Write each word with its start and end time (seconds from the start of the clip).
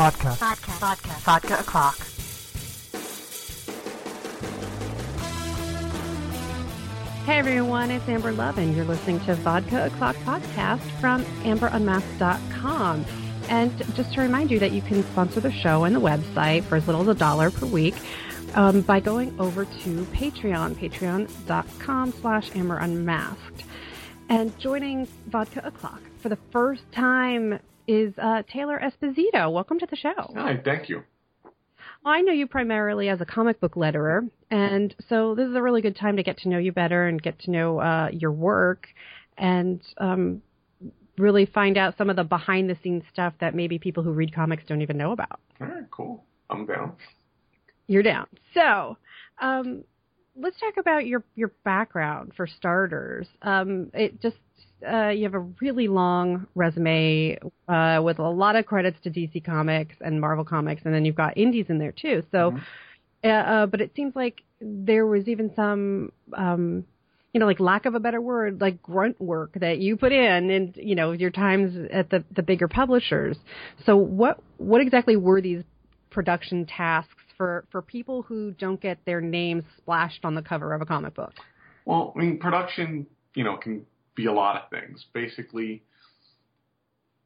Vodka. 0.00 0.30
Vodka. 0.30 0.70
Vodka. 0.80 1.08
Vodka 1.20 1.60
o'clock. 1.60 1.98
Hey 7.26 7.38
everyone, 7.38 7.90
it's 7.90 8.08
Amber 8.08 8.32
Love, 8.32 8.56
and 8.56 8.74
you're 8.74 8.86
listening 8.86 9.20
to 9.26 9.34
Vodka 9.34 9.84
O'Clock 9.84 10.16
podcast 10.24 10.80
from 11.00 11.22
AmberUnmasked.com. 11.42 13.04
And 13.50 13.94
just 13.94 14.14
to 14.14 14.22
remind 14.22 14.50
you 14.50 14.58
that 14.60 14.72
you 14.72 14.80
can 14.80 15.02
sponsor 15.02 15.40
the 15.40 15.52
show 15.52 15.84
and 15.84 15.94
the 15.94 16.00
website 16.00 16.64
for 16.64 16.76
as 16.76 16.86
little 16.86 17.02
as 17.02 17.08
a 17.08 17.14
dollar 17.14 17.50
per 17.50 17.66
week 17.66 17.94
um, 18.54 18.80
by 18.80 19.00
going 19.00 19.38
over 19.38 19.66
to 19.66 20.04
Patreon, 20.14 20.76
patreon.com 20.76 22.12
slash 22.22 22.50
AmberUnmasked. 22.52 23.64
And 24.30 24.58
joining 24.58 25.06
Vodka 25.26 25.60
O'Clock 25.66 26.00
for 26.20 26.30
the 26.30 26.38
first 26.52 26.90
time 26.90 27.58
is 27.90 28.14
uh, 28.22 28.42
Taylor 28.52 28.80
Esposito. 28.80 29.52
Welcome 29.52 29.80
to 29.80 29.86
the 29.90 29.96
show. 29.96 30.32
Hi, 30.36 30.60
thank 30.64 30.88
you. 30.88 31.02
Well, 32.04 32.14
I 32.14 32.20
know 32.20 32.32
you 32.32 32.46
primarily 32.46 33.08
as 33.08 33.20
a 33.20 33.24
comic 33.24 33.60
book 33.60 33.74
letterer, 33.74 34.30
and 34.48 34.94
so 35.08 35.34
this 35.34 35.48
is 35.48 35.56
a 35.56 35.62
really 35.62 35.82
good 35.82 35.96
time 35.96 36.16
to 36.16 36.22
get 36.22 36.38
to 36.38 36.48
know 36.48 36.58
you 36.58 36.70
better 36.70 37.08
and 37.08 37.20
get 37.20 37.40
to 37.40 37.50
know 37.50 37.80
uh, 37.80 38.08
your 38.12 38.30
work, 38.30 38.86
and 39.36 39.82
um, 39.98 40.40
really 41.18 41.46
find 41.46 41.76
out 41.76 41.96
some 41.98 42.08
of 42.08 42.14
the 42.14 42.22
behind 42.22 42.70
the 42.70 42.76
scenes 42.80 43.02
stuff 43.12 43.34
that 43.40 43.56
maybe 43.56 43.76
people 43.76 44.04
who 44.04 44.12
read 44.12 44.32
comics 44.32 44.62
don't 44.68 44.82
even 44.82 44.96
know 44.96 45.10
about. 45.10 45.40
All 45.60 45.66
right, 45.66 45.90
cool. 45.90 46.24
I'm 46.48 46.66
down. 46.66 46.92
You're 47.88 48.04
down. 48.04 48.28
So, 48.54 48.98
um, 49.40 49.82
let's 50.36 50.60
talk 50.60 50.76
about 50.76 51.06
your 51.06 51.24
your 51.34 51.50
background 51.64 52.34
for 52.36 52.46
starters. 52.46 53.26
Um, 53.42 53.90
it 53.94 54.22
just 54.22 54.36
uh, 54.86 55.08
you 55.08 55.24
have 55.24 55.34
a 55.34 55.40
really 55.60 55.88
long 55.88 56.46
resume 56.54 57.38
uh, 57.68 58.00
with 58.02 58.18
a 58.18 58.28
lot 58.28 58.56
of 58.56 58.66
credits 58.66 58.98
to 59.04 59.10
DC 59.10 59.44
Comics 59.44 59.96
and 60.00 60.20
Marvel 60.20 60.44
Comics, 60.44 60.82
and 60.84 60.94
then 60.94 61.04
you've 61.04 61.16
got 61.16 61.36
indies 61.36 61.66
in 61.68 61.78
there 61.78 61.92
too. 61.92 62.22
So, 62.30 62.58
uh, 63.24 63.28
uh, 63.28 63.66
but 63.66 63.80
it 63.80 63.92
seems 63.94 64.16
like 64.16 64.42
there 64.60 65.06
was 65.06 65.28
even 65.28 65.52
some, 65.54 66.12
um, 66.36 66.84
you 67.32 67.40
know, 67.40 67.46
like 67.46 67.60
lack 67.60 67.86
of 67.86 67.94
a 67.94 68.00
better 68.00 68.20
word, 68.20 68.60
like 68.60 68.82
grunt 68.82 69.20
work 69.20 69.52
that 69.60 69.78
you 69.78 69.96
put 69.96 70.12
in, 70.12 70.50
and 70.50 70.76
you 70.76 70.94
know, 70.94 71.12
your 71.12 71.30
times 71.30 71.88
at 71.92 72.10
the 72.10 72.24
the 72.34 72.42
bigger 72.42 72.68
publishers. 72.68 73.36
So, 73.84 73.96
what 73.96 74.40
what 74.56 74.80
exactly 74.80 75.16
were 75.16 75.40
these 75.40 75.62
production 76.10 76.66
tasks 76.66 77.14
for 77.36 77.64
for 77.70 77.82
people 77.82 78.22
who 78.22 78.52
don't 78.52 78.80
get 78.80 78.98
their 79.04 79.20
names 79.20 79.64
splashed 79.78 80.24
on 80.24 80.34
the 80.34 80.42
cover 80.42 80.74
of 80.74 80.80
a 80.80 80.86
comic 80.86 81.14
book? 81.14 81.32
Well, 81.84 82.12
I 82.16 82.20
mean, 82.20 82.38
production, 82.38 83.06
you 83.34 83.44
know, 83.44 83.56
can 83.56 83.86
be 84.20 84.26
a 84.26 84.32
lot 84.32 84.54
of 84.56 84.70
things. 84.70 85.04
Basically, 85.12 85.82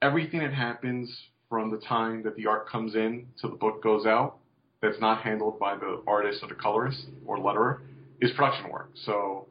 everything 0.01 0.41
that 0.41 0.55
happens 0.55 1.05
from 1.49 1.71
the 1.71 1.79
time 1.79 2.23
that 2.23 2.37
the 2.37 2.47
art 2.47 2.69
comes 2.69 2.95
in 2.95 3.27
to 3.41 3.49
the 3.49 3.57
book 3.57 3.83
goes 3.83 4.07
out, 4.07 4.39
that's 4.81 5.01
not 5.01 5.23
handled 5.23 5.59
by 5.59 5.75
the 5.77 6.03
artist 6.07 6.41
or 6.43 6.49
the 6.49 6.55
colorist 6.55 7.07
or 7.27 7.39
letterer, 7.39 7.81
is 8.21 8.31
production 8.33 8.71
work. 8.71 8.91
So, 9.07 9.47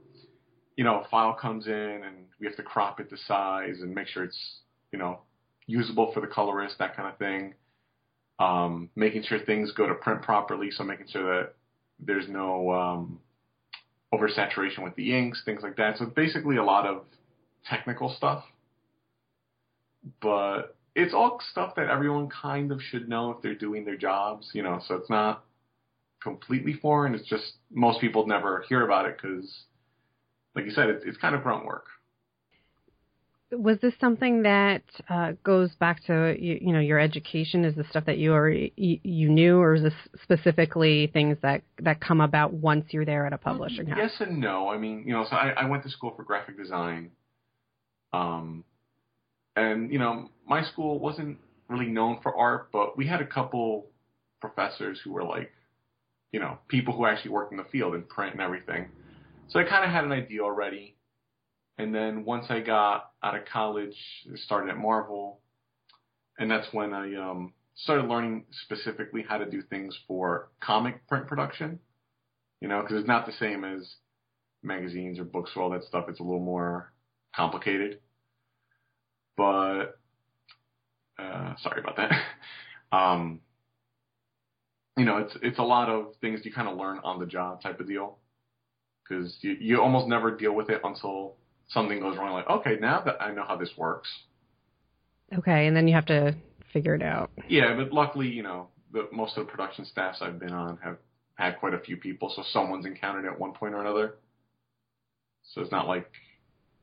you 0.77 0.83
know, 0.83 1.02
a 1.02 1.08
file 1.09 1.33
comes 1.33 1.67
in 1.67 2.02
and 2.05 2.16
we 2.39 2.47
have 2.47 2.55
to 2.55 2.63
crop 2.63 3.00
it 3.00 3.09
to 3.09 3.17
size 3.27 3.78
and 3.81 3.94
make 3.94 4.07
sure 4.07 4.23
it's, 4.23 4.59
you 4.91 5.00
know, 5.00 5.22
usable 5.66 6.11
for 6.13 6.22
the 6.22 6.28
colorist, 6.28 6.75
that 6.80 6.95
kind 6.95 7.09
of 7.09 7.17
thing. 7.17 7.55
Um, 8.39 8.89
making 8.95 9.23
sure 9.23 9.39
things 9.39 9.72
go 9.72 9.88
to 9.88 9.94
print 9.94 10.22
properly, 10.22 10.72
so 10.72 10.83
making 10.83 11.07
sure 11.09 11.25
that 11.35 11.53
there's 12.00 12.28
no 12.28 12.72
um, 12.72 13.19
oversaturation 14.13 14.83
with 14.83 14.95
the 14.95 15.17
inks, 15.17 15.41
things 15.45 15.61
like 15.63 15.78
that. 15.78 15.97
So 15.97 16.05
basically 16.05 16.57
a 16.57 16.63
lot 16.63 16.85
of 16.85 17.03
technical 17.69 18.14
stuff. 18.16 18.44
But 20.22 20.75
it's 20.95 21.14
all 21.14 21.39
stuff 21.52 21.75
that 21.75 21.89
everyone 21.89 22.30
kind 22.30 22.72
of 22.72 22.81
should 22.81 23.09
know 23.09 23.31
if 23.31 23.42
they're 23.42 23.56
doing 23.56 23.86
their 23.86 23.97
jobs, 23.97 24.50
you 24.53 24.64
know, 24.64 24.81
so 24.88 24.95
it's 24.95 25.09
not 25.09 25.44
completely 26.22 26.73
foreign. 26.73 27.16
It's 27.16 27.28
just 27.28 27.53
most 27.72 28.00
people 28.00 28.28
never 28.28 28.64
hear 28.69 28.84
about 28.86 29.06
it 29.06 29.17
because, 29.22 29.66
like 30.56 30.66
you 30.66 30.72
said, 30.72 30.90
it's, 30.90 31.03
it's 31.06 31.18
kind 31.18 31.35
of 31.35 31.44
grunt 31.44 31.66
work. 31.66 31.85
Was 33.52 33.78
this 33.84 33.94
something 34.02 34.41
that 34.44 34.81
uh, 35.09 35.34
goes 35.44 35.69
back 35.79 36.03
to 36.06 36.35
you, 36.40 36.57
you 36.59 36.73
know 36.73 36.79
your 36.79 37.00
education? 37.00 37.66
Is 37.66 37.75
this 37.75 37.88
stuff 37.88 38.06
that 38.06 38.18
you 38.18 38.34
already 38.34 38.73
you, 38.75 39.00
you 39.03 39.29
knew, 39.29 39.59
or 39.59 39.75
is 39.75 39.84
this 39.84 39.94
specifically 40.23 41.07
things 41.13 41.38
that 41.44 41.62
that 41.79 42.02
come 42.02 42.19
about 42.19 42.52
once 42.52 42.85
you're 42.90 43.06
there 43.06 43.28
at 43.28 43.34
a 43.34 43.38
publishing 43.38 43.85
house? 43.85 44.00
Yes 44.02 44.13
and 44.28 44.40
no. 44.40 44.69
I 44.69 44.79
mean, 44.79 45.03
you 45.06 45.13
know, 45.13 45.28
so 45.29 45.35
I, 45.35 45.50
I 45.50 45.66
went 45.66 45.84
to 45.84 45.90
school 45.90 46.13
for 46.16 46.23
graphic 46.23 46.57
design, 46.57 47.12
um, 48.13 48.63
and 49.56 49.91
you 49.91 50.00
know, 50.00 50.29
my 50.47 50.63
school 50.63 51.00
wasn't 51.00 51.38
really 51.68 51.88
known 51.88 52.19
for 52.22 52.35
art, 52.35 52.69
but 52.72 52.97
we 52.97 53.07
had 53.07 53.22
a 53.22 53.25
couple 53.25 53.88
professors 54.40 55.00
who 55.03 55.12
were 55.12 55.24
like, 55.24 55.51
you 56.31 56.40
know, 56.40 56.57
people 56.68 56.96
who 56.96 57.06
actually 57.06 57.31
worked 57.31 57.52
in 57.52 57.57
the 57.57 57.63
field 57.66 57.96
in 57.96 58.03
print 58.03 58.34
and 58.34 58.41
everything. 58.41 58.88
So 59.50 59.59
I 59.59 59.63
kind 59.63 59.84
of 59.84 59.91
had 59.91 60.03
an 60.03 60.12
idea 60.12 60.41
already. 60.41 60.96
And 61.78 61.94
then 61.94 62.23
once 62.25 62.46
I 62.50 62.59
got 62.59 63.12
out 63.23 63.35
of 63.35 63.46
college, 63.46 63.96
I 64.31 64.35
started 64.38 64.69
at 64.69 64.78
Marvel, 64.78 65.40
and 66.38 66.50
that's 66.50 66.68
when 66.72 66.94
I 66.94 67.16
um, 67.16 67.53
started 67.75 68.07
learning 68.07 68.46
specifically 68.63 69.25
how 69.28 69.38
to 69.38 69.50
do 69.50 69.62
things 69.62 69.97
for 70.07 70.50
comic 70.62 71.07
print 71.07 71.28
production. 71.28 71.79
You 72.62 72.68
know, 72.69 72.81
because 72.81 73.00
it's 73.00 73.07
not 73.07 73.25
the 73.25 73.34
same 73.34 73.63
as 73.63 73.96
magazines 74.62 75.19
or 75.19 75.25
books 75.25 75.52
or 75.56 75.63
all 75.63 75.69
that 75.72 75.84
stuff. 75.84 76.06
It's 76.07 76.19
a 76.19 76.23
little 76.23 76.40
more 76.40 76.94
complicated. 77.35 78.00
But 79.35 79.97
uh, 81.19 81.55
sorry 81.61 81.81
about 81.81 81.97
that. 81.97 82.11
um, 82.95 83.41
you 84.97 85.05
know, 85.05 85.17
it's 85.17 85.35
it's 85.41 85.59
a 85.59 85.63
lot 85.63 85.89
of 85.89 86.13
things 86.21 86.41
you 86.44 86.53
kind 86.53 86.67
of 86.67 86.77
learn 86.77 86.99
on 87.03 87.19
the 87.19 87.25
job 87.25 87.61
type 87.61 87.79
of 87.79 87.88
deal 87.88 88.17
because 89.03 89.35
you 89.41 89.55
you 89.59 89.81
almost 89.81 90.07
never 90.07 90.35
deal 90.35 90.53
with 90.53 90.69
it 90.69 90.81
until 90.83 91.35
something 91.69 91.99
goes 91.99 92.17
wrong. 92.17 92.33
Like, 92.33 92.49
okay, 92.49 92.77
now 92.79 93.01
that 93.05 93.22
I 93.22 93.31
know 93.31 93.43
how 93.47 93.57
this 93.57 93.72
works. 93.77 94.09
Okay, 95.38 95.67
and 95.67 95.75
then 95.75 95.88
you 95.88 95.95
have 95.95 96.05
to 96.07 96.35
figure 96.72 96.93
it 96.93 97.01
out. 97.01 97.31
Yeah, 97.47 97.75
but 97.75 97.91
luckily, 97.91 98.27
you 98.27 98.43
know, 98.43 98.67
the, 98.91 99.07
most 99.11 99.38
of 99.38 99.45
the 99.45 99.51
production 99.51 99.85
staffs 99.85 100.19
I've 100.22 100.39
been 100.39 100.51
on 100.51 100.77
have 100.83 100.97
had 101.35 101.59
quite 101.59 101.73
a 101.73 101.79
few 101.79 101.97
people, 101.97 102.31
so 102.35 102.43
someone's 102.51 102.85
encountered 102.85 103.25
it 103.25 103.29
at 103.29 103.39
one 103.39 103.53
point 103.53 103.73
or 103.73 103.81
another. 103.81 104.16
So 105.53 105.61
it's 105.61 105.72
not 105.72 105.88
like, 105.88 106.09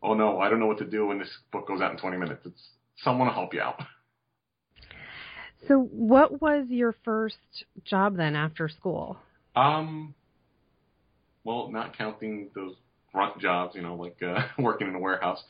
oh 0.02 0.14
no, 0.14 0.40
I 0.40 0.48
don't 0.48 0.60
know 0.60 0.66
what 0.66 0.78
to 0.78 0.84
do 0.84 1.06
when 1.06 1.18
this 1.18 1.30
book 1.52 1.68
goes 1.68 1.80
out 1.80 1.92
in 1.92 1.98
20 1.98 2.16
minutes. 2.16 2.42
It's 2.44 2.68
someone 3.02 3.28
will 3.28 3.34
help 3.34 3.54
you 3.54 3.60
out. 3.60 3.80
So, 5.68 5.78
what 5.78 6.40
was 6.40 6.68
your 6.70 6.94
first 7.04 7.36
job 7.84 8.16
then 8.16 8.34
after 8.34 8.66
school? 8.66 9.18
Um, 9.54 10.14
well, 11.44 11.70
not 11.70 11.96
counting 11.96 12.48
those 12.54 12.76
grunt 13.12 13.38
jobs, 13.38 13.74
you 13.74 13.82
know, 13.82 13.94
like 13.94 14.16
uh, 14.22 14.46
working 14.58 14.88
in 14.88 14.94
a 14.94 14.98
warehouse. 14.98 15.42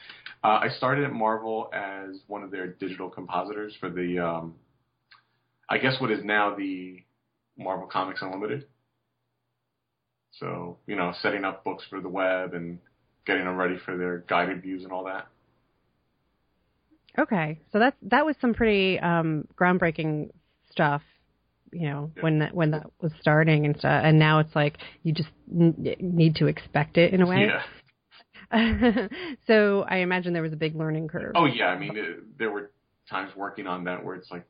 Uh, 0.43 0.59
I 0.63 0.69
started 0.77 1.05
at 1.05 1.13
Marvel 1.13 1.71
as 1.73 2.21
one 2.27 2.43
of 2.43 2.51
their 2.51 2.67
digital 2.67 3.09
compositors 3.09 3.75
for 3.79 3.91
the, 3.91 4.19
um, 4.19 4.55
I 5.69 5.79
guess 5.79 6.01
what 6.01 6.11
is 6.11 6.25
now 6.25 6.55
the 6.57 7.03
Marvel 7.57 7.87
Comics 7.87 8.23
Unlimited. 8.23 8.67
So, 10.33 10.79
you 10.87 10.97
know, 10.97 11.13
setting 11.21 11.45
up 11.45 11.65
books 11.65 11.85
for 11.91 12.01
the 12.01 12.09
web 12.09 12.55
and 12.55 12.79
getting 13.27 13.45
them 13.45 13.57
ready 13.57 13.77
for 13.85 13.97
their 13.97 14.19
guided 14.29 14.63
views 14.63 14.85
and 14.85 14.93
all 14.93 15.05
that. 15.05 15.29
Okay, 17.19 17.59
so 17.73 17.79
that's 17.79 17.97
that 18.03 18.25
was 18.25 18.37
some 18.41 18.55
pretty 18.55 18.99
um, 19.01 19.47
groundbreaking 19.57 20.31
stuff, 20.71 21.03
you 21.73 21.89
know, 21.89 22.13
Yeah. 22.17 22.23
when 22.23 22.39
that 22.39 22.55
when 22.55 22.71
that 22.71 22.87
was 23.01 23.13
starting 23.21 23.67
and 23.67 23.77
stuff. 23.77 24.03
And 24.05 24.19
now 24.19 24.39
it's 24.39 24.55
like 24.55 24.79
you 25.03 25.13
just 25.13 25.29
n- 25.53 25.97
need 25.99 26.37
to 26.37 26.47
expect 26.47 26.99
it 26.99 27.13
in 27.13 27.21
a 27.21 27.27
way. 27.27 27.49
Yeah. 27.49 27.63
so 29.47 29.85
I 29.89 29.99
imagine 29.99 30.33
there 30.33 30.43
was 30.43 30.53
a 30.53 30.57
big 30.57 30.75
learning 30.77 31.09
curve. 31.09 31.33
Oh 31.35 31.47
yeah, 31.47 31.67
I 31.67 31.79
mean, 31.79 31.97
it, 31.97 32.39
there 32.39 32.51
were 32.51 32.71
times 33.09 33.33
working 33.37 33.67
on 33.67 33.85
that 33.85 34.05
where 34.05 34.15
it's 34.15 34.31
like, 34.31 34.45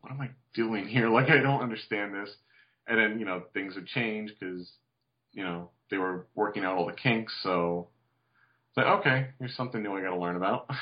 what 0.00 0.12
am 0.12 0.20
I 0.20 0.30
doing 0.54 0.86
here? 0.86 1.08
Like, 1.12 1.30
I 1.30 1.38
don't 1.38 1.62
understand 1.62 2.14
this. 2.14 2.30
And 2.86 2.98
then 2.98 3.18
you 3.18 3.24
know 3.24 3.44
things 3.54 3.74
would 3.74 3.86
change 3.86 4.32
because 4.38 4.70
you 5.32 5.44
know 5.44 5.70
they 5.90 5.96
were 5.98 6.26
working 6.34 6.64
out 6.64 6.76
all 6.76 6.86
the 6.86 6.92
kinks. 6.92 7.32
So 7.42 7.88
it's 8.72 8.78
like, 8.78 9.00
okay, 9.00 9.26
here's 9.38 9.54
something 9.54 9.82
new 9.82 9.92
I 9.92 10.00
got 10.00 10.10
to 10.10 10.18
learn 10.18 10.36
about. 10.36 10.66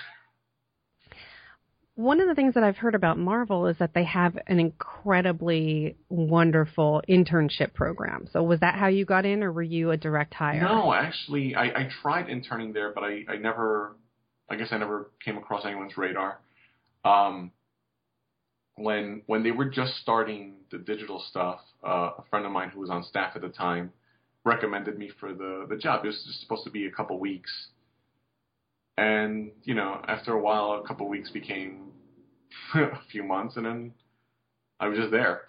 One 1.96 2.20
of 2.20 2.28
the 2.28 2.36
things 2.36 2.54
that 2.54 2.62
I've 2.62 2.76
heard 2.76 2.94
about 2.94 3.18
Marvel 3.18 3.66
is 3.66 3.76
that 3.78 3.94
they 3.94 4.04
have 4.04 4.38
an 4.46 4.60
incredibly 4.60 5.96
wonderful 6.08 7.02
internship 7.08 7.74
program. 7.74 8.28
So 8.32 8.44
was 8.44 8.60
that 8.60 8.76
how 8.76 8.86
you 8.86 9.04
got 9.04 9.26
in, 9.26 9.42
or 9.42 9.52
were 9.52 9.60
you 9.60 9.90
a 9.90 9.96
direct 9.96 10.32
hire? 10.32 10.62
No, 10.62 10.94
actually, 10.94 11.56
I, 11.56 11.64
I 11.64 11.88
tried 12.00 12.30
interning 12.30 12.72
there, 12.72 12.92
but 12.94 13.02
I, 13.02 13.24
I 13.28 13.36
never, 13.36 13.96
I 14.48 14.54
guess 14.54 14.68
I 14.70 14.78
never 14.78 15.10
came 15.22 15.36
across 15.36 15.66
anyone's 15.66 15.98
radar. 15.98 16.38
Um, 17.04 17.50
when 18.76 19.22
when 19.26 19.42
they 19.42 19.50
were 19.50 19.68
just 19.68 19.96
starting 19.96 20.54
the 20.70 20.78
digital 20.78 21.22
stuff, 21.28 21.58
uh, 21.84 22.12
a 22.18 22.22
friend 22.30 22.46
of 22.46 22.52
mine 22.52 22.70
who 22.70 22.80
was 22.80 22.88
on 22.88 23.02
staff 23.02 23.32
at 23.34 23.42
the 23.42 23.48
time 23.48 23.92
recommended 24.44 24.96
me 24.96 25.10
for 25.20 25.34
the 25.34 25.66
the 25.68 25.76
job. 25.76 26.04
It 26.04 26.08
was 26.08 26.22
just 26.26 26.40
supposed 26.40 26.64
to 26.64 26.70
be 26.70 26.86
a 26.86 26.90
couple 26.90 27.18
weeks, 27.18 27.50
and 29.00 29.50
you 29.64 29.74
know, 29.74 30.00
after 30.06 30.34
a 30.34 30.40
while, 30.40 30.82
a 30.84 30.86
couple 30.86 31.06
of 31.06 31.10
weeks 31.10 31.30
became 31.30 31.92
a 32.74 33.00
few 33.10 33.22
months, 33.24 33.56
and 33.56 33.64
then 33.64 33.94
I 34.78 34.88
was 34.88 34.98
just 34.98 35.10
there. 35.10 35.42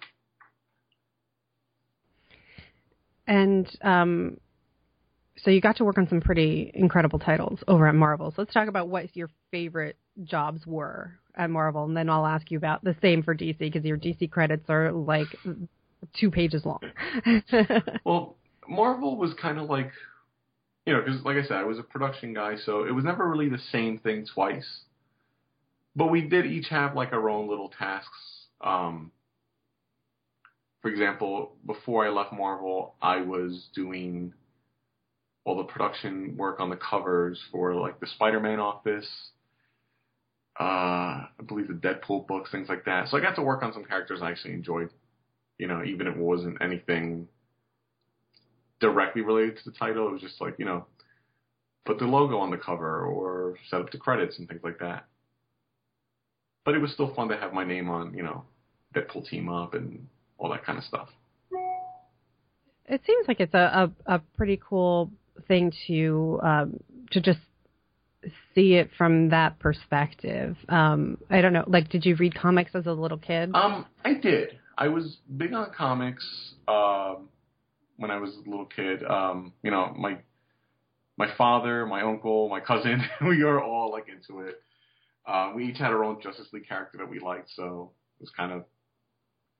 And 3.26 3.68
um, 3.82 4.38
so 5.36 5.50
you 5.50 5.60
got 5.60 5.76
to 5.76 5.84
work 5.84 5.98
on 5.98 6.08
some 6.08 6.20
pretty 6.20 6.70
incredible 6.74 7.18
titles 7.18 7.60
over 7.68 7.86
at 7.86 7.94
Marvel. 7.94 8.30
So 8.30 8.42
let's 8.42 8.54
talk 8.54 8.68
about 8.68 8.88
what 8.88 9.14
your 9.14 9.28
favorite 9.50 9.96
jobs 10.24 10.66
were 10.66 11.18
at 11.36 11.50
Marvel, 11.50 11.84
and 11.84 11.96
then 11.96 12.08
I'll 12.08 12.26
ask 12.26 12.50
you 12.50 12.56
about 12.56 12.82
the 12.82 12.96
same 13.02 13.22
for 13.22 13.34
DC 13.34 13.58
because 13.58 13.84
your 13.84 13.98
DC 13.98 14.30
credits 14.30 14.64
are 14.70 14.90
like 14.92 15.28
two 16.18 16.30
pages 16.30 16.64
long. 16.64 16.80
well, 18.04 18.36
Marvel 18.66 19.18
was 19.18 19.34
kind 19.34 19.58
of 19.58 19.68
like, 19.68 19.90
you 20.86 20.92
know, 20.92 21.00
because 21.00 21.22
like 21.24 21.36
I 21.36 21.42
said, 21.42 21.58
I 21.58 21.64
was 21.64 21.78
a 21.78 21.82
production 21.82 22.34
guy, 22.34 22.56
so 22.56 22.84
it 22.84 22.92
was 22.92 23.04
never 23.04 23.28
really 23.28 23.48
the 23.48 23.60
same 23.70 23.98
thing 23.98 24.26
twice. 24.32 24.80
But 25.94 26.06
we 26.06 26.22
did 26.22 26.46
each 26.46 26.68
have 26.68 26.96
like 26.96 27.12
our 27.12 27.28
own 27.28 27.48
little 27.48 27.68
tasks. 27.68 28.46
Um, 28.60 29.12
for 30.80 30.90
example, 30.90 31.54
before 31.64 32.06
I 32.06 32.10
left 32.10 32.32
Marvel, 32.32 32.94
I 33.00 33.20
was 33.20 33.68
doing 33.74 34.32
all 35.44 35.56
the 35.56 35.64
production 35.64 36.36
work 36.36 36.60
on 36.60 36.70
the 36.70 36.76
covers 36.76 37.40
for 37.50 37.74
like 37.74 38.00
the 38.00 38.06
Spider-Man 38.06 38.60
office, 38.60 39.08
uh, 40.58 40.64
I 40.64 41.28
believe 41.46 41.68
the 41.68 41.74
Deadpool 41.74 42.26
books, 42.26 42.50
things 42.50 42.68
like 42.68 42.84
that. 42.84 43.08
So 43.08 43.16
I 43.16 43.20
got 43.20 43.36
to 43.36 43.42
work 43.42 43.62
on 43.62 43.72
some 43.72 43.84
characters 43.84 44.20
I 44.22 44.30
actually 44.30 44.54
enjoyed. 44.54 44.90
You 45.58 45.68
know, 45.68 45.82
even 45.84 46.06
if 46.06 46.16
it 46.16 46.20
wasn't 46.20 46.58
anything 46.60 47.28
directly 48.82 49.22
related 49.22 49.56
to 49.56 49.70
the 49.70 49.76
title, 49.78 50.08
it 50.08 50.12
was 50.12 50.20
just 50.20 50.40
like 50.40 50.58
you 50.58 50.66
know, 50.66 50.84
put 51.86 51.98
the 51.98 52.04
logo 52.04 52.36
on 52.36 52.50
the 52.50 52.58
cover 52.58 53.06
or 53.06 53.56
set 53.70 53.80
up 53.80 53.90
the 53.90 53.96
credits 53.96 54.38
and 54.38 54.46
things 54.48 54.60
like 54.62 54.78
that. 54.80 55.06
But 56.64 56.74
it 56.74 56.78
was 56.78 56.92
still 56.92 57.14
fun 57.14 57.28
to 57.28 57.36
have 57.36 57.54
my 57.54 57.64
name 57.64 57.88
on, 57.88 58.14
you 58.14 58.22
know, 58.22 58.44
Deadpool 58.94 59.28
team 59.28 59.48
up 59.48 59.74
and 59.74 60.06
all 60.36 60.50
that 60.50 60.64
kind 60.64 60.78
of 60.78 60.84
stuff. 60.84 61.08
It 62.86 63.00
seems 63.06 63.26
like 63.26 63.40
it's 63.40 63.54
a 63.54 63.90
a, 64.06 64.16
a 64.16 64.18
pretty 64.36 64.60
cool 64.68 65.10
thing 65.48 65.72
to 65.86 66.40
um, 66.42 66.80
to 67.12 67.20
just 67.20 67.40
see 68.54 68.74
it 68.74 68.90
from 68.98 69.30
that 69.30 69.58
perspective. 69.58 70.56
Um, 70.68 71.18
I 71.30 71.40
don't 71.40 71.52
know. 71.52 71.64
Like, 71.66 71.88
did 71.88 72.04
you 72.04 72.16
read 72.16 72.34
comics 72.34 72.72
as 72.74 72.86
a 72.86 72.92
little 72.92 73.18
kid? 73.18 73.50
Um, 73.54 73.86
I 74.04 74.14
did. 74.14 74.58
I 74.76 74.88
was 74.88 75.18
big 75.36 75.52
on 75.52 75.70
comics 75.76 76.54
um, 76.68 77.28
when 78.02 78.10
I 78.10 78.18
was 78.18 78.34
a 78.34 78.50
little 78.50 78.66
kid. 78.66 79.04
Um, 79.04 79.52
you 79.62 79.70
know, 79.70 79.94
my 79.96 80.18
my 81.16 81.28
father, 81.38 81.86
my 81.86 82.02
uncle, 82.02 82.48
my 82.48 82.58
cousin, 82.58 83.02
we 83.26 83.44
were 83.44 83.62
all 83.62 83.92
like 83.92 84.08
into 84.08 84.42
it. 84.44 84.60
Uh, 85.26 85.52
we 85.54 85.66
each 85.66 85.78
had 85.78 85.92
our 85.92 86.04
own 86.04 86.20
Justice 86.20 86.48
League 86.52 86.66
character 86.66 86.98
that 86.98 87.08
we 87.08 87.20
liked, 87.20 87.48
so 87.54 87.92
it 88.18 88.24
was 88.24 88.30
kind 88.36 88.50
of 88.50 88.64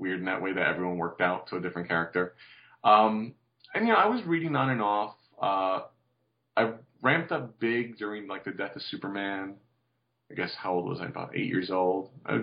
weird 0.01 0.19
in 0.19 0.25
that 0.25 0.43
way 0.43 0.53
that 0.53 0.67
everyone 0.67 0.97
worked 0.99 1.21
out 1.21 1.47
to 1.47 1.57
a 1.57 1.61
different 1.61 1.87
character. 1.87 2.35
Um, 2.83 3.35
and 3.75 3.87
you 3.87 3.93
know, 3.93 3.99
I 3.99 4.07
was 4.07 4.25
reading 4.27 4.57
on 4.57 4.71
and 4.71 4.83
off. 4.83 5.15
Uh, 5.41 5.83
I 6.57 6.73
ramped 7.01 7.31
up 7.31 7.61
big 7.61 7.97
during 7.97 8.27
like 8.27 8.45
the 8.45 8.51
death 8.51 8.75
of 8.75 8.83
Superman. 8.83 9.55
I 10.33 10.35
guess 10.35 10.51
how 10.59 10.75
old 10.75 10.89
was 10.89 11.01
I? 11.01 11.07
About 11.07 11.37
eight 11.37 11.47
years 11.47 11.71
old. 11.71 12.11
I 12.27 12.41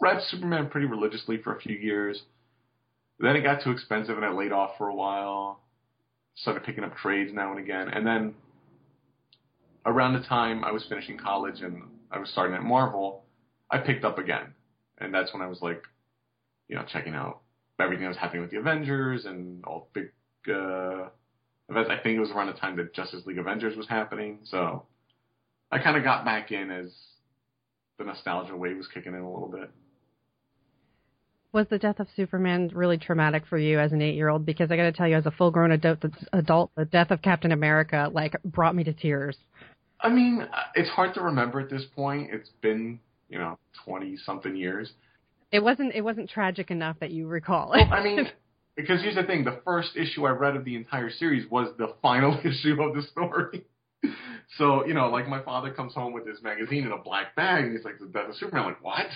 read 0.00 0.22
Superman 0.28 0.68
pretty 0.68 0.86
religiously 0.86 1.42
for 1.42 1.56
a 1.56 1.60
few 1.60 1.74
years. 1.74 2.22
Then 3.18 3.36
it 3.36 3.42
got 3.42 3.62
too 3.62 3.70
expensive 3.70 4.16
and 4.16 4.24
I 4.26 4.30
laid 4.30 4.52
off 4.52 4.72
for 4.78 4.88
a 4.88 4.94
while. 4.94 5.60
Started 6.34 6.64
picking 6.64 6.84
up 6.84 6.96
trades 6.96 7.32
now 7.32 7.50
and 7.50 7.58
again. 7.58 7.88
And 7.88 8.06
then 8.06 8.34
around 9.86 10.12
the 10.14 10.26
time 10.26 10.64
I 10.64 10.72
was 10.72 10.84
finishing 10.88 11.16
college 11.18 11.60
and 11.60 11.82
I 12.10 12.18
was 12.18 12.28
starting 12.30 12.54
at 12.54 12.62
Marvel, 12.62 13.24
I 13.70 13.78
picked 13.78 14.04
up 14.04 14.18
again. 14.18 14.54
And 14.98 15.12
that's 15.14 15.32
when 15.32 15.42
I 15.42 15.46
was 15.46 15.62
like, 15.62 15.82
you 16.68 16.76
know, 16.76 16.84
checking 16.92 17.14
out 17.14 17.40
everything 17.80 18.04
that 18.04 18.08
was 18.08 18.16
happening 18.16 18.42
with 18.42 18.50
the 18.50 18.58
Avengers 18.58 19.24
and 19.24 19.64
all 19.64 19.88
big 19.92 20.06
uh, 20.48 21.08
events. 21.68 21.90
I 21.90 21.98
think 22.02 22.16
it 22.16 22.20
was 22.20 22.30
around 22.30 22.48
the 22.48 22.54
time 22.54 22.76
that 22.76 22.94
Justice 22.94 23.22
League 23.26 23.38
Avengers 23.38 23.76
was 23.76 23.88
happening, 23.88 24.38
so 24.44 24.84
I 25.70 25.78
kind 25.78 25.96
of 25.96 26.04
got 26.04 26.24
back 26.24 26.52
in 26.52 26.70
as 26.70 26.92
the 27.98 28.04
nostalgia 28.04 28.56
wave 28.56 28.76
was 28.76 28.88
kicking 28.88 29.14
in 29.14 29.20
a 29.20 29.30
little 29.30 29.48
bit. 29.48 29.70
Was 31.52 31.66
the 31.70 31.78
death 31.78 32.00
of 32.00 32.08
Superman 32.16 32.70
really 32.74 32.98
traumatic 32.98 33.44
for 33.48 33.56
you 33.56 33.78
as 33.78 33.92
an 33.92 34.02
eight-year-old? 34.02 34.44
Because 34.44 34.70
I 34.70 34.76
got 34.76 34.82
to 34.82 34.92
tell 34.92 35.08
you, 35.08 35.16
as 35.16 35.26
a 35.26 35.30
full-grown 35.30 35.72
adult, 35.72 36.04
adult, 36.32 36.70
the 36.76 36.84
death 36.84 37.10
of 37.10 37.22
Captain 37.22 37.52
America 37.52 38.10
like 38.12 38.36
brought 38.44 38.74
me 38.74 38.84
to 38.84 38.92
tears. 38.92 39.36
I 40.00 40.10
mean, 40.10 40.46
it's 40.74 40.90
hard 40.90 41.14
to 41.14 41.22
remember 41.22 41.60
at 41.60 41.70
this 41.70 41.84
point. 41.94 42.28
It's 42.32 42.50
been 42.60 43.00
you 43.28 43.38
know 43.38 43.58
twenty 43.84 44.16
something 44.16 44.54
years. 44.54 44.92
It 45.52 45.62
wasn't. 45.62 45.94
It 45.94 46.02
wasn't 46.02 46.28
tragic 46.28 46.70
enough 46.70 46.96
that 47.00 47.10
you 47.10 47.26
recall. 47.26 47.72
It. 47.72 47.88
Well, 47.88 47.94
I 47.94 48.02
mean, 48.02 48.26
because 48.76 49.00
here's 49.00 49.14
the 49.14 49.22
thing: 49.22 49.44
the 49.44 49.60
first 49.64 49.96
issue 49.96 50.26
I 50.26 50.30
read 50.30 50.56
of 50.56 50.64
the 50.64 50.76
entire 50.76 51.10
series 51.10 51.50
was 51.50 51.68
the 51.78 51.94
final 52.02 52.38
issue 52.44 52.80
of 52.82 52.94
the 52.94 53.02
story. 53.02 53.64
so 54.58 54.86
you 54.86 54.94
know, 54.94 55.08
like 55.08 55.28
my 55.28 55.42
father 55.42 55.72
comes 55.72 55.94
home 55.94 56.12
with 56.12 56.26
this 56.26 56.38
magazine 56.42 56.84
in 56.84 56.92
a 56.92 56.98
black 56.98 57.34
bag, 57.34 57.64
and 57.64 57.76
he's 57.76 57.84
like, 57.84 57.98
"The 57.98 58.06
Death 58.06 58.30
of 58.30 58.36
Superman." 58.36 58.64
I'm 58.64 58.72
like, 58.72 58.84
what? 58.84 59.06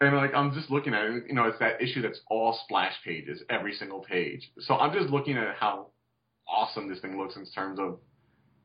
And 0.00 0.16
like 0.16 0.34
I'm 0.34 0.52
just 0.54 0.70
looking 0.70 0.94
at 0.94 1.04
it, 1.04 1.24
you 1.28 1.34
know, 1.34 1.44
it's 1.44 1.58
that 1.58 1.82
issue 1.82 2.00
that's 2.00 2.20
all 2.28 2.58
splash 2.64 2.94
pages, 3.04 3.42
every 3.50 3.74
single 3.74 4.00
page. 4.00 4.50
So 4.60 4.74
I'm 4.74 4.92
just 4.98 5.10
looking 5.10 5.36
at 5.36 5.56
how 5.56 5.88
awesome 6.48 6.88
this 6.88 7.00
thing 7.00 7.18
looks 7.18 7.36
in 7.36 7.46
terms 7.46 7.78
of, 7.78 7.98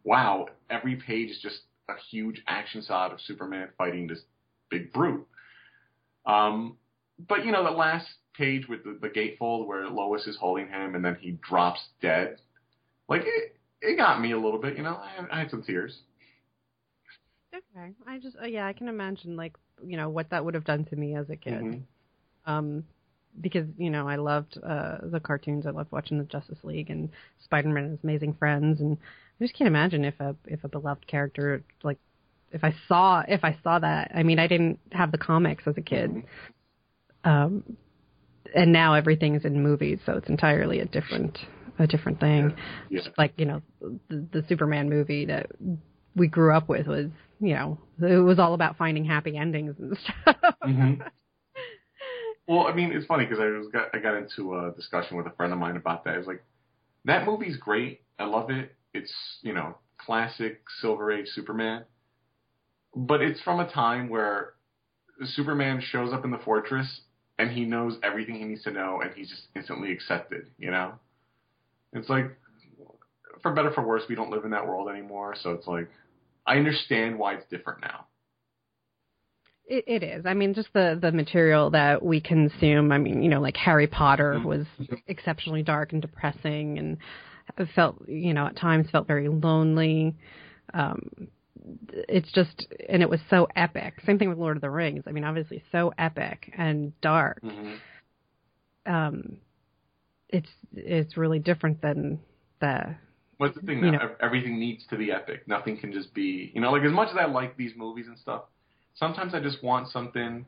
wow, 0.04 0.48
every 0.70 0.96
page 0.96 1.30
is 1.30 1.40
just 1.42 1.60
a 1.90 1.94
huge 2.10 2.42
action 2.48 2.84
shot 2.88 3.12
of 3.12 3.20
Superman 3.22 3.68
fighting 3.78 4.08
this 4.08 4.22
big 4.70 4.94
brute. 4.94 5.28
Um, 6.26 6.78
but 7.28 7.46
you 7.46 7.52
know, 7.52 7.64
the 7.64 7.72
last 7.72 8.08
page 8.34 8.68
with 8.68 8.84
the, 8.84 8.98
the 9.02 9.10
gatefold 9.10 9.68
where 9.68 9.88
Lois 9.90 10.26
is 10.28 10.38
holding 10.38 10.68
him 10.68 10.96
and 10.96 11.04
then 11.04 11.18
he 11.20 11.32
drops 11.48 11.80
dead. 12.02 12.38
Like 13.10 13.24
it, 13.26 13.58
it 13.82 13.98
got 13.98 14.22
me 14.22 14.32
a 14.32 14.40
little 14.40 14.60
bit. 14.60 14.78
You 14.78 14.84
know, 14.84 14.96
I, 14.96 15.26
I 15.32 15.40
had 15.40 15.52
some 15.52 15.64
tears. 15.64 15.98
Okay, 17.54 17.94
I 18.08 18.20
just 18.20 18.36
uh, 18.42 18.46
yeah, 18.46 18.68
I 18.68 18.74
can 18.74 18.88
imagine 18.88 19.36
like 19.36 19.56
you 19.86 19.98
know 19.98 20.10
what 20.10 20.30
that 20.30 20.44
would 20.44 20.54
have 20.54 20.66
done 20.66 20.86
to 20.86 20.96
me 20.96 21.16
as 21.16 21.30
a 21.30 21.36
kid. 21.36 21.62
Mm-hmm. 21.62 22.52
Um, 22.52 22.84
because 23.42 23.68
you 23.78 23.90
know 23.90 24.08
I 24.08 24.16
loved 24.16 24.58
uh, 24.64 24.98
the 25.04 25.20
cartoons. 25.20 25.66
I 25.66 25.72
loved 25.72 25.92
watching 25.92 26.18
the 26.18 26.24
Justice 26.26 26.60
League 26.64 26.90
and 26.90 27.10
Spider-Man 27.44 27.84
and 27.84 27.92
His 27.92 28.04
Amazing 28.04 28.36
Friends, 28.36 28.80
and 28.80 28.98
I 29.40 29.44
just 29.44 29.56
can't 29.56 29.68
imagine 29.68 30.06
if 30.06 30.20
a 30.20 30.36
if 30.46 30.64
a 30.64 30.70
beloved 30.70 31.06
character 31.08 31.64
like 31.84 31.98
if 32.52 32.64
I 32.64 32.74
saw 32.88 33.24
if 33.28 33.44
I 33.44 33.58
saw 33.64 33.80
that. 33.80 34.12
I 34.16 34.24
mean, 34.24 34.40
I 34.40 34.48
didn't 34.48 34.80
have 34.92 35.12
the 35.12 35.18
comics 35.18 35.64
as 35.68 35.78
a 35.78 35.82
kid. 35.82 36.12
Mm-hmm. 36.12 37.30
Um, 37.30 37.78
and 38.54 38.72
now 38.72 38.94
everything's 38.94 39.46
in 39.46 39.62
movies, 39.62 40.00
so 40.06 40.14
it's 40.14 40.30
entirely 40.30 40.80
a 40.80 40.86
different 40.86 41.38
a 41.80 41.88
different 41.88 42.20
thing. 42.20 42.54
Yeah. 42.90 43.02
Yeah. 43.04 43.10
Like 43.18 43.34
you 43.38 43.46
know, 43.46 43.62
the, 43.82 44.26
the 44.32 44.46
Superman 44.48 44.90
movie 44.90 45.26
that 45.26 45.48
we 46.16 46.28
grew 46.28 46.54
up 46.54 46.70
with 46.70 46.88
was 46.88 47.10
you 47.40 47.54
know 47.54 47.78
it 48.02 48.24
was 48.24 48.40
all 48.40 48.54
about 48.54 48.78
finding 48.78 49.06
happy 49.06 49.38
endings 49.38 49.76
and 49.80 49.98
stuff. 50.24 50.36
Mm-hmm. 50.64 51.02
Well, 52.48 52.68
I 52.68 52.74
mean, 52.74 52.92
it's 52.92 53.06
funny 53.08 53.26
because 53.26 53.40
I 53.40 53.46
was 53.46 53.68
got 53.72 53.88
I 53.94 54.00
got 54.00 54.16
into 54.16 54.56
a 54.56 54.72
discussion 54.76 55.18
with 55.18 55.26
a 55.26 55.32
friend 55.32 55.52
of 55.52 55.60
mine 55.60 55.78
about 55.78 56.04
that. 56.06 56.16
It's 56.16 56.28
like 56.28 56.44
that 57.06 57.26
movie's 57.26 57.58
great. 57.58 58.02
I 58.20 58.26
love 58.26 58.50
it. 58.50 58.76
It's 58.94 59.12
you 59.42 59.54
know 59.54 59.78
classic 59.98 60.62
Silver 60.80 61.12
Age 61.12 61.28
Superman, 61.28 61.86
but 62.96 63.22
it's 63.22 63.42
from 63.42 63.60
a 63.60 63.70
time 63.70 64.10
where 64.10 64.54
Superman 65.24 65.82
shows 65.82 66.14
up 66.14 66.24
in 66.26 66.32
the 66.32 66.38
fortress 66.38 67.02
and 67.38 67.52
he 67.52 67.66
knows 67.66 67.98
everything 68.04 68.36
he 68.36 68.46
needs 68.46 68.64
to 68.64 68.72
know, 68.72 69.02
and 69.02 69.12
he's 69.14 69.30
just 69.30 69.44
instantly 69.56 69.92
accepted. 69.92 70.48
You 70.60 70.72
know, 70.72 70.94
it's 71.94 72.10
like 72.10 72.38
for 73.42 73.54
better 73.54 73.72
for 73.72 73.86
worse, 73.86 74.04
we 74.08 74.16
don't 74.16 74.30
live 74.30 74.46
in 74.46 74.52
that 74.52 74.68
world 74.68 74.90
anymore. 74.90 75.36
So 75.42 75.52
it's 75.52 75.68
like 75.68 75.90
I 76.46 76.58
understand 76.58 77.18
why 77.18 77.36
it's 77.36 77.46
different 77.50 77.82
now. 77.82 78.08
It, 79.68 79.84
it 79.88 80.04
is. 80.04 80.26
I 80.26 80.34
mean, 80.34 80.54
just 80.54 80.70
the 80.74 80.98
the 81.02 81.12
material 81.12 81.72
that 81.72 82.04
we 82.04 82.22
consume. 82.22 82.92
I 82.92 82.98
mean, 83.00 83.24
you 83.24 83.30
know, 83.30 83.42
like 83.42 83.58
Harry 83.58 83.88
Potter 83.88 84.36
mm-hmm. 84.36 84.48
was 84.48 84.66
exceptionally 85.08 85.64
dark 85.64 85.92
and 85.92 86.02
depressing, 86.02 86.78
and 86.78 86.98
felt, 87.74 88.08
you 88.08 88.34
know, 88.34 88.48
at 88.48 88.56
times 88.58 88.90
felt 88.92 89.08
very 89.08 89.28
lonely. 89.28 90.16
Um, 90.74 91.30
it's 91.92 92.32
just 92.32 92.68
and 92.88 93.02
it 93.02 93.10
was 93.10 93.20
so 93.30 93.48
epic. 93.56 93.96
Same 94.06 94.20
thing 94.20 94.30
with 94.30 94.38
Lord 94.38 94.58
of 94.58 94.62
the 94.62 94.70
Rings. 94.70 95.04
I 95.08 95.12
mean, 95.12 95.24
obviously 95.24 95.64
so 95.72 95.94
epic 95.98 96.54
and 96.56 97.00
dark. 97.02 97.42
Mm-hmm. 97.42 98.94
Um, 98.94 99.38
it's 100.30 100.50
it's 100.74 101.18
really 101.18 101.40
different 101.40 101.82
than 101.82 102.20
the. 102.62 102.96
What's 103.38 103.56
the 103.56 103.62
thing? 103.62 103.84
You 103.84 103.92
know, 103.92 104.16
everything 104.22 104.60
needs 104.60 104.86
to 104.90 104.98
be 104.98 105.12
epic. 105.12 105.48
Nothing 105.48 105.78
can 105.78 105.92
just 105.92 106.14
be. 106.14 106.52
You 106.54 106.62
know, 106.62 106.72
like 106.72 106.84
as 106.84 106.92
much 106.92 107.10
as 107.10 107.18
I 107.20 107.26
like 107.26 107.58
these 107.58 107.74
movies 107.76 108.06
and 108.08 108.18
stuff, 108.18 108.44
sometimes 108.96 109.34
I 109.34 109.42
just 109.42 109.64
want 109.64 109.90
something 109.90 110.46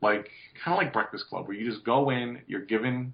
like 0.00 0.28
kind 0.62 0.76
of 0.76 0.78
like 0.78 0.92
Breakfast 0.92 1.26
Club, 1.28 1.46
where 1.46 1.56
you 1.56 1.70
just 1.70 1.84
go 1.84 2.10
in, 2.10 2.40
you're 2.46 2.64
given 2.64 3.12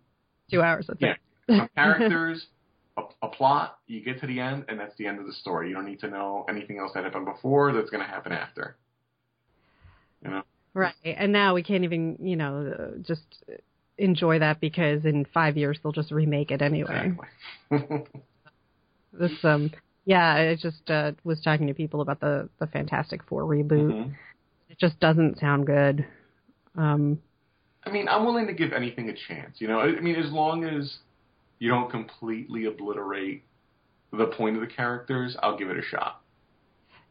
two 0.51 0.63
hours. 0.63 0.89
of 0.89 0.99
yeah, 1.01 1.15
some 1.49 1.69
characters 1.75 2.47
a, 2.97 3.27
a 3.27 3.29
plot, 3.29 3.79
you 3.87 4.03
get 4.03 4.21
to 4.21 4.27
the 4.27 4.41
end, 4.41 4.65
and 4.69 4.79
that's 4.79 4.97
the 4.97 5.07
end 5.07 5.19
of 5.19 5.27
the 5.27 5.33
story. 5.33 5.69
You 5.69 5.75
don't 5.75 5.87
need 5.87 6.01
to 6.01 6.09
know 6.09 6.45
anything 6.49 6.79
else 6.79 6.93
that 6.95 7.05
happened 7.05 7.27
before 7.27 7.73
that's 7.73 7.91
going 7.91 8.05
to 8.05 8.09
happen 8.09 8.33
after. 8.33 8.77
You 10.25 10.31
know. 10.31 10.43
Right. 10.75 10.95
And 11.05 11.33
now 11.33 11.55
we 11.55 11.63
can't 11.63 11.85
even, 11.85 12.17
you 12.21 12.37
know, 12.37 12.93
just 13.03 13.23
enjoy 13.99 14.39
that 14.39 14.61
because 14.61 15.05
in 15.05 15.27
five 15.33 15.57
years 15.57 15.79
they'll 15.83 15.93
just 15.93 16.11
remake 16.11 16.51
it 16.51 16.63
anyway. 16.63 17.13
Exactly. 17.71 18.07
This 19.13 19.33
um 19.45 19.71
yeah, 20.05 20.35
I 20.35 20.57
just 20.61 20.91
uh 20.91 21.13
was 21.25 21.41
talking 21.41 21.67
to 21.67 21.75
people 21.75 22.01
about 22.01 22.21
the 22.21 22.49
the 22.59 22.67
Fantastic 22.69 23.23
Four 23.25 23.43
reboot. 23.45 23.91
Mhm. 23.93 24.15
It 24.69 24.79
just 24.79 24.99
doesn't 25.01 25.39
sound 25.39 25.67
good. 25.67 26.07
Um 26.77 27.21
I 27.85 27.91
mean, 27.91 28.09
I'm 28.09 28.25
willing 28.25 28.47
to 28.47 28.53
give 28.53 28.73
anything 28.73 29.09
a 29.09 29.15
chance. 29.29 29.57
You 29.61 29.69
know, 29.69 29.81
I 29.81 30.01
mean, 30.01 30.17
as 30.17 30.31
long 30.31 30.65
as 30.65 30.99
you 31.59 31.71
don't 31.71 31.91
completely 31.91 32.67
obliterate 32.67 33.43
the 34.13 34.27
point 34.27 34.57
of 34.57 34.61
the 34.61 34.67
characters, 34.67 35.37
I'll 35.43 35.57
give 35.57 35.71
it 35.71 35.79
a 35.79 35.83
shot. 35.83 36.21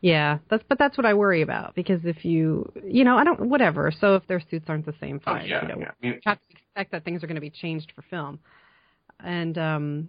yeah, 0.01 0.37
that's 0.49 0.63
but 0.69 0.77
that's 0.79 0.97
what 0.97 1.05
I 1.05 1.13
worry 1.13 1.41
about 1.41 1.75
because 1.75 2.05
if 2.05 2.23
you 2.23 2.71
you 2.85 3.03
know, 3.03 3.17
I 3.17 3.23
don't 3.23 3.49
whatever. 3.49 3.91
So 3.99 4.15
if 4.15 4.25
their 4.27 4.41
suits 4.49 4.65
aren't 4.69 4.85
the 4.85 4.93
same 4.99 5.19
Oh 5.25 5.33
fine. 5.33 5.47
yeah, 5.47 5.61
you 5.61 5.67
know, 5.69 5.79
yeah. 5.79 5.89
I 5.89 5.93
mean, 6.01 6.13
you 6.13 6.19
have 6.25 6.37
to 6.37 6.55
expect 6.55 6.91
that 6.91 7.03
things 7.03 7.23
are 7.23 7.27
going 7.27 7.35
to 7.35 7.41
be 7.41 7.49
changed 7.49 7.91
for 7.95 8.03
film. 8.03 8.39
And 9.19 9.57
um 9.57 10.07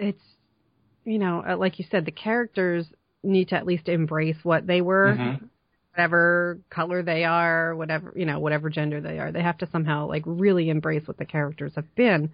it's 0.00 0.22
you 1.04 1.18
know, 1.18 1.44
uh, 1.48 1.56
like 1.56 1.78
you 1.78 1.84
said 1.90 2.04
the 2.04 2.10
characters 2.10 2.86
need 3.22 3.48
to 3.48 3.54
at 3.56 3.66
least 3.66 3.88
embrace 3.88 4.36
what 4.42 4.66
they 4.66 4.80
were, 4.80 5.16
Mhm. 5.16 5.48
whatever 5.92 6.58
color 6.70 7.02
they 7.02 7.24
are, 7.24 7.74
whatever, 7.74 8.12
you 8.16 8.26
know, 8.26 8.38
whatever 8.38 8.68
gender 8.70 9.00
they 9.00 9.18
are. 9.18 9.32
They 9.32 9.42
have 9.42 9.58
to 9.58 9.66
somehow 9.70 10.06
like 10.08 10.22
really 10.26 10.68
embrace 10.70 11.06
what 11.06 11.16
the 11.18 11.24
characters 11.24 11.74
have 11.76 11.94
been. 11.94 12.30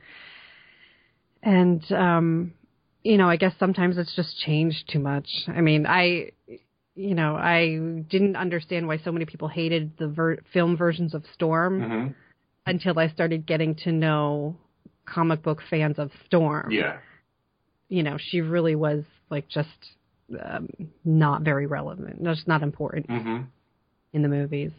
And 1.43 1.83
um 1.93 2.53
you 3.03 3.17
know, 3.19 3.29
I 3.29 3.37
guess 3.37 3.55
sometimes 3.59 3.99
it's 3.99 4.17
just 4.17 4.37
changed 4.39 4.89
too 4.89 4.99
much. 4.99 5.29
I 5.47 5.61
mean, 5.61 5.87
I 5.87 6.31
you 6.97 7.15
know, 7.15 7.37
I 7.37 8.03
didn't 8.09 8.37
understand 8.37 8.89
why 8.89 8.97
so 8.99 9.13
many 9.13 9.27
people 9.27 9.49
hated 9.49 9.97
the 9.99 10.09
ver- 10.09 10.39
film 10.53 10.77
versions 10.77 11.15
of 11.15 11.25
Storm 11.35 11.83
Mhm. 11.83 12.15
until 12.67 12.99
I 12.99 13.09
started 13.09 13.47
getting 13.47 13.75
to 13.85 13.93
know 13.93 14.57
comic 15.05 15.43
book 15.43 15.63
fans 15.71 15.99
of 15.99 16.11
Storm. 16.27 16.73
yeah. 16.73 16.99
You 17.89 18.03
know, 18.03 18.17
she 18.19 18.41
really 18.41 18.75
was 18.75 19.05
like 19.31 19.49
just 19.49 19.69
um, 20.43 20.69
not 21.05 21.43
very 21.43 21.67
relevant, 21.67 22.23
just 22.25 22.49
not 22.49 22.63
important 22.63 23.07
hmm 23.11 23.43
in 24.13 24.23
the 24.23 24.29
movies. 24.29 24.71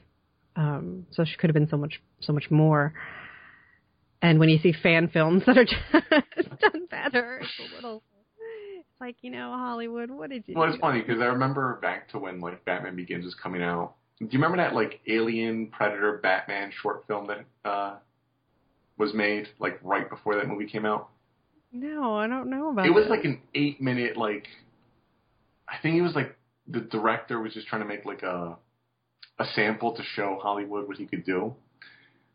Um, 0.56 1.06
so 1.12 1.24
she 1.24 1.38
could 1.38 1.50
have 1.50 1.54
been 1.54 1.70
so 1.70 1.78
much, 1.78 2.02
so 2.22 2.34
much 2.34 2.50
more. 2.50 2.94
And 4.22 4.40
when 4.40 4.50
you 4.50 4.58
see 4.58 4.74
fan 4.74 5.10
films 5.10 5.44
that 5.48 5.58
are 5.58 5.66
just 5.66 6.60
done 6.60 6.88
better, 6.90 7.42
it's 7.44 7.72
a 7.72 7.76
little. 7.76 8.02
It's 8.80 8.88
like 9.00 9.18
you 9.22 9.30
know, 9.32 9.52
Hollywood. 9.52 10.10
What 10.10 10.30
did 10.32 10.44
you? 10.48 10.56
Well, 10.58 10.68
do? 10.68 10.74
it's 10.74 10.82
funny 10.82 11.02
because 11.02 11.22
I 11.22 11.26
remember 11.26 11.78
back 11.82 12.10
to 12.10 12.20
when 12.20 12.40
like 12.40 12.66
Batman 12.66 12.96
Begins 12.96 13.26
was 13.26 13.36
coming 13.36 13.62
out. 13.62 13.94
Do 14.20 14.26
you 14.26 14.40
remember 14.40 14.58
that 14.58 14.74
like 14.74 15.02
Alien 15.08 15.68
Predator 15.68 16.20
Batman 16.24 16.72
short 16.82 17.06
film 17.08 17.28
that 17.28 17.46
uh 17.70 17.98
was 18.98 19.14
made 19.14 19.48
like 19.60 19.80
right 19.84 20.10
before 20.10 20.36
that 20.36 20.48
movie 20.48 20.66
came 20.66 20.86
out? 20.86 21.10
No, 21.80 22.16
I 22.16 22.28
don't 22.28 22.50
know 22.50 22.70
about. 22.72 22.86
It 22.86 22.92
was 22.94 23.06
like 23.08 23.24
an 23.26 23.42
eight 23.54 23.82
minute 23.82 24.18
like 24.18 24.48
I 25.68 25.76
think 25.82 25.96
it 25.98 26.02
was 26.02 26.16
like 26.16 26.36
the 26.68 26.80
director 26.82 27.40
was 27.40 27.54
just 27.54 27.68
trying 27.68 27.82
to 27.82 27.88
make 27.88 28.06
like 28.06 28.24
a 28.24 28.58
a 29.40 29.46
sample 29.54 29.96
to 29.96 30.04
show 30.16 30.40
Hollywood 30.42 30.88
what 30.88 30.98
he 30.98 31.06
could 31.06 31.26
do. 31.26 31.54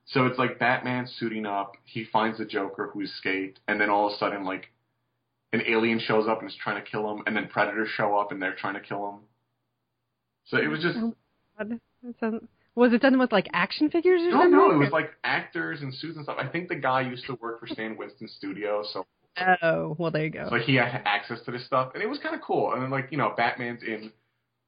So 0.06 0.26
it's 0.26 0.38
like 0.38 0.58
Batman 0.58 1.06
suiting 1.18 1.46
up, 1.46 1.76
he 1.84 2.04
finds 2.04 2.38
the 2.38 2.44
Joker 2.44 2.90
who 2.92 3.00
escaped, 3.02 3.60
and 3.68 3.80
then 3.80 3.88
all 3.90 4.08
of 4.08 4.14
a 4.14 4.16
sudden 4.18 4.44
like 4.44 4.70
an 5.52 5.62
alien 5.66 5.98
shows 6.00 6.26
up 6.28 6.40
and 6.40 6.48
is 6.50 6.56
trying 6.62 6.82
to 6.82 6.88
kill 6.90 7.10
him, 7.10 7.22
and 7.26 7.36
then 7.36 7.48
predators 7.48 7.88
show 7.96 8.18
up 8.18 8.32
and 8.32 8.40
they're 8.40 8.54
trying 8.54 8.74
to 8.74 8.80
kill 8.80 9.08
him. 9.10 9.20
So 10.46 10.56
it 10.58 10.68
was 10.68 10.80
just 10.80 10.98
Oh, 10.98 11.14
God. 11.58 11.80
Sounds- 12.20 12.48
was 12.74 12.92
it 12.94 13.02
done 13.02 13.18
with 13.18 13.32
like 13.32 13.48
action 13.52 13.90
figures 13.90 14.22
or 14.22 14.30
no, 14.30 14.36
something? 14.38 14.50
no, 14.52 14.70
it 14.70 14.78
was 14.78 14.90
like 14.92 15.10
actors 15.24 15.82
and 15.82 15.92
suits 15.94 16.16
and 16.16 16.24
stuff. 16.24 16.38
I 16.38 16.46
think 16.46 16.68
the 16.68 16.74
guy 16.76 17.02
used 17.02 17.26
to 17.26 17.34
work 17.34 17.60
for 17.60 17.66
Stan 17.66 17.96
Winston 17.98 18.28
Studio, 18.28 18.82
so 18.92 19.06
Oh, 19.38 19.96
well, 19.98 20.10
there 20.10 20.24
you 20.24 20.30
go. 20.30 20.48
So 20.50 20.56
he 20.56 20.74
had 20.74 21.02
access 21.06 21.40
to 21.44 21.50
this 21.50 21.64
stuff, 21.64 21.92
and 21.94 22.02
it 22.02 22.08
was 22.08 22.18
kind 22.18 22.34
of 22.34 22.42
cool. 22.42 22.72
And 22.72 22.82
then, 22.82 22.90
like, 22.90 23.08
you 23.10 23.18
know, 23.18 23.32
Batman's 23.36 23.82
in 23.82 24.12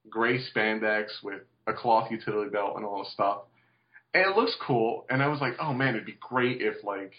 gray 0.08 0.38
spandex 0.38 1.06
with 1.22 1.42
a 1.66 1.72
cloth 1.72 2.10
utility 2.10 2.50
belt 2.50 2.76
and 2.76 2.84
all 2.84 3.02
this 3.02 3.12
stuff. 3.12 3.42
And 4.14 4.24
it 4.24 4.36
looks 4.36 4.56
cool. 4.62 5.06
And 5.10 5.22
I 5.22 5.28
was 5.28 5.40
like, 5.40 5.54
oh 5.60 5.72
man, 5.72 5.94
it'd 5.94 6.06
be 6.06 6.16
great 6.20 6.62
if, 6.62 6.82
like, 6.84 7.12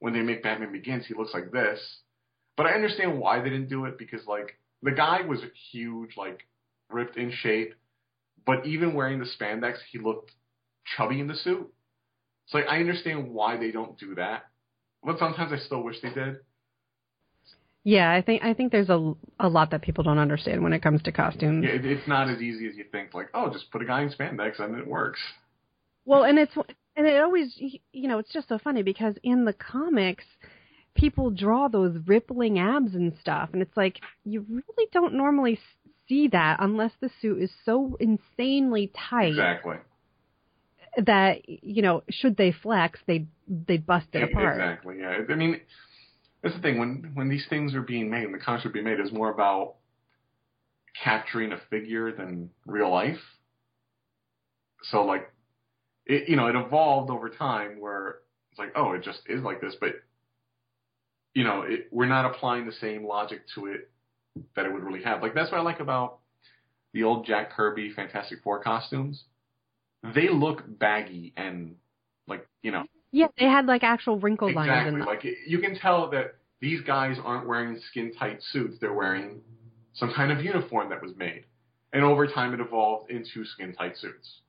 when 0.00 0.12
they 0.14 0.20
make 0.20 0.42
Batman 0.42 0.72
Begins, 0.72 1.06
he 1.06 1.14
looks 1.14 1.34
like 1.34 1.52
this. 1.52 1.78
But 2.56 2.66
I 2.66 2.72
understand 2.72 3.18
why 3.18 3.40
they 3.40 3.50
didn't 3.50 3.68
do 3.68 3.84
it 3.84 3.98
because, 3.98 4.26
like, 4.26 4.58
the 4.82 4.92
guy 4.92 5.22
was 5.22 5.40
a 5.40 5.50
huge, 5.70 6.16
like, 6.16 6.40
ripped 6.90 7.16
in 7.16 7.30
shape. 7.30 7.74
But 8.46 8.66
even 8.66 8.94
wearing 8.94 9.18
the 9.18 9.26
spandex, 9.38 9.76
he 9.92 9.98
looked 9.98 10.32
chubby 10.96 11.20
in 11.20 11.28
the 11.28 11.34
suit. 11.36 11.72
So, 12.46 12.58
like, 12.58 12.66
I 12.68 12.78
understand 12.78 13.30
why 13.30 13.56
they 13.58 13.70
don't 13.70 13.98
do 13.98 14.14
that. 14.16 14.46
But 15.04 15.18
sometimes 15.18 15.52
I 15.52 15.58
still 15.58 15.82
wish 15.82 16.00
they 16.02 16.12
did. 16.12 16.38
Yeah, 17.90 18.12
I 18.12 18.22
think 18.22 18.44
I 18.44 18.54
think 18.54 18.70
there's 18.70 18.88
a 18.88 19.14
a 19.40 19.48
lot 19.48 19.70
that 19.72 19.82
people 19.82 20.04
don't 20.04 20.18
understand 20.18 20.62
when 20.62 20.72
it 20.72 20.80
comes 20.80 21.02
to 21.02 21.10
costumes. 21.12 21.64
Yeah, 21.66 21.74
it, 21.74 21.84
it's 21.84 22.06
not 22.06 22.30
as 22.30 22.40
easy 22.40 22.68
as 22.68 22.76
you 22.76 22.84
think. 22.92 23.14
Like, 23.14 23.30
oh, 23.34 23.50
just 23.52 23.68
put 23.72 23.82
a 23.82 23.84
guy 23.84 24.02
in 24.02 24.10
spandex 24.10 24.60
and 24.60 24.76
it 24.78 24.86
works. 24.86 25.18
Well, 26.04 26.22
and 26.22 26.38
it's 26.38 26.52
and 26.96 27.06
it 27.06 27.20
always 27.20 27.52
you 27.56 28.08
know 28.08 28.18
it's 28.20 28.32
just 28.32 28.48
so 28.48 28.58
funny 28.58 28.82
because 28.84 29.16
in 29.24 29.44
the 29.44 29.52
comics 29.52 30.24
people 30.94 31.30
draw 31.30 31.66
those 31.66 31.96
rippling 32.06 32.60
abs 32.60 32.94
and 32.94 33.12
stuff 33.20 33.48
and 33.52 33.60
it's 33.62 33.76
like 33.76 33.98
you 34.24 34.44
really 34.48 34.88
don't 34.92 35.14
normally 35.14 35.54
s- 35.54 35.90
see 36.08 36.28
that 36.28 36.58
unless 36.60 36.92
the 37.00 37.10
suit 37.22 37.40
is 37.42 37.50
so 37.64 37.96
insanely 38.00 38.92
tight 39.08 39.28
Exactly. 39.30 39.76
that 40.96 41.48
you 41.48 41.82
know 41.82 42.02
should 42.10 42.36
they 42.36 42.52
flex 42.52 42.98
they 43.06 43.26
they 43.48 43.78
bust 43.78 44.06
it 44.12 44.28
E- 44.28 44.32
apart. 44.32 44.56
Exactly. 44.60 44.98
Yeah. 45.00 45.18
I 45.28 45.34
mean, 45.34 45.60
that's 46.42 46.54
the 46.54 46.62
thing. 46.62 46.78
When 46.78 47.10
when 47.14 47.28
these 47.28 47.46
things 47.48 47.74
are 47.74 47.82
being 47.82 48.10
made, 48.10 48.24
and 48.24 48.34
the 48.34 48.38
are 48.46 48.70
being 48.70 48.84
made, 48.84 49.00
is 49.00 49.12
more 49.12 49.30
about 49.30 49.74
capturing 51.02 51.52
a 51.52 51.60
figure 51.70 52.12
than 52.12 52.50
real 52.66 52.90
life. 52.90 53.20
So 54.84 55.04
like, 55.04 55.30
it 56.06 56.28
you 56.28 56.36
know 56.36 56.46
it 56.46 56.56
evolved 56.56 57.10
over 57.10 57.28
time 57.28 57.80
where 57.80 58.18
it's 58.50 58.58
like, 58.58 58.72
oh, 58.74 58.92
it 58.92 59.02
just 59.02 59.20
is 59.28 59.42
like 59.42 59.60
this, 59.60 59.76
but 59.80 59.92
you 61.34 61.44
know, 61.44 61.62
it, 61.62 61.88
we're 61.92 62.06
not 62.06 62.24
applying 62.24 62.66
the 62.66 62.72
same 62.72 63.06
logic 63.06 63.42
to 63.54 63.66
it 63.66 63.90
that 64.56 64.66
it 64.66 64.72
would 64.72 64.82
really 64.82 65.02
have. 65.02 65.22
Like 65.22 65.34
that's 65.34 65.50
what 65.50 65.58
I 65.58 65.62
like 65.62 65.80
about 65.80 66.18
the 66.92 67.04
old 67.04 67.26
Jack 67.26 67.52
Kirby 67.52 67.92
Fantastic 67.94 68.42
Four 68.42 68.62
costumes. 68.62 69.24
They 70.14 70.28
look 70.28 70.62
baggy 70.66 71.34
and 71.36 71.76
like 72.26 72.46
you 72.62 72.72
know 72.72 72.84
Yeah, 73.12 73.26
they 73.38 73.46
had 73.46 73.66
like 73.66 73.82
actual 73.82 74.18
wrinkle 74.18 74.52
lines 74.52 74.68
in 74.68 74.94
exactly 74.94 75.00
them. 75.00 75.06
like 75.08 75.24
you 75.46 75.58
can 75.58 75.74
tell 75.76 76.08
that 76.10 76.36
these 76.60 76.80
guys 76.82 77.16
aren't 77.24 77.46
wearing 77.48 77.78
skin 77.90 78.12
tight 78.18 78.40
suits. 78.52 78.76
They're 78.80 78.92
wearing 78.92 79.40
some 79.94 80.12
kind 80.12 80.30
of 80.30 80.44
uniform 80.44 80.88
that 80.90 81.02
was 81.02 81.12
made, 81.16 81.44
and 81.92 82.04
over 82.04 82.26
time 82.26 82.54
it 82.54 82.60
evolved 82.60 83.10
into 83.10 83.44
skin 83.44 83.72
tight 83.74 83.96
suits. 83.96 84.40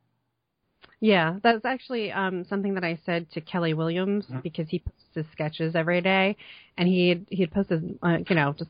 Yeah, 1.00 1.38
that's 1.42 1.66
actually 1.66 2.12
um, 2.12 2.44
something 2.46 2.76
that 2.76 2.84
I 2.84 3.00
said 3.06 3.30
to 3.32 3.42
Kelly 3.42 3.74
Williams 3.74 4.26
Mhm. 4.28 4.44
because 4.44 4.68
he 4.70 4.80
posts 4.80 5.16
his 5.16 5.26
sketches 5.32 5.76
every 5.76 6.02
day, 6.02 6.38
and 6.78 6.88
he 6.88 7.10
had, 7.10 7.26
he 7.30 7.42
had 7.42 7.52
posted, 7.52 7.98
uh, 8.04 8.20
you 8.30 8.36
know, 8.36 8.54
just 8.54 8.70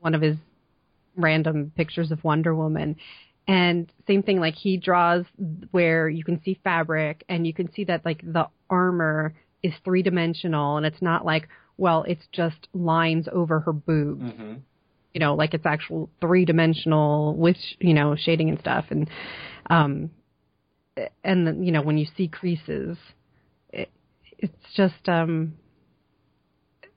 one 0.00 0.14
of 0.14 0.20
his 0.22 0.36
random 1.16 1.72
pictures 1.76 2.10
of 2.12 2.22
Wonder 2.24 2.54
Woman, 2.54 2.96
and 3.48 3.92
same 4.06 4.22
thing, 4.22 4.38
like 4.38 4.54
he 4.54 4.76
draws 4.76 5.24
where 5.72 6.08
you 6.08 6.24
can 6.24 6.40
see 6.44 6.58
fabric 6.62 7.24
and 7.28 7.46
you 7.46 7.52
can 7.52 7.72
see 7.72 7.84
that 7.84 8.04
like 8.04 8.20
the 8.22 8.48
armor 8.70 9.34
is 9.62 9.72
three 9.84 10.02
dimensional, 10.02 10.76
and 10.76 10.86
it's 10.86 11.02
not 11.02 11.24
like 11.24 11.48
well, 11.78 12.04
it's 12.06 12.26
just 12.32 12.68
lines 12.74 13.28
over 13.32 13.60
her 13.60 13.72
boobs 13.72 14.22
Mm-hmm. 14.22 14.54
you 15.14 15.20
know, 15.20 15.34
like 15.34 15.54
it's 15.54 15.66
actual 15.66 16.08
three 16.20 16.44
dimensional 16.44 17.34
with 17.34 17.56
you 17.80 17.94
know 17.94 18.14
shading 18.16 18.48
and 18.50 18.58
stuff, 18.60 18.86
and 18.90 19.10
um, 19.68 20.10
and 21.24 21.66
you 21.66 21.72
know 21.72 21.82
when 21.82 21.98
you 21.98 22.06
see 22.16 22.28
creases, 22.28 22.96
it, 23.70 23.90
it's 24.38 24.74
just 24.74 25.08
um, 25.08 25.54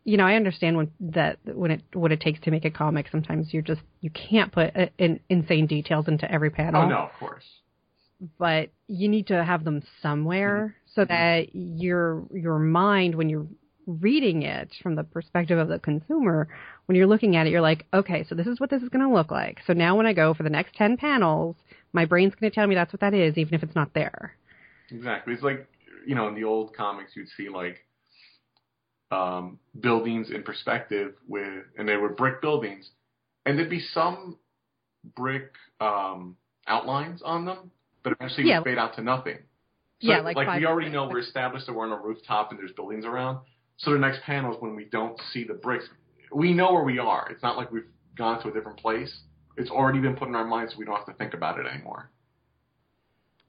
you 0.05 0.15
know 0.17 0.25
I 0.25 0.35
understand 0.35 0.77
when 0.77 0.91
that 1.01 1.39
when 1.43 1.71
it 1.71 1.81
what 1.93 2.11
it 2.13 2.21
takes 2.21 2.39
to 2.41 2.51
make 2.51 2.63
a 2.65 2.71
comic. 2.71 3.07
Sometimes 3.11 3.53
you're 3.53 3.61
just 3.61 3.81
you 4.01 4.09
can't 4.11 4.51
put 4.51 4.75
uh, 4.75 4.85
in, 4.97 5.19
insane 5.29 5.67
details 5.67 6.07
into 6.07 6.31
every 6.31 6.49
panel 6.51 6.83
Oh 6.83 6.87
no, 6.89 6.97
of 6.99 7.11
course. 7.19 7.43
but 8.39 8.69
you 8.87 9.09
need 9.09 9.27
to 9.27 9.43
have 9.43 9.63
them 9.63 9.83
somewhere 10.01 10.75
so 10.93 11.05
that 11.05 11.47
your 11.53 12.23
your 12.31 12.59
mind 12.59 13.15
when 13.15 13.29
you're 13.29 13.47
reading 13.87 14.41
it 14.41 14.71
from 14.81 14.95
the 14.95 15.03
perspective 15.03 15.59
of 15.59 15.67
the 15.67 15.77
consumer 15.77 16.47
when 16.87 16.95
you're 16.95 17.05
looking 17.05 17.35
at 17.35 17.45
it 17.45 17.51
you're 17.51 17.61
like 17.61 17.85
okay 17.93 18.25
so 18.27 18.33
this 18.33 18.47
is 18.47 18.59
what 18.59 18.69
this 18.71 18.81
is 18.81 18.89
going 18.89 19.07
to 19.07 19.13
look 19.13 19.29
like 19.29 19.59
so 19.67 19.73
now 19.73 19.95
when 19.95 20.07
i 20.07 20.13
go 20.13 20.33
for 20.33 20.41
the 20.41 20.49
next 20.49 20.73
10 20.75 20.97
panels 20.97 21.55
my 21.93 22.03
brain's 22.03 22.33
going 22.33 22.49
to 22.49 22.55
tell 22.55 22.65
me 22.65 22.73
that's 22.73 22.91
what 22.91 22.99
that 23.01 23.13
is 23.13 23.37
even 23.37 23.53
if 23.53 23.61
it's 23.61 23.75
not 23.75 23.93
there 23.93 24.33
Exactly. 24.91 25.33
It's 25.33 25.43
like 25.43 25.67
you 26.07 26.15
know 26.15 26.27
in 26.27 26.35
the 26.35 26.43
old 26.43 26.75
comics 26.75 27.11
you'd 27.15 27.27
see 27.37 27.49
like 27.49 27.84
um, 29.15 29.59
buildings 29.79 30.29
in 30.29 30.43
perspective 30.43 31.13
with, 31.27 31.63
and 31.77 31.87
they 31.87 31.97
were 31.97 32.09
brick 32.09 32.41
buildings, 32.41 32.89
and 33.45 33.57
there'd 33.57 33.69
be 33.69 33.85
some 33.93 34.37
brick 35.15 35.51
um, 35.79 36.35
outlines 36.67 37.21
on 37.23 37.45
them, 37.45 37.71
but 38.03 38.13
eventually 38.13 38.47
Yeah. 38.47 38.59
we 38.59 38.71
fade 38.71 38.77
out 38.77 38.95
to 38.95 39.01
nothing. 39.01 39.37
So 40.01 40.11
Yeah, 40.11 40.19
like 40.19 40.35
like 40.35 40.59
we 40.59 40.65
already 40.65 40.89
know 40.89 41.07
we're 41.07 41.19
established 41.19 41.65
that 41.67 41.73
we're 41.73 41.85
on 41.85 41.91
a 41.91 42.01
rooftop 42.01 42.51
and 42.51 42.59
there's 42.59 42.73
buildings 42.73 43.05
around. 43.05 43.39
So 43.77 43.91
the 43.91 43.99
next 43.99 44.21
panel 44.23 44.53
is 44.53 44.61
when 44.61 44.75
we 44.75 44.85
don't 44.85 45.19
see 45.31 45.43
the 45.45 45.53
bricks. 45.53 45.85
We 46.33 46.53
know 46.53 46.73
where 46.73 46.83
we 46.83 46.99
are. 46.99 47.29
It's 47.31 47.43
not 47.43 47.55
like 47.57 47.71
we've 47.71 47.87
gone 48.17 48.41
to 48.41 48.49
a 48.49 48.53
different 48.53 48.77
place. 48.79 49.13
It's 49.57 49.69
already 49.69 49.99
been 49.99 50.15
put 50.15 50.27
in 50.27 50.35
our 50.35 50.45
minds, 50.45 50.73
so 50.73 50.79
we 50.79 50.85
don't 50.85 50.95
have 50.95 51.05
to 51.05 51.13
think 51.13 51.33
about 51.33 51.59
it 51.59 51.65
anymore. 51.65 52.09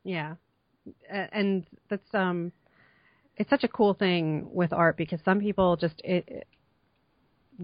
Yeah, 0.04 0.36
and 1.10 1.66
that's 1.88 2.14
um, 2.14 2.52
it's 3.36 3.50
such 3.50 3.64
a 3.64 3.68
cool 3.68 3.94
thing 3.94 4.48
with 4.52 4.72
art 4.72 4.96
because 4.96 5.20
some 5.24 5.40
people 5.40 5.76
just 5.76 6.00
it, 6.04 6.46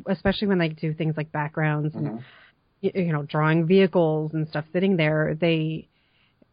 especially 0.06 0.48
when 0.48 0.58
they 0.58 0.68
do 0.68 0.92
things 0.94 1.16
like 1.16 1.30
backgrounds 1.32 1.94
and 1.94 2.08
Mhm. 2.08 2.22
y- 2.82 2.92
you 2.94 3.12
know 3.12 3.22
drawing 3.22 3.66
vehicles 3.66 4.32
and 4.34 4.48
stuff 4.48 4.64
sitting 4.72 4.96
there 4.96 5.34
they 5.34 5.88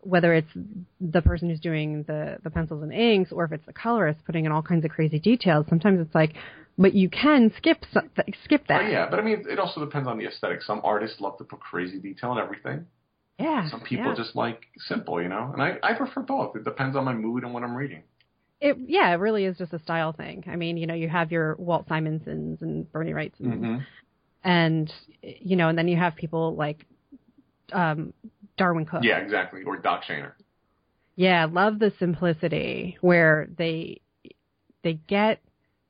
whether 0.02 0.34
it's 0.34 0.50
the 1.02 1.22
person 1.22 1.50
who's 1.50 1.60
doing 1.60 2.04
the 2.04 2.38
the 2.44 2.50
pencils 2.50 2.84
and 2.84 2.94
inks 2.94 3.32
or 3.32 3.46
if 3.46 3.52
it's 3.52 3.66
the 3.66 3.74
colorist 3.74 4.24
putting 4.26 4.46
in 4.46 4.52
all 4.52 4.62
kinds 4.62 4.84
of 4.86 4.92
crazy 4.92 5.20
details 5.20 5.66
sometimes 5.70 6.00
it's 6.00 6.16
like 6.16 6.34
but 6.78 6.94
you 6.94 7.10
can 7.10 7.52
skip 7.58 7.84
skip 8.44 8.62
Oh, 8.62 8.66
that 8.70 8.90
yeah, 8.92 9.10
but 9.10 9.20
I 9.20 9.22
mean, 9.22 9.44
it 9.50 9.60
also 9.60 9.84
depends 9.84 10.08
on 10.08 10.18
the 10.18 10.26
aesthetic. 10.28 10.62
Some 10.62 10.80
artists 10.86 11.20
love 11.20 11.38
to 11.40 11.44
put 11.44 11.60
crazy 11.60 12.00
detail 12.00 12.32
in 12.32 12.38
everything. 12.38 12.86
yeah 13.38 13.68
Some 13.70 13.82
people 13.82 14.12
yeah. 14.12 14.16
just 14.16 14.34
like 14.34 14.62
simple, 14.78 15.22
you 15.22 15.28
know. 15.28 15.50
And 15.52 15.62
I, 15.62 15.78
I 15.84 15.94
prefer 15.94 16.22
both. 16.22 16.56
It 16.56 16.64
depends 16.64 16.96
on 16.96 17.04
my 17.04 17.12
mood 17.14 17.44
and 17.44 17.54
what 17.54 17.64
I'm 17.64 17.76
reading. 17.76 18.04
It 18.62 18.78
yeah 18.88 19.10
it 19.12 19.16
really 19.20 19.46
is 19.46 19.58
just 19.58 19.72
a 19.74 19.80
style 19.80 20.12
thing 20.12 20.44
i 20.48 20.56
mean 20.58 20.76
you 20.78 20.86
know 20.86 20.94
you 20.94 21.08
have 21.08 21.32
your 21.32 21.56
walt 21.58 21.88
simonsons 21.88 22.62
and 22.62 22.92
bernie 22.92 23.14
wrightsons 23.14 23.54
and 23.54 23.64
Mm-hmm. 23.64 23.78
and 24.44 24.94
you 25.22 25.56
know, 25.58 25.68
and 25.70 25.78
then 25.78 25.88
you 25.88 25.98
have 25.98 26.16
people 26.16 26.56
like 26.56 26.86
um, 27.74 28.14
Darwyn 28.58 28.86
Cooke. 28.86 29.04
Yeah, 29.04 29.18
exactly. 29.18 29.64
Or 29.64 29.78
Doc 29.78 30.04
Shaner. 30.10 30.32
yeah, 31.16 31.46
love 31.46 31.80
the 31.80 31.92
simplicity 32.00 32.98
where 33.02 33.48
they 33.58 34.00
they 34.84 34.94
get 35.08 35.42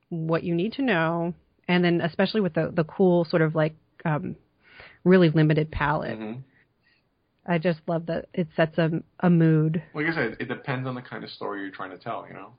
what 0.09 0.43
you 0.43 0.55
need 0.55 0.73
to 0.73 0.81
know, 0.81 1.33
and 1.67 1.83
then 1.83 2.01
especially 2.01 2.41
with 2.41 2.53
the 2.55 2.71
the 2.73 2.83
cool 2.83 3.23
sort 3.25 3.41
of 3.43 3.53
like 3.55 3.75
um, 4.05 4.35
really 5.03 5.29
limited 5.29 5.71
palette. 5.71 6.17
hmm 6.17 6.33
I 7.49 7.57
just 7.57 7.79
love 7.87 8.05
that 8.05 8.27
it 8.33 8.47
sets 8.55 8.77
a 8.77 9.01
a 9.19 9.29
mood. 9.29 9.81
Like 9.93 10.05
I 10.05 10.13
said, 10.13 10.37
it 10.39 10.47
depends 10.47 10.87
on 10.87 10.93
the 10.93 11.01
kind 11.01 11.23
of 11.23 11.31
story 11.31 11.61
you're 11.61 11.71
trying 11.71 11.89
to 11.89 11.97
tell, 11.97 12.25
you 12.27 12.35
know. 12.35 12.53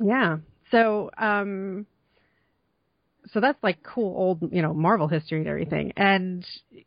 Yeah. 0.00 0.38
So 0.70 1.10
um, 1.18 1.86
so 3.32 3.40
that's 3.40 3.62
like 3.62 3.82
cool 3.82 4.16
old 4.16 4.52
you 4.52 4.62
know 4.62 4.72
Marvel 4.72 5.08
history 5.08 5.40
and 5.40 5.48
everything. 5.48 5.92
And 5.96 6.44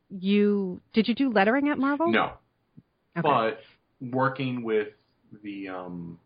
you 0.09 0.81
did 0.93 1.07
you 1.07 1.13
do 1.13 1.31
lettering 1.31 1.69
at 1.69 1.77
Marvel? 1.77 2.11
No, 2.11 2.33
Okay. 3.17 3.21
but 3.21 3.59
working 4.11 4.63
with 4.63 4.89
the 5.43 5.69
um 5.69 6.19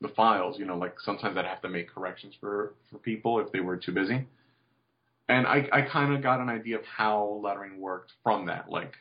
the 0.00 0.08
files, 0.08 0.58
you 0.58 0.64
know, 0.64 0.76
like 0.76 0.94
sometimes 1.00 1.36
I'd 1.36 1.46
have 1.46 1.62
to 1.62 1.68
make 1.68 1.88
corrections 1.88 2.34
for 2.40 2.74
for 2.90 2.98
people 2.98 3.40
if 3.40 3.52
they 3.52 3.60
were 3.60 3.76
too 3.76 3.92
busy. 3.92 4.26
And 5.28 5.46
I 5.46 5.68
I 5.72 5.82
kind 5.82 6.14
of 6.14 6.22
got 6.22 6.40
an 6.40 6.48
idea 6.48 6.78
of 6.78 6.84
how 6.84 7.40
lettering 7.42 7.80
worked 7.80 8.12
from 8.22 8.46
that. 8.46 8.68
Like 8.70 8.94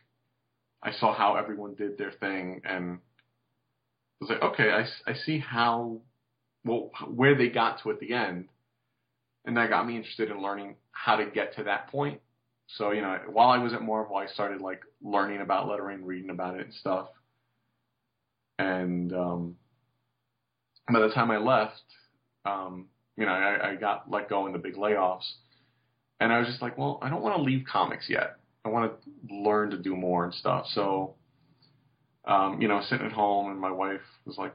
I 0.83 0.91
saw 0.91 1.13
how 1.13 1.35
everyone 1.35 1.75
did 1.75 1.97
their 1.97 2.11
thing 2.11 2.61
and 2.65 2.99
I 4.21 4.25
was 4.25 4.29
like, 4.29 4.41
okay, 4.41 4.69
I 5.07 5.13
see 5.25 5.39
how 5.39 6.01
well 6.65 6.91
where 7.07 7.35
they 7.35 7.49
got 7.49 7.81
to 7.83 7.91
at 7.91 7.99
the 7.99 8.13
end. 8.13 8.49
And 9.45 9.57
that 9.57 9.69
got 9.69 9.85
me 9.85 9.97
interested 9.97 10.29
in 10.29 10.41
learning 10.41 10.75
how 10.91 11.17
to 11.17 11.25
get 11.25 11.55
to 11.55 11.63
that 11.63 11.87
point. 11.87 12.21
So, 12.67 12.91
you 12.91 13.01
know, 13.01 13.17
while 13.31 13.49
I 13.49 13.57
was 13.57 13.73
at 13.73 13.81
Marvel, 13.81 14.15
I 14.15 14.27
started 14.27 14.61
like 14.61 14.81
learning 15.01 15.41
about 15.41 15.67
lettering, 15.67 16.05
reading 16.05 16.29
about 16.29 16.55
it 16.55 16.65
and 16.65 16.73
stuff. 16.73 17.07
And 18.57 19.11
um, 19.13 19.55
by 20.91 20.99
the 20.99 21.09
time 21.09 21.31
I 21.31 21.37
left, 21.37 21.81
um, 22.45 22.87
you 23.17 23.25
know, 23.25 23.31
I, 23.31 23.71
I 23.71 23.75
got 23.75 24.09
let 24.09 24.29
go 24.29 24.47
in 24.47 24.53
the 24.53 24.59
big 24.59 24.75
layoffs. 24.75 25.29
And 26.19 26.31
I 26.31 26.39
was 26.39 26.47
just 26.47 26.61
like, 26.61 26.77
well, 26.77 26.99
I 27.01 27.09
don't 27.09 27.21
want 27.21 27.35
to 27.35 27.41
leave 27.41 27.65
comics 27.69 28.05
yet. 28.09 28.37
I 28.65 28.69
want 28.69 28.91
to 28.91 29.33
learn 29.33 29.71
to 29.71 29.77
do 29.77 29.95
more 29.95 30.25
and 30.25 30.33
stuff. 30.33 30.67
So, 30.73 31.15
um, 32.25 32.61
you 32.61 32.67
know, 32.67 32.81
sitting 32.81 33.05
at 33.05 33.11
home 33.11 33.51
and 33.51 33.59
my 33.59 33.71
wife 33.71 34.01
was 34.25 34.37
like 34.37 34.53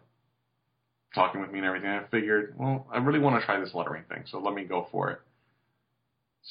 talking 1.15 1.41
with 1.41 1.51
me 1.51 1.59
and 1.59 1.67
everything. 1.67 1.91
I 1.91 2.05
figured, 2.11 2.55
well, 2.59 2.87
I 2.93 2.99
really 2.99 3.19
want 3.19 3.41
to 3.41 3.45
try 3.45 3.61
this 3.61 3.75
lettering 3.75 4.05
thing. 4.09 4.25
So 4.31 4.39
let 4.39 4.55
me 4.55 4.65
go 4.65 4.87
for 4.91 5.11
it. 5.11 5.21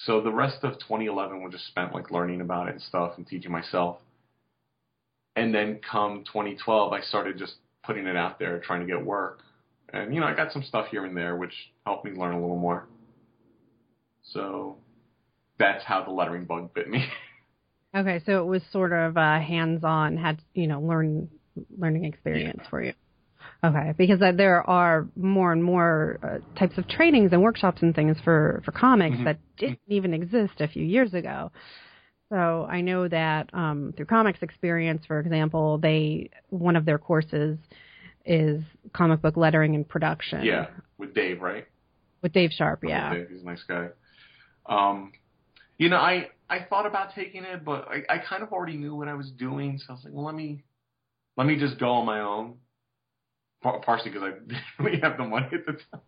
So 0.06 0.22
the 0.22 0.32
rest 0.32 0.64
of 0.64 0.74
2011 0.74 1.42
was 1.42 1.54
just 1.54 1.68
spent 1.68 1.94
like 1.94 2.12
learning 2.12 2.42
about 2.42 2.68
it 2.68 2.74
and 2.74 2.82
stuff 2.82 3.14
and 3.18 3.26
teaching 3.26 3.52
myself. 3.52 3.98
And 5.36 5.54
then 5.54 5.80
come 5.90 6.24
2012, 6.26 6.94
I 6.94 7.02
started 7.02 7.38
just 7.38 7.56
putting 7.84 8.06
it 8.06 8.16
out 8.16 8.38
there, 8.38 8.60
trying 8.60 8.82
to 8.82 8.88
get 8.88 9.04
work. 9.04 9.40
And 9.92 10.14
you 10.14 10.20
know, 10.20 10.28
I 10.28 10.36
got 10.36 10.52
some 10.52 10.64
stuff 10.64 10.88
here 10.92 11.06
and 11.06 11.16
there, 11.16 11.36
which 11.36 11.54
helped 11.86 12.06
me 12.06 12.12
learn 12.12 12.36
a 12.36 12.42
little 12.42 12.58
more. 12.58 12.88
So 14.34 14.78
that's 15.58 15.84
how 15.84 16.04
the 16.04 16.12
lettering 16.12 16.46
bug 16.46 16.74
bit 16.74 16.90
me. 16.90 17.08
Okay, 17.98 18.22
so 18.26 18.40
it 18.40 18.46
was 18.46 18.62
sort 18.72 18.94
of 18.94 19.18
uh, 19.18 19.40
hands-on, 19.40 20.18
had 20.18 20.40
you 20.54 20.68
know, 20.68 20.80
learn 20.80 21.30
learning 21.78 22.06
experience 22.06 22.62
for 22.70 22.84
you. 22.84 22.94
Okay, 23.64 23.94
because 23.98 24.22
uh, 24.22 24.32
there 24.34 24.62
are 24.70 25.08
more 25.16 25.52
and 25.52 25.64
more 25.64 26.20
uh, 26.22 26.60
types 26.60 26.78
of 26.78 26.88
trainings 26.88 27.34
and 27.34 27.42
workshops 27.42 27.82
and 27.82 27.96
things 27.96 28.18
for 28.24 28.62
for 28.64 28.72
comics 28.72 29.18
Mhm. 29.18 29.24
that 29.26 29.38
didn't 29.58 29.80
even 29.88 30.14
exist 30.14 30.62
a 30.62 30.68
few 30.68 30.84
years 30.86 31.14
ago. 31.14 31.52
So 32.30 32.68
I 32.70 32.82
know 32.82 33.08
that 33.08 33.50
um, 33.54 33.94
through 33.96 34.06
Comics 34.08 34.44
Experience, 34.44 35.06
for 35.08 35.20
example, 35.20 35.78
they 35.78 36.30
one 36.50 36.76
of 36.76 36.86
their 36.86 37.00
courses 37.00 37.58
is 38.26 38.62
comic 38.94 39.22
book 39.22 39.38
lettering 39.38 39.74
and 39.76 39.88
production. 39.88 40.44
yeah, 40.44 40.68
with 40.98 41.14
Dave, 41.16 41.42
right? 41.42 41.66
with 42.22 42.34
Dave 42.34 42.52
Sharpe. 42.52 42.84
Yeah. 42.84 43.14
Dave. 43.14 43.30
He's 43.30 43.42
a 43.42 43.46
nice 43.46 43.64
guy. 43.64 43.90
Um, 44.66 45.14
you 45.78 45.90
know, 45.90 45.98
I 45.98 46.30
I 46.50 46.60
thought 46.70 46.86
about 46.86 47.14
taking 47.14 47.44
it, 47.44 47.64
but 47.66 47.88
I, 47.90 48.16
I 48.16 48.18
kind 48.20 48.44
of 48.44 48.52
already 48.52 48.78
knew 48.78 48.96
what 48.96 49.08
I 49.08 49.14
was 49.14 49.32
doing, 49.32 49.80
so 49.80 49.86
I 49.90 49.94
was 49.94 50.04
like, 50.04 50.14
well, 50.14 50.26
let 50.26 50.36
me 50.36 50.64
let 51.36 51.46
me 51.48 51.58
just 51.58 51.80
go 51.80 51.90
on 51.92 52.06
my 52.06 52.20
own. 52.22 52.56
Par- 53.62 53.82
Partially 53.86 54.12
because 54.12 54.24
I 54.24 54.32
didn't 54.48 54.64
really 54.80 55.00
have 55.02 55.18
the 55.18 55.26
money 55.26 55.48
at 55.52 55.66
the 55.66 55.74
time. 55.74 56.02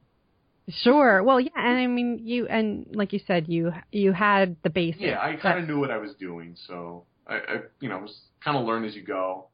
Sure. 0.70 1.24
Well, 1.24 1.40
yeah, 1.40 1.50
and 1.58 1.78
I 1.80 1.88
mean, 1.88 2.20
you 2.24 2.48
and 2.48 2.86
like 2.94 3.12
you 3.12 3.20
said, 3.26 3.48
you 3.48 3.72
you 3.92 4.12
had 4.14 4.56
the 4.64 4.70
basics. 4.70 5.02
Yeah, 5.02 5.20
I 5.20 5.36
kind 5.36 5.60
of 5.60 5.68
knew 5.68 5.80
what 5.80 5.90
I 5.90 5.98
was 5.98 6.14
doing, 6.20 6.56
so 6.68 7.06
I, 7.28 7.36
I 7.36 7.56
you 7.80 7.90
know, 7.90 8.00
was 8.00 8.16
kind 8.44 8.56
of 8.56 8.66
learn 8.66 8.86
as 8.86 8.96
you 8.96 9.04
go. 9.04 9.48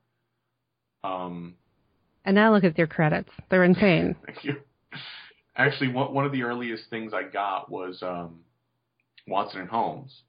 Um, 1.03 1.55
And 2.25 2.35
now 2.35 2.53
look 2.53 2.63
at 2.63 2.77
your 2.77 2.87
credits; 2.87 3.29
they're 3.49 3.63
insane. 3.63 4.15
Thank 4.25 4.43
you. 4.43 4.55
Actually, 5.55 5.89
one 5.93 6.13
one 6.13 6.25
of 6.25 6.33
the 6.33 6.43
earliest 6.43 6.89
things 6.89 7.13
I 7.13 7.23
got 7.23 7.71
was 7.71 8.03
um, 8.03 8.41
Watson 9.27 9.61
and 9.61 9.69
Holmes. 9.69 10.23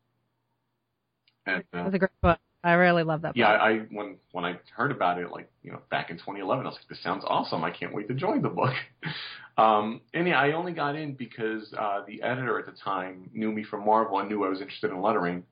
And 1.44 1.64
uh, 1.72 1.84
That's 1.84 1.94
a 1.94 1.98
great 1.98 2.20
book. 2.22 2.38
I 2.64 2.72
really 2.72 3.04
love 3.04 3.22
that. 3.22 3.28
Book. 3.28 3.36
Yeah. 3.36 3.48
I 3.48 3.86
when 3.90 4.16
when 4.32 4.44
I 4.44 4.58
heard 4.74 4.90
about 4.90 5.18
it, 5.18 5.30
like 5.30 5.50
you 5.62 5.70
know, 5.70 5.80
back 5.90 6.10
in 6.10 6.16
2011, 6.16 6.66
I 6.66 6.68
was 6.68 6.76
like, 6.76 6.88
"This 6.88 7.02
sounds 7.02 7.24
awesome! 7.26 7.62
I 7.62 7.70
can't 7.70 7.94
wait 7.94 8.08
to 8.08 8.14
join 8.14 8.42
the 8.42 8.48
book." 8.48 8.74
um, 9.56 10.00
and 10.12 10.26
yeah, 10.26 10.40
I 10.40 10.52
only 10.52 10.72
got 10.72 10.96
in 10.96 11.14
because 11.14 11.72
uh, 11.78 12.00
the 12.06 12.22
editor 12.22 12.58
at 12.58 12.66
the 12.66 12.72
time 12.72 13.30
knew 13.32 13.52
me 13.52 13.62
from 13.62 13.84
Marvel 13.84 14.18
and 14.18 14.28
knew 14.28 14.44
I 14.44 14.48
was 14.48 14.60
interested 14.60 14.90
in 14.90 15.00
lettering. 15.00 15.44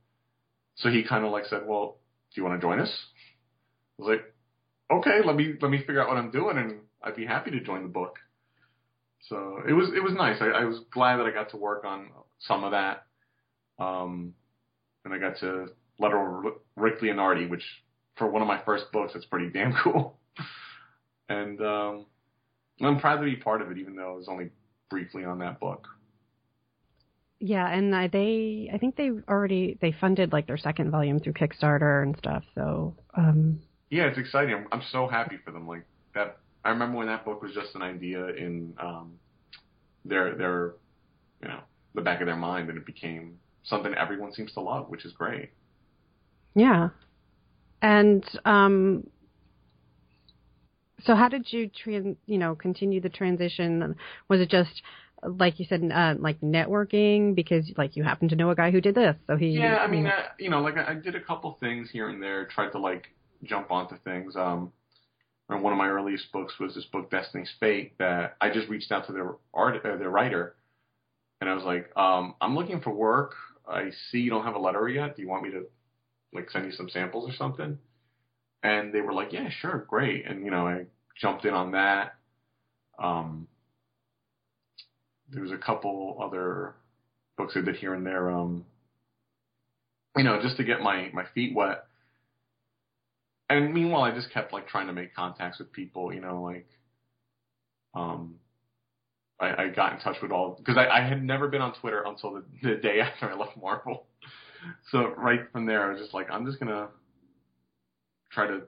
So 0.77 0.91
he 0.91 1.05
kind 1.05 1.25
of 1.25 1.31
like 1.31 1.45
said, 1.47 1.63
"Well, 1.67 1.99
do 2.35 2.41
you 2.41 2.47
want 2.47 2.61
to 2.61 2.67
join 2.67 2.81
us?" 2.81 2.91
I 3.99 4.03
was 4.03 4.17
like, 4.17 4.35
"Okay, 4.99 5.21
let 5.25 5.37
me 5.37 5.55
let 5.61 5.71
me 5.71 5.79
figure 5.79 6.03
out 6.03 6.09
what 6.09 6.17
I'm 6.17 6.33
doing, 6.33 6.59
and 6.59 6.81
I'd 7.01 7.15
be 7.15 7.27
happy 7.27 7.53
to 7.53 7.61
join 7.61 7.83
the 7.83 7.89
book." 7.89 8.19
So 9.29 9.63
it 9.69 9.73
was 9.73 9.91
it 9.95 10.03
was 10.03 10.15
nice. 10.15 10.39
I, 10.41 10.47
I 10.47 10.65
was 10.65 10.81
glad 10.93 11.19
that 11.19 11.27
I 11.27 11.31
got 11.31 11.51
to 11.51 11.57
work 11.57 11.85
on 11.85 12.11
some 12.41 12.65
of 12.65 12.73
that, 12.73 13.07
um, 13.79 14.35
and 15.05 15.15
I 15.15 15.19
got 15.19 15.39
to 15.41 15.69
letter 15.99 16.43
Rick 16.77 17.01
Leonardi, 17.01 17.49
which 17.49 17.65
for 18.17 18.29
one 18.31 18.43
of 18.43 18.49
my 18.49 18.61
first 18.65 18.91
books, 18.93 19.13
it's 19.15 19.27
pretty 19.27 19.51
damn 19.51 19.73
cool. 19.83 20.19
and 21.29 21.61
um, 21.61 22.07
I'm 22.83 22.99
proud 23.01 23.19
to 23.19 23.25
be 23.25 23.37
part 23.37 23.63
of 23.63 23.71
it, 23.71 23.79
even 23.79 23.97
though 23.97 24.13
I 24.13 24.17
was 24.17 24.29
only 24.29 24.51
briefly 24.91 25.25
on 25.25 25.39
that 25.41 25.61
book. 25.61 25.87
yeah, 27.41 27.69
and 27.69 27.95
I, 27.95 28.09
they, 28.09 28.71
I 28.73 28.79
think 28.79 28.97
they 28.97 29.11
already 29.29 29.79
they 29.81 29.93
funded 29.93 30.33
like 30.33 30.47
their 30.47 30.57
second 30.57 30.91
volume 30.91 31.19
through 31.21 31.35
Kickstarter 31.35 32.03
and 32.03 32.17
stuff. 32.17 32.45
So, 32.55 32.97
um, 33.17 33.61
Yeah, 33.91 34.05
it's 34.07 34.19
exciting. 34.19 34.55
I'm, 34.55 34.67
I'm 34.73 34.83
so 34.91 35.07
happy 35.09 35.37
for 35.45 35.51
them. 35.51 35.67
Like 35.69 35.85
that, 36.15 36.39
I 36.65 36.71
remember 36.71 36.99
when 36.99 37.07
that 37.09 37.25
book 37.25 37.43
was 37.43 37.53
just 37.53 37.75
an 37.75 37.83
idea 37.83 38.29
in 38.29 38.75
um, 38.81 39.19
their 40.05 40.35
their, 40.37 40.75
you 41.43 41.49
know, 41.49 41.61
the 41.95 42.03
back 42.03 42.21
of 42.21 42.27
their 42.27 42.37
mind, 42.37 42.69
and 42.69 42.79
it 42.79 42.87
became 42.87 43.39
something 43.64 43.94
everyone 43.94 44.33
seems 44.33 44.53
to 44.53 44.61
love, 44.61 44.88
which 44.88 45.05
is 45.05 45.12
great. 45.12 45.50
yeah, 46.55 46.90
and 47.83 48.24
um, 48.44 49.05
so 51.05 51.14
how 51.14 51.29
did 51.29 51.53
you 51.53 51.70
you 52.27 52.38
know, 52.38 52.55
continue 52.55 53.00
the 53.00 53.09
transition? 53.09 53.96
Was 54.29 54.40
it 54.40 54.50
just 54.50 54.83
like 55.22 55.59
you 55.59 55.66
said, 55.68 55.90
uh, 55.92 56.14
like 56.18 56.40
networking 56.40 57.35
because 57.35 57.70
like 57.77 57.96
you 57.96 58.03
happen 58.03 58.29
to 58.29 58.37
know 58.37 58.50
a 58.50 58.55
guy 58.55 58.70
who 58.70 58.81
did 58.81 58.94
this, 58.94 59.16
so 59.27 59.37
he 59.37 59.48
Yeah, 59.48 59.79
I 59.79 59.87
mean, 59.87 60.07
uh, 60.07 60.11
you 60.38 60.50
know, 60.50 60.61
like 60.61 60.77
I, 60.77 60.92
I 60.92 60.94
did 60.94 61.14
a 61.14 61.20
couple 61.20 61.57
things 61.61 61.90
here 61.90 62.09
and 62.09 62.22
there, 62.22 62.46
tried 62.46 62.70
to 62.70 62.79
like 62.79 63.09
jump 63.42 63.70
onto 63.70 63.96
things. 63.98 64.37
Um, 64.37 64.72
or 65.48 65.59
one 65.59 65.72
of 65.72 65.79
my 65.79 65.88
earliest 65.88 66.33
books 66.33 66.55
was 66.59 66.74
this 66.74 66.87
book 66.87 67.11
Destiny's 67.11 67.50
Fate 67.61 67.98
that 67.98 68.37
I 68.40 68.50
just 68.50 68.68
reached 68.68 68.90
out 68.92 69.07
to 69.07 69.12
their 69.12 69.35
art 69.53 69.85
uh, 69.85 69.96
their 69.96 70.11
writer, 70.11 70.57
and 71.40 71.50
I 71.50 71.55
was 71.55 71.64
like, 71.64 71.90
um, 71.96 72.35
I'm 72.40 72.55
looking 72.55 72.81
for 72.81 72.94
work. 72.94 73.35
I 73.68 73.90
see 74.11 74.18
you 74.18 74.31
don't 74.31 74.44
have 74.44 74.55
a 74.55 74.61
letter 74.61 74.88
yet. 74.88 75.16
Do 75.16 75.22
you 75.22 75.29
want 75.29 75.44
me 75.44 75.50
to 75.50 75.66
like 76.33 76.50
send 76.50 76.66
you 76.66 76.72
some 76.72 76.88
samples 76.88 77.31
or 77.31 77.35
something? 77.35 77.79
And 78.62 78.92
they 78.92 79.00
were 79.00 79.12
like, 79.12 79.33
yeah, 79.33 79.48
sure, 79.50 79.87
great. 79.88 80.27
And 80.27 80.44
you 80.44 80.50
know, 80.50 80.66
I 80.66 80.87
jumped 81.20 81.44
in 81.44 81.55
on 81.55 81.72
that. 81.72 82.14
Um, 82.98 83.48
there 85.31 85.42
was 85.42 85.53
a 85.53 85.59
couple 85.59 86.18
other 86.20 86.74
books 87.37 87.55
I 87.57 87.61
did 87.61 87.77
here 87.77 87.94
and 87.94 88.07
there. 88.07 88.31
Um, 88.31 88.64
you 90.16 90.24
know, 90.24 90.40
just 90.40 90.57
to 90.59 90.64
get 90.64 90.81
my 90.81 91.11
my 91.12 91.24
feet 91.35 91.55
wet. 91.55 91.87
And 93.50 93.74
meanwhile, 93.74 94.03
I 94.03 94.14
just 94.14 94.33
kept 94.33 94.53
like 94.53 94.68
trying 94.68 94.87
to 94.87 94.92
make 94.92 95.14
contacts 95.14 95.59
with 95.59 95.72
people. 95.72 96.12
You 96.12 96.20
know, 96.20 96.42
like 96.42 96.66
um, 97.94 98.37
I, 99.40 99.64
I 99.64 99.68
got 99.68 99.92
in 99.94 99.99
touch 100.01 100.16
with 100.23 100.31
all 100.31 100.57
because 100.59 100.77
I, 100.77 100.87
I 100.88 101.01
had 101.01 101.23
never 101.23 101.49
been 101.49 101.61
on 101.61 101.75
Twitter 101.75 102.03
until 102.07 102.35
the, 102.35 102.44
the 102.62 102.75
day 102.77 103.01
after 103.03 103.31
I 103.31 103.35
left 103.35 103.57
Marvel. 103.61 104.07
So 104.90 105.12
right 105.16 105.40
from 105.53 105.66
there, 105.66 105.87
I 105.87 105.92
was 105.92 106.01
just 106.01 106.14
like, 106.14 106.31
I'm 106.31 106.47
just 106.47 106.59
gonna 106.59 106.88
try 108.33 108.47
to 108.47 108.62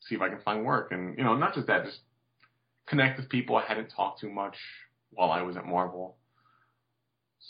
see 0.00 0.14
if 0.14 0.20
I 0.20 0.28
can 0.28 0.40
find 0.40 0.64
work, 0.64 0.92
and 0.92 1.16
you 1.16 1.24
know, 1.24 1.36
not 1.36 1.54
just 1.54 1.66
that, 1.68 1.84
just 1.84 1.98
connect 2.86 3.18
with 3.18 3.28
people 3.28 3.56
I 3.56 3.64
hadn't 3.64 3.88
talked 3.88 4.20
to 4.20 4.28
much 4.28 4.56
while 5.10 5.30
I 5.30 5.42
was 5.42 5.56
at 5.56 5.66
Marvel. 5.66 6.16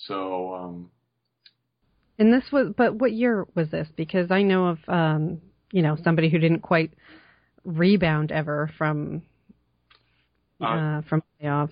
So, 0.07 0.55
um, 0.55 0.91
and 2.19 2.33
this 2.33 2.45
was, 2.53 2.73
but 2.77 2.97
what 2.97 3.13
year 3.13 3.47
was 3.55 3.71
this? 3.71 3.89
Because 3.97 4.31
I 4.31 4.43
know 4.43 4.67
of, 4.67 4.79
um, 4.89 5.41
you 5.73 5.83
know, 5.83 5.97
somebody 6.03 6.29
who 6.29 6.39
didn't 6.39 6.61
quite 6.61 6.93
rebound 7.65 8.31
ever 8.31 8.71
from 8.79 9.23
uh, 10.61 10.65
uh, 10.65 11.03
from 11.09 11.23
layoffs, 11.43 11.71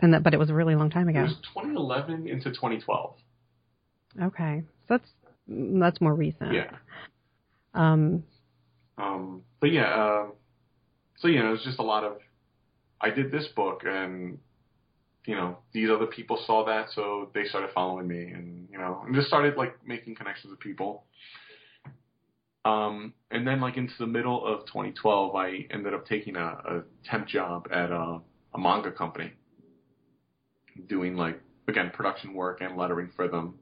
and 0.00 0.14
that, 0.14 0.22
but 0.22 0.34
it 0.34 0.38
was 0.38 0.50
a 0.50 0.54
really 0.54 0.74
long 0.74 0.90
time 0.90 1.08
ago. 1.08 1.20
It 1.20 1.24
was 1.24 1.36
2011 1.54 2.28
into 2.28 2.50
2012. 2.50 3.14
Okay, 4.22 4.62
so 4.88 4.96
that's 4.96 5.08
that's 5.48 6.00
more 6.00 6.14
recent. 6.14 6.52
Yeah. 6.52 6.70
Um. 7.74 8.24
Um. 8.98 9.42
But 9.60 9.72
yeah. 9.72 9.86
Uh, 9.86 10.26
so 11.18 11.28
yeah, 11.28 11.48
it 11.48 11.50
was 11.50 11.62
just 11.62 11.78
a 11.78 11.82
lot 11.82 12.04
of. 12.04 12.18
I 13.00 13.10
did 13.10 13.30
this 13.30 13.46
book, 13.54 13.82
and 13.84 14.38
you 15.26 15.34
know, 15.34 15.58
these 15.72 15.88
other 15.90 16.06
people 16.06 16.42
saw 16.46 16.64
that, 16.66 16.86
so 16.94 17.30
they 17.34 17.44
started 17.44 17.70
following 17.74 18.06
me, 18.06 18.30
and 18.30 18.68
you 18.70 18.78
know, 18.78 19.02
and 19.04 19.14
just 19.14 19.26
started 19.26 19.56
like 19.56 19.76
making 19.86 20.14
connections 20.14 20.50
with 20.50 20.60
people. 20.60 21.04
Um, 22.64 23.14
and 23.30 23.46
then 23.46 23.60
like 23.60 23.76
into 23.76 23.94
the 23.98 24.06
middle 24.06 24.44
of 24.44 24.66
2012, 24.66 25.36
I 25.36 25.66
ended 25.70 25.94
up 25.94 26.04
taking 26.06 26.34
a, 26.34 26.40
a 26.46 26.82
temp 27.08 27.28
job 27.28 27.68
at 27.70 27.92
a, 27.92 28.18
a 28.54 28.58
manga 28.58 28.90
company, 28.90 29.32
doing 30.88 31.16
like 31.16 31.40
again 31.68 31.90
production 31.94 32.34
work 32.34 32.60
and 32.60 32.76
lettering 32.76 33.10
for 33.16 33.28
them. 33.28 33.58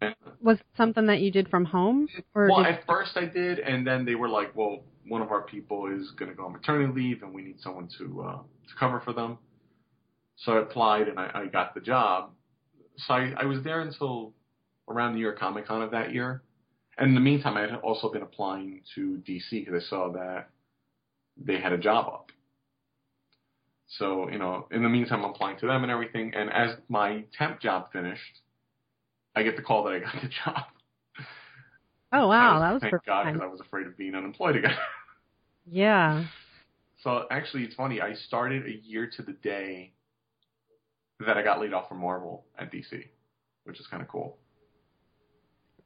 And, 0.00 0.14
was 0.40 0.58
something 0.76 1.06
that 1.06 1.20
you 1.20 1.30
did 1.30 1.48
from 1.48 1.64
home? 1.64 2.08
Or 2.34 2.48
well, 2.48 2.64
at 2.64 2.86
first 2.86 3.16
I 3.16 3.24
did, 3.24 3.58
and 3.58 3.86
then 3.86 4.04
they 4.04 4.14
were 4.14 4.28
like, 4.28 4.54
"Well, 4.54 4.82
one 5.06 5.22
of 5.22 5.30
our 5.30 5.42
people 5.42 5.86
is 5.86 6.10
going 6.12 6.30
to 6.30 6.36
go 6.36 6.46
on 6.46 6.52
maternity 6.52 6.92
leave, 6.92 7.22
and 7.22 7.32
we 7.32 7.42
need 7.42 7.60
someone 7.60 7.88
to 7.98 8.22
uh, 8.22 8.36
to 8.36 8.74
cover 8.78 9.00
for 9.00 9.12
them." 9.12 9.38
So 10.36 10.52
I 10.52 10.62
applied 10.62 11.08
and 11.08 11.18
I, 11.18 11.30
I 11.34 11.46
got 11.46 11.74
the 11.74 11.80
job. 11.80 12.30
So 12.96 13.14
I, 13.14 13.32
I 13.36 13.44
was 13.44 13.62
there 13.62 13.80
until 13.80 14.32
around 14.88 15.12
the 15.12 15.16
New 15.16 15.22
York 15.22 15.38
Comic 15.38 15.66
Con 15.66 15.82
of 15.82 15.90
that 15.92 16.12
year. 16.12 16.42
And 16.98 17.08
in 17.08 17.14
the 17.14 17.20
meantime, 17.20 17.56
I 17.56 17.62
had 17.62 17.74
also 17.76 18.10
been 18.10 18.22
applying 18.22 18.82
to 18.94 19.22
DC 19.26 19.50
because 19.50 19.82
I 19.82 19.88
saw 19.88 20.12
that 20.12 20.50
they 21.36 21.60
had 21.60 21.72
a 21.72 21.78
job 21.78 22.06
up. 22.06 22.30
So, 23.86 24.30
you 24.30 24.38
know, 24.38 24.66
in 24.70 24.82
the 24.82 24.88
meantime, 24.88 25.24
I'm 25.24 25.30
applying 25.30 25.58
to 25.60 25.66
them 25.66 25.82
and 25.82 25.92
everything. 25.92 26.32
And 26.34 26.50
as 26.50 26.76
my 26.88 27.24
temp 27.36 27.60
job 27.60 27.92
finished, 27.92 28.40
I 29.36 29.42
get 29.42 29.56
the 29.56 29.62
call 29.62 29.84
that 29.84 29.94
I 29.94 29.98
got 30.00 30.14
the 30.22 30.28
job. 30.44 30.64
Oh 32.12 32.28
wow, 32.28 32.54
was, 32.54 32.62
that 32.62 32.72
was 32.72 32.82
thank 32.82 33.04
God 33.04 33.24
because 33.26 33.40
I 33.42 33.46
was 33.46 33.60
afraid 33.60 33.88
of 33.88 33.96
being 33.96 34.14
unemployed 34.14 34.54
again. 34.54 34.76
yeah. 35.70 36.24
So 37.02 37.24
actually, 37.30 37.64
it's 37.64 37.74
funny. 37.74 38.00
I 38.00 38.14
started 38.14 38.66
a 38.66 38.86
year 38.86 39.10
to 39.16 39.22
the 39.22 39.32
day 39.32 39.92
that 41.26 41.36
I 41.36 41.42
got 41.42 41.60
laid 41.60 41.72
off 41.72 41.88
from 41.88 42.00
Marvel 42.00 42.44
at 42.56 42.72
DC, 42.72 43.04
which 43.64 43.80
is 43.80 43.86
kind 43.88 44.00
of 44.00 44.08
cool. 44.08 44.38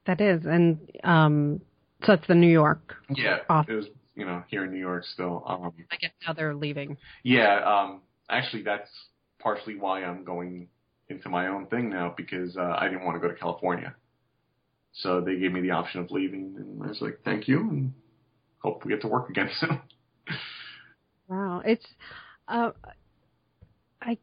That 0.06 0.20
is, 0.20 0.44
and 0.44 0.78
um, 1.02 1.60
so 2.04 2.12
it's 2.12 2.26
the 2.26 2.34
New 2.34 2.50
York. 2.50 2.96
Yeah, 3.14 3.38
office. 3.48 3.70
it 3.70 3.74
was 3.74 3.86
you 4.18 4.26
know 4.26 4.42
here 4.48 4.64
in 4.64 4.72
New 4.72 4.80
York 4.80 5.04
still. 5.04 5.44
Um, 5.46 5.72
I 5.90 5.96
guess 5.96 6.10
now 6.26 6.32
they're 6.32 6.54
leaving. 6.54 6.98
Yeah, 7.22 7.60
um, 7.64 8.02
actually 8.28 8.64
that's 8.64 8.90
partially 9.38 9.76
why 9.76 10.02
I'm 10.02 10.24
going 10.24 10.68
into 11.08 11.28
my 11.28 11.46
own 11.46 11.66
thing 11.66 11.88
now 11.88 12.12
because 12.16 12.56
uh, 12.56 12.76
I 12.76 12.88
didn't 12.88 13.04
want 13.04 13.14
to 13.16 13.20
go 13.20 13.32
to 13.32 13.38
California. 13.38 13.94
So 14.92 15.20
they 15.20 15.38
gave 15.38 15.52
me 15.52 15.60
the 15.60 15.70
option 15.70 16.00
of 16.00 16.10
leaving, 16.10 16.56
and 16.58 16.82
I 16.82 16.88
was 16.88 17.00
like, 17.00 17.20
"Thank 17.24 17.46
you," 17.46 17.60
and 17.60 17.92
hope 18.58 18.84
we 18.84 18.90
get 18.90 19.02
to 19.02 19.08
work 19.08 19.30
again 19.30 19.48
soon. 19.60 19.80
wow, 21.28 21.62
it's 21.64 21.86
uh, 22.48 22.72
I 24.02 24.18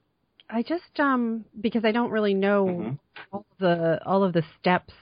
I 0.50 0.62
just 0.62 1.00
um 1.00 1.46
because 1.62 1.86
I 1.86 1.94
don't 1.94 2.12
really 2.12 2.34
know 2.34 2.66
mm-hmm. 2.66 2.94
all 3.32 3.46
the 3.60 4.02
all 4.06 4.24
of 4.26 4.34
the 4.34 4.44
steps 4.60 4.94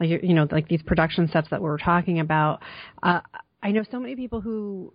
like 0.00 0.08
you 0.08 0.34
know 0.34 0.48
like 0.50 0.68
these 0.68 0.82
production 0.82 1.28
steps 1.28 1.48
that 1.50 1.60
we 1.60 1.68
are 1.68 1.78
talking 1.78 2.20
about. 2.20 2.60
Uh, 3.02 3.20
I 3.64 3.72
know 3.72 3.82
so 3.90 3.98
many 3.98 4.14
people 4.14 4.42
who 4.42 4.92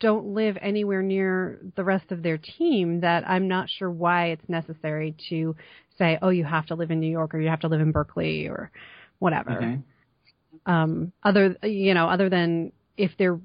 don't 0.00 0.34
live 0.34 0.56
anywhere 0.60 1.02
near 1.02 1.60
the 1.76 1.84
rest 1.84 2.10
of 2.10 2.22
their 2.22 2.38
team 2.38 3.00
that 3.00 3.28
I'm 3.28 3.46
not 3.46 3.68
sure 3.68 3.90
why 3.90 4.28
it's 4.28 4.48
necessary 4.48 5.14
to 5.28 5.54
say, 5.98 6.18
oh, 6.22 6.30
you 6.30 6.44
have 6.44 6.66
to 6.66 6.74
live 6.74 6.90
in 6.90 6.98
New 6.98 7.10
York 7.10 7.34
or 7.34 7.40
you 7.40 7.48
have 7.48 7.60
to 7.60 7.68
live 7.68 7.80
in 7.80 7.92
Berkeley 7.92 8.48
or 8.48 8.70
whatever. 9.18 9.50
Mm-hmm. 9.50 10.72
Um, 10.72 11.12
other, 11.22 11.56
you 11.62 11.94
know, 11.94 12.08
other 12.08 12.28
than 12.28 12.72
if 12.96 13.12
they're, 13.18 13.38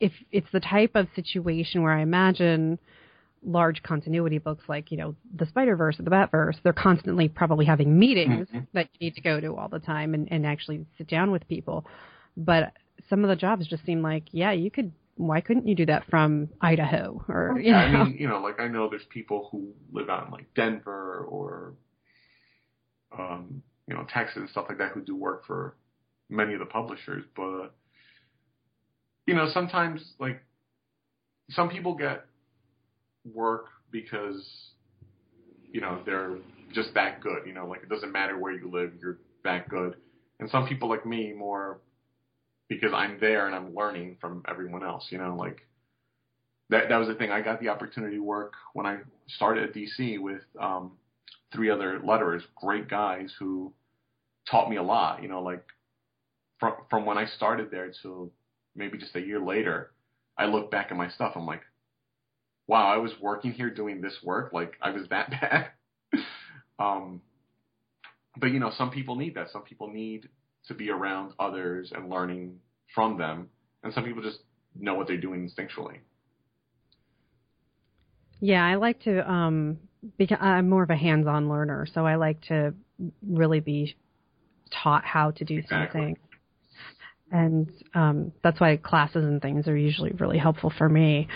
if 0.00 0.12
it's 0.30 0.46
the 0.52 0.60
type 0.60 0.92
of 0.94 1.06
situation 1.14 1.82
where 1.82 1.92
I 1.92 2.02
imagine 2.02 2.78
large 3.44 3.82
continuity 3.82 4.38
books 4.38 4.64
like, 4.68 4.90
you 4.90 4.96
know, 4.96 5.14
the 5.34 5.46
Spider 5.46 5.76
Verse 5.76 5.98
or 5.98 6.02
the 6.02 6.10
Bat 6.10 6.30
Verse, 6.32 6.56
they're 6.62 6.72
constantly 6.72 7.28
probably 7.28 7.64
having 7.64 7.98
meetings 7.98 8.48
mm-hmm. 8.48 8.60
that 8.74 8.88
you 8.92 9.06
need 9.06 9.14
to 9.14 9.20
go 9.20 9.40
to 9.40 9.56
all 9.56 9.68
the 9.68 9.78
time 9.78 10.14
and, 10.14 10.28
and 10.30 10.44
actually 10.44 10.84
sit 10.98 11.08
down 11.08 11.30
with 11.30 11.46
people. 11.48 11.84
But 12.36 12.72
some 13.08 13.24
of 13.24 13.28
the 13.28 13.36
jobs 13.36 13.66
just 13.66 13.84
seem 13.84 14.02
like, 14.02 14.24
yeah, 14.32 14.52
you 14.52 14.70
could 14.70 14.92
why 15.16 15.40
couldn't 15.40 15.66
you 15.66 15.74
do 15.74 15.86
that 15.86 16.04
from 16.08 16.48
Idaho 16.60 17.24
or 17.28 17.58
you 17.60 17.72
know? 17.72 17.78
I 17.78 18.04
mean, 18.04 18.16
you 18.18 18.28
know, 18.28 18.40
like 18.40 18.60
I 18.60 18.68
know 18.68 18.88
there's 18.88 19.02
people 19.10 19.48
who 19.50 19.72
live 19.92 20.08
out 20.08 20.26
in 20.26 20.32
like 20.32 20.46
Denver 20.54 21.26
or 21.28 21.74
um, 23.18 23.62
you 23.86 23.94
know, 23.94 24.06
Texas 24.12 24.36
and 24.36 24.50
stuff 24.50 24.66
like 24.68 24.78
that 24.78 24.92
who 24.92 25.00
do 25.00 25.16
work 25.16 25.46
for 25.46 25.74
many 26.28 26.52
of 26.52 26.60
the 26.60 26.66
publishers, 26.66 27.24
but 27.34 27.74
you 29.26 29.34
know, 29.34 29.48
sometimes 29.52 30.12
like 30.18 30.42
some 31.50 31.68
people 31.68 31.94
get 31.94 32.24
work 33.24 33.66
because 33.90 34.46
you 35.70 35.80
know 35.80 36.00
they're 36.06 36.36
just 36.72 36.94
that 36.94 37.20
good. 37.20 37.40
You 37.46 37.54
know, 37.54 37.66
like 37.66 37.82
it 37.82 37.88
doesn't 37.88 38.12
matter 38.12 38.38
where 38.38 38.52
you 38.52 38.70
live, 38.70 38.92
you're 39.00 39.18
that 39.44 39.68
good. 39.68 39.96
And 40.40 40.48
some 40.50 40.68
people 40.68 40.88
like 40.88 41.04
me 41.04 41.32
more 41.36 41.80
because 42.68 42.92
I'm 42.94 43.18
there 43.20 43.46
and 43.46 43.54
I'm 43.54 43.74
learning 43.74 44.16
from 44.20 44.42
everyone 44.48 44.84
else. 44.84 45.06
You 45.10 45.18
know, 45.18 45.34
like 45.36 45.60
that 46.70 46.88
that 46.88 46.96
was 46.96 47.08
the 47.08 47.14
thing. 47.14 47.30
I 47.30 47.40
got 47.40 47.60
the 47.60 47.68
opportunity 47.68 48.16
to 48.16 48.22
work 48.22 48.54
when 48.74 48.86
I 48.86 48.98
started 49.28 49.64
at 49.64 49.74
DC 49.74 50.20
with 50.20 50.42
um, 50.60 50.92
three 51.52 51.70
other 51.70 52.00
letterers, 52.00 52.42
great 52.56 52.88
guys 52.88 53.32
who 53.38 53.72
taught 54.50 54.70
me 54.70 54.76
a 54.76 54.82
lot. 54.82 55.22
You 55.22 55.28
know, 55.28 55.42
like 55.42 55.64
from 56.60 56.74
from 56.90 57.06
when 57.06 57.18
I 57.18 57.26
started 57.26 57.70
there 57.70 57.92
to 58.02 58.30
maybe 58.76 58.98
just 58.98 59.16
a 59.16 59.20
year 59.20 59.40
later, 59.40 59.92
I 60.36 60.46
look 60.46 60.70
back 60.70 60.88
at 60.90 60.96
my 60.96 61.08
stuff. 61.08 61.32
I'm 61.36 61.46
like, 61.46 61.62
wow, 62.66 62.86
I 62.86 62.98
was 62.98 63.12
working 63.20 63.52
here 63.52 63.70
doing 63.70 64.00
this 64.00 64.16
work. 64.22 64.52
Like 64.52 64.74
I 64.82 64.90
was 64.90 65.08
that 65.08 65.30
bad. 65.30 65.70
um, 66.78 67.22
but 68.36 68.48
you 68.52 68.60
know, 68.60 68.70
some 68.76 68.90
people 68.90 69.16
need 69.16 69.34
that. 69.34 69.50
Some 69.50 69.62
people 69.62 69.88
need 69.88 70.28
to 70.68 70.74
be 70.74 70.90
around 70.90 71.32
others 71.38 71.92
and 71.94 72.08
learning 72.08 72.58
from 72.94 73.18
them, 73.18 73.48
and 73.82 73.92
some 73.92 74.04
people 74.04 74.22
just 74.22 74.38
know 74.78 74.94
what 74.94 75.06
they're 75.06 75.16
doing 75.16 75.48
instinctually. 75.48 75.98
Yeah, 78.40 78.64
I 78.64 78.76
like 78.76 79.00
to 79.02 79.30
um 79.30 79.78
because 80.16 80.38
I'm 80.40 80.68
more 80.68 80.82
of 80.82 80.90
a 80.90 80.96
hands-on 80.96 81.48
learner, 81.48 81.86
so 81.92 82.06
I 82.06 82.14
like 82.14 82.40
to 82.42 82.72
really 83.26 83.60
be 83.60 83.96
taught 84.70 85.04
how 85.04 85.32
to 85.32 85.44
do 85.44 85.58
exactly. 85.58 86.00
something. 86.00 86.16
And 87.30 87.72
um 87.94 88.32
that's 88.42 88.60
why 88.60 88.76
classes 88.76 89.24
and 89.24 89.42
things 89.42 89.66
are 89.66 89.76
usually 89.76 90.12
really 90.12 90.38
helpful 90.38 90.72
for 90.76 90.88
me. 90.88 91.28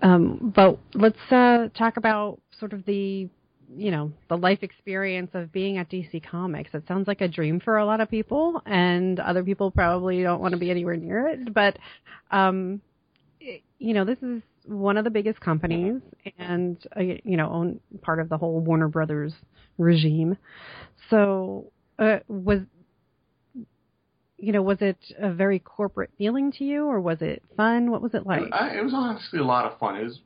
Um, 0.00 0.52
but 0.54 0.78
let's 0.94 1.18
uh, 1.30 1.68
talk 1.76 1.96
about 1.98 2.40
sort 2.58 2.72
of 2.72 2.84
the 2.86 3.28
you 3.76 3.90
know 3.90 4.12
the 4.28 4.36
life 4.36 4.62
experience 4.62 5.30
of 5.34 5.52
being 5.52 5.78
at 5.78 5.90
DC 5.90 6.24
Comics. 6.28 6.70
It 6.74 6.84
sounds 6.86 7.08
like 7.08 7.20
a 7.20 7.28
dream 7.28 7.60
for 7.60 7.78
a 7.78 7.86
lot 7.86 8.00
of 8.00 8.10
people, 8.10 8.62
and 8.66 9.18
other 9.20 9.42
people 9.42 9.70
probably 9.70 10.22
don't 10.22 10.40
want 10.40 10.52
to 10.52 10.58
be 10.58 10.70
anywhere 10.70 10.96
near 10.96 11.28
it. 11.28 11.52
But 11.52 11.78
um, 12.30 12.80
it, 13.40 13.62
you 13.78 13.94
know, 13.94 14.04
this 14.04 14.18
is 14.22 14.42
one 14.66 14.96
of 14.96 15.04
the 15.04 15.10
biggest 15.10 15.40
companies, 15.40 16.00
and 16.38 16.76
uh, 16.96 17.00
you 17.00 17.36
know, 17.36 17.50
own 17.50 17.80
part 18.00 18.20
of 18.20 18.28
the 18.28 18.38
whole 18.38 18.60
Warner 18.60 18.88
Brothers 18.88 19.32
regime. 19.78 20.36
So, 21.10 21.72
uh, 21.98 22.18
was 22.28 22.60
you 24.38 24.50
know, 24.50 24.62
was 24.62 24.78
it 24.80 24.98
a 25.20 25.32
very 25.32 25.60
corporate 25.60 26.10
feeling 26.18 26.50
to 26.52 26.64
you, 26.64 26.86
or 26.86 27.00
was 27.00 27.18
it 27.20 27.42
fun? 27.56 27.90
What 27.90 28.02
was 28.02 28.12
it 28.14 28.26
like? 28.26 28.42
It 28.42 28.82
was 28.82 28.92
honestly 28.92 29.38
a 29.38 29.44
lot 29.44 29.70
of 29.70 29.78
fun. 29.78 29.96
It 29.96 30.04
was 30.04 30.18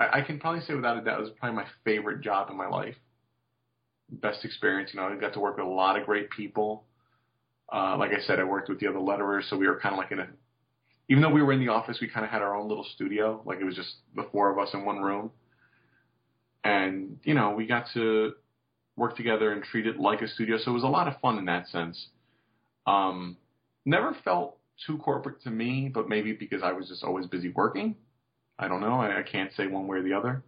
I, 0.00 0.18
I 0.18 0.22
can 0.22 0.40
probably 0.40 0.62
say 0.62 0.74
without 0.74 0.96
a 0.96 1.02
doubt 1.02 1.20
it 1.20 1.22
was 1.22 1.32
probably 1.38 1.56
my 1.56 1.66
favorite 1.84 2.22
job 2.22 2.50
in 2.50 2.56
my 2.56 2.66
life. 2.66 2.96
Best 4.10 4.44
experience, 4.44 4.90
you 4.92 5.00
know, 5.00 5.06
I 5.06 5.14
got 5.16 5.34
to 5.34 5.40
work 5.40 5.58
with 5.58 5.66
a 5.66 5.68
lot 5.68 5.98
of 5.98 6.06
great 6.06 6.30
people. 6.30 6.84
Uh, 7.72 7.96
like 7.96 8.10
I 8.10 8.20
said, 8.26 8.40
I 8.40 8.44
worked 8.44 8.68
with 8.68 8.80
the 8.80 8.88
other 8.88 8.98
letterers, 8.98 9.48
so 9.48 9.56
we 9.56 9.68
were 9.68 9.78
kind 9.78 9.94
of 9.94 9.98
like 9.98 10.10
in 10.10 10.18
a, 10.18 10.26
even 11.08 11.22
though 11.22 11.30
we 11.30 11.42
were 11.42 11.52
in 11.52 11.60
the 11.60 11.68
office, 11.68 11.98
we 12.00 12.08
kind 12.08 12.24
of 12.24 12.32
had 12.32 12.42
our 12.42 12.56
own 12.56 12.68
little 12.68 12.86
studio. 12.94 13.40
Like 13.44 13.60
it 13.60 13.64
was 13.64 13.76
just 13.76 13.94
the 14.16 14.26
four 14.32 14.50
of 14.50 14.58
us 14.58 14.74
in 14.74 14.84
one 14.84 14.98
room. 14.98 15.30
And, 16.64 17.18
you 17.22 17.34
know, 17.34 17.50
we 17.50 17.66
got 17.66 17.86
to 17.94 18.32
work 18.96 19.16
together 19.16 19.52
and 19.52 19.62
treat 19.62 19.86
it 19.86 19.98
like 19.98 20.22
a 20.22 20.28
studio. 20.28 20.58
So 20.58 20.72
it 20.72 20.74
was 20.74 20.82
a 20.82 20.88
lot 20.88 21.08
of 21.08 21.18
fun 21.20 21.38
in 21.38 21.46
that 21.46 21.68
sense. 21.68 22.08
Um, 22.86 23.36
never 23.84 24.16
felt 24.24 24.56
too 24.86 24.98
corporate 24.98 25.42
to 25.42 25.50
me, 25.50 25.90
but 25.92 26.08
maybe 26.08 26.32
because 26.32 26.62
I 26.62 26.72
was 26.72 26.88
just 26.88 27.02
always 27.02 27.26
busy 27.26 27.48
working. 27.50 27.96
I 28.60 28.68
don't 28.68 28.82
know. 28.82 29.00
I, 29.00 29.20
I 29.20 29.22
can't 29.22 29.50
say 29.56 29.66
one 29.66 29.86
way 29.86 29.98
or 29.98 30.02
the 30.02 30.12
other. 30.12 30.42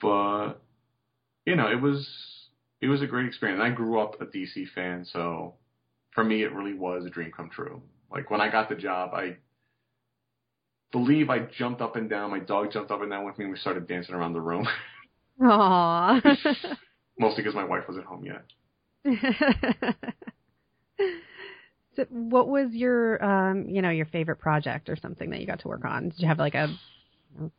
But 0.00 0.54
you 1.44 1.54
know, 1.54 1.70
it 1.70 1.80
was 1.80 2.08
it 2.80 2.88
was 2.88 3.02
a 3.02 3.06
great 3.06 3.26
experience. 3.26 3.60
I 3.62 3.70
grew 3.70 4.00
up 4.00 4.20
a 4.20 4.26
DC 4.26 4.70
fan, 4.74 5.04
so 5.04 5.54
for 6.12 6.24
me, 6.24 6.42
it 6.42 6.52
really 6.52 6.74
was 6.74 7.04
a 7.04 7.10
dream 7.10 7.30
come 7.36 7.50
true. 7.50 7.82
Like 8.10 8.30
when 8.30 8.40
I 8.40 8.50
got 8.50 8.70
the 8.70 8.74
job, 8.74 9.12
I 9.12 9.36
believe 10.90 11.28
I 11.28 11.40
jumped 11.40 11.82
up 11.82 11.96
and 11.96 12.08
down. 12.08 12.30
My 12.30 12.38
dog 12.38 12.72
jumped 12.72 12.90
up 12.90 13.02
and 13.02 13.10
down 13.10 13.26
with 13.26 13.36
me, 13.38 13.44
and 13.44 13.52
we 13.52 13.58
started 13.58 13.86
dancing 13.86 14.14
around 14.14 14.32
the 14.32 14.40
room. 14.40 14.66
Aww. 15.40 16.76
Mostly 17.18 17.42
because 17.42 17.54
my 17.54 17.64
wife 17.64 17.84
wasn't 17.86 18.06
home 18.06 18.24
yet. 18.24 18.44
So 21.98 22.04
what 22.10 22.48
was 22.48 22.70
your, 22.70 23.22
um, 23.24 23.68
you 23.68 23.82
know, 23.82 23.90
your 23.90 24.06
favorite 24.06 24.36
project 24.36 24.88
or 24.88 24.96
something 24.96 25.30
that 25.30 25.40
you 25.40 25.46
got 25.46 25.58
to 25.60 25.68
work 25.68 25.84
on? 25.84 26.10
Did 26.10 26.20
you 26.20 26.28
have 26.28 26.38
like 26.38 26.54
a 26.54 26.68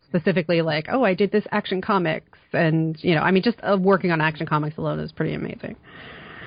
specifically 0.07 0.61
like, 0.61 0.85
oh, 0.89 1.03
I 1.03 1.13
did 1.13 1.29
this 1.29 1.43
Action 1.51 1.81
Comics, 1.81 2.37
and 2.53 2.97
you 3.01 3.15
know, 3.15 3.21
I 3.21 3.31
mean, 3.31 3.43
just 3.43 3.57
uh, 3.61 3.77
working 3.77 4.11
on 4.11 4.21
Action 4.21 4.47
Comics 4.47 4.77
alone 4.77 4.99
is 4.99 5.11
pretty 5.11 5.33
amazing. 5.33 5.75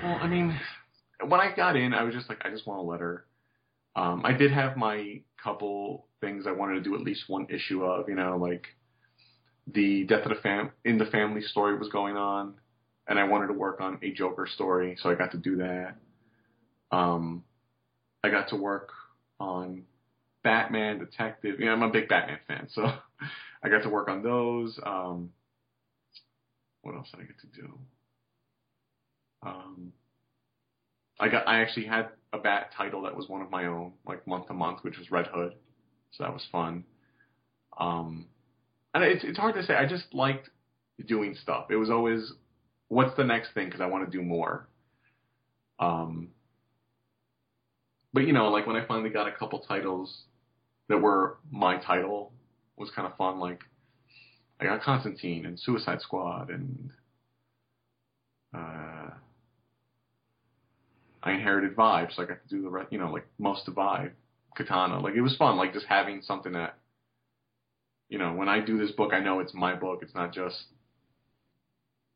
Well, 0.03 0.19
I 0.23 0.27
mean, 0.27 0.59
when 1.29 1.39
I 1.39 1.55
got 1.55 1.77
in, 1.77 1.93
I 1.93 2.03
was 2.03 2.15
just 2.15 2.31
like, 2.31 2.39
I 2.47 2.51
just 2.51 2.67
want 2.67 2.81
a 2.81 2.83
letter. 2.83 3.27
Um, 3.95 4.23
I 4.25 4.33
did 4.33 4.53
have 4.53 4.79
my 4.79 5.21
couple 5.43 6.07
things 6.23 6.47
I 6.47 6.53
wanted 6.53 6.75
to 6.77 6.81
do 6.81 6.95
at 6.95 7.03
least 7.03 7.25
one 7.29 7.47
issue 7.51 7.85
of, 7.85 8.09
you 8.09 8.15
know, 8.15 8.39
like 8.39 8.69
the 9.71 10.05
death 10.05 10.25
of 10.25 10.31
the 10.31 10.41
fam 10.43 10.71
in 10.87 10.97
the 10.97 11.07
family 11.07 11.43
story 11.43 11.77
was 11.77 11.91
going 11.91 12.17
on, 12.17 12.55
and 13.07 13.19
I 13.19 13.25
wanted 13.25 13.49
to 13.49 13.53
work 13.53 13.83
on 13.83 13.99
a 14.03 14.13
Joker 14.13 14.49
story, 14.51 14.97
so 15.03 15.11
I 15.11 15.15
got 15.15 15.33
to 15.33 15.39
do 15.39 15.57
that. 15.57 15.97
Um, 16.91 17.45
I 18.25 18.31
got 18.31 18.49
to 18.49 18.57
work 18.57 18.91
on 19.41 19.83
Batman, 20.45 20.99
Detective. 20.99 21.59
You 21.59 21.67
know, 21.67 21.73
I'm 21.73 21.83
a 21.83 21.91
big 21.91 22.09
Batman 22.09 22.39
fan, 22.47 22.69
so 22.73 22.85
I 23.63 23.69
got 23.69 23.83
to 23.83 23.89
work 23.89 24.09
on 24.09 24.23
those. 24.23 24.79
Um, 24.85 25.31
what 26.83 26.95
else 26.95 27.09
did 27.11 27.21
I 27.21 27.25
get 27.25 27.41
to 27.41 27.61
do? 27.61 27.79
Um, 29.45 29.93
I 31.19 31.29
got. 31.29 31.47
I 31.49 31.61
actually 31.61 31.87
had 31.87 32.09
a 32.33 32.39
Bat 32.39 32.71
title 32.77 33.03
that 33.03 33.17
was 33.17 33.29
one 33.29 33.43
of 33.43 33.51
my 33.51 33.67
own, 33.67 33.93
like 34.07 34.27
month 34.27 34.47
to 34.49 34.55
month, 34.55 34.79
which 34.83 34.99
was 34.99 35.11
Red 35.11 35.27
Hood, 35.27 35.55
so 36.13 36.25
that 36.25 36.33
was 36.33 36.47
fun. 36.51 36.85
Um, 37.79 38.27
and 38.95 39.05
it's 39.05 39.25
it's 39.25 39.39
hard 39.39 39.55
to 39.55 39.65
say. 39.65 39.75
I 39.75 39.87
just 39.87 40.13
liked 40.13 40.49
doing 41.07 41.35
stuff. 41.41 41.67
It 41.71 41.77
was 41.77 41.91
always, 41.91 42.33
what's 42.89 43.17
the 43.17 43.25
next 43.25 43.53
thing? 43.55 43.67
Because 43.67 43.81
I 43.81 43.87
want 43.87 44.05
to 44.05 44.17
do 44.17 44.23
more. 44.23 44.69
Um, 45.79 46.29
but 48.13 48.27
you 48.27 48.33
know, 48.33 48.49
like 48.49 48.67
when 48.67 48.77
I 48.77 48.85
finally 48.87 49.11
got 49.11 49.29
a 49.29 49.33
couple 49.33 49.61
titles 49.61 50.25
that 50.89 50.99
were 50.99 51.39
my 51.51 51.79
title 51.79 52.33
was 52.77 52.91
kind 52.95 53.07
of 53.07 53.17
fun. 53.17 53.39
Like 53.39 53.61
I 54.61 54.65
got 54.65 54.83
Constantine 54.83 55.47
and 55.47 55.59
Suicide 55.59 56.01
Squad 56.01 56.51
and 56.51 56.91
uh, 58.55 59.11
I 61.23 61.33
inherited 61.33 61.77
Vibe, 61.77 62.15
so 62.15 62.23
I 62.23 62.27
got 62.27 62.43
to 62.43 62.49
do 62.49 62.63
the 62.63 62.69
rest, 62.69 62.93
you 62.93 62.99
know, 62.99 63.11
like 63.11 63.27
most 63.39 63.69
of 63.69 63.75
Vibe, 63.75 64.13
Katana. 64.57 65.01
Like 65.01 65.15
it 65.15 65.23
was 65.23 65.37
fun, 65.37 65.57
like 65.57 65.73
just 65.73 65.87
having 65.87 66.21
something 66.23 66.53
that, 66.53 66.79
you 68.09 68.19
know, 68.19 68.33
when 68.35 68.49
I 68.49 68.61
do 68.61 68.79
this 68.79 68.91
book, 68.91 69.13
I 69.13 69.21
know 69.21 69.41
it's 69.41 69.55
my 69.55 69.75
book. 69.75 70.01
It's 70.03 70.15
not 70.15 70.35
just, 70.35 70.65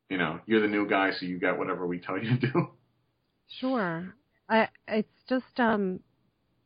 you 0.09 0.17
know, 0.17 0.39
you're 0.45 0.61
the 0.61 0.67
new 0.67 0.87
guy, 0.87 1.11
so 1.17 1.25
you 1.25 1.39
got 1.39 1.57
whatever 1.57 1.87
we 1.87 1.99
tell 1.99 2.17
you 2.17 2.37
to 2.37 2.51
do. 2.51 2.69
Sure. 3.47 4.13
I 4.49 4.69
it's 4.87 5.23
just 5.29 5.59
um 5.59 5.99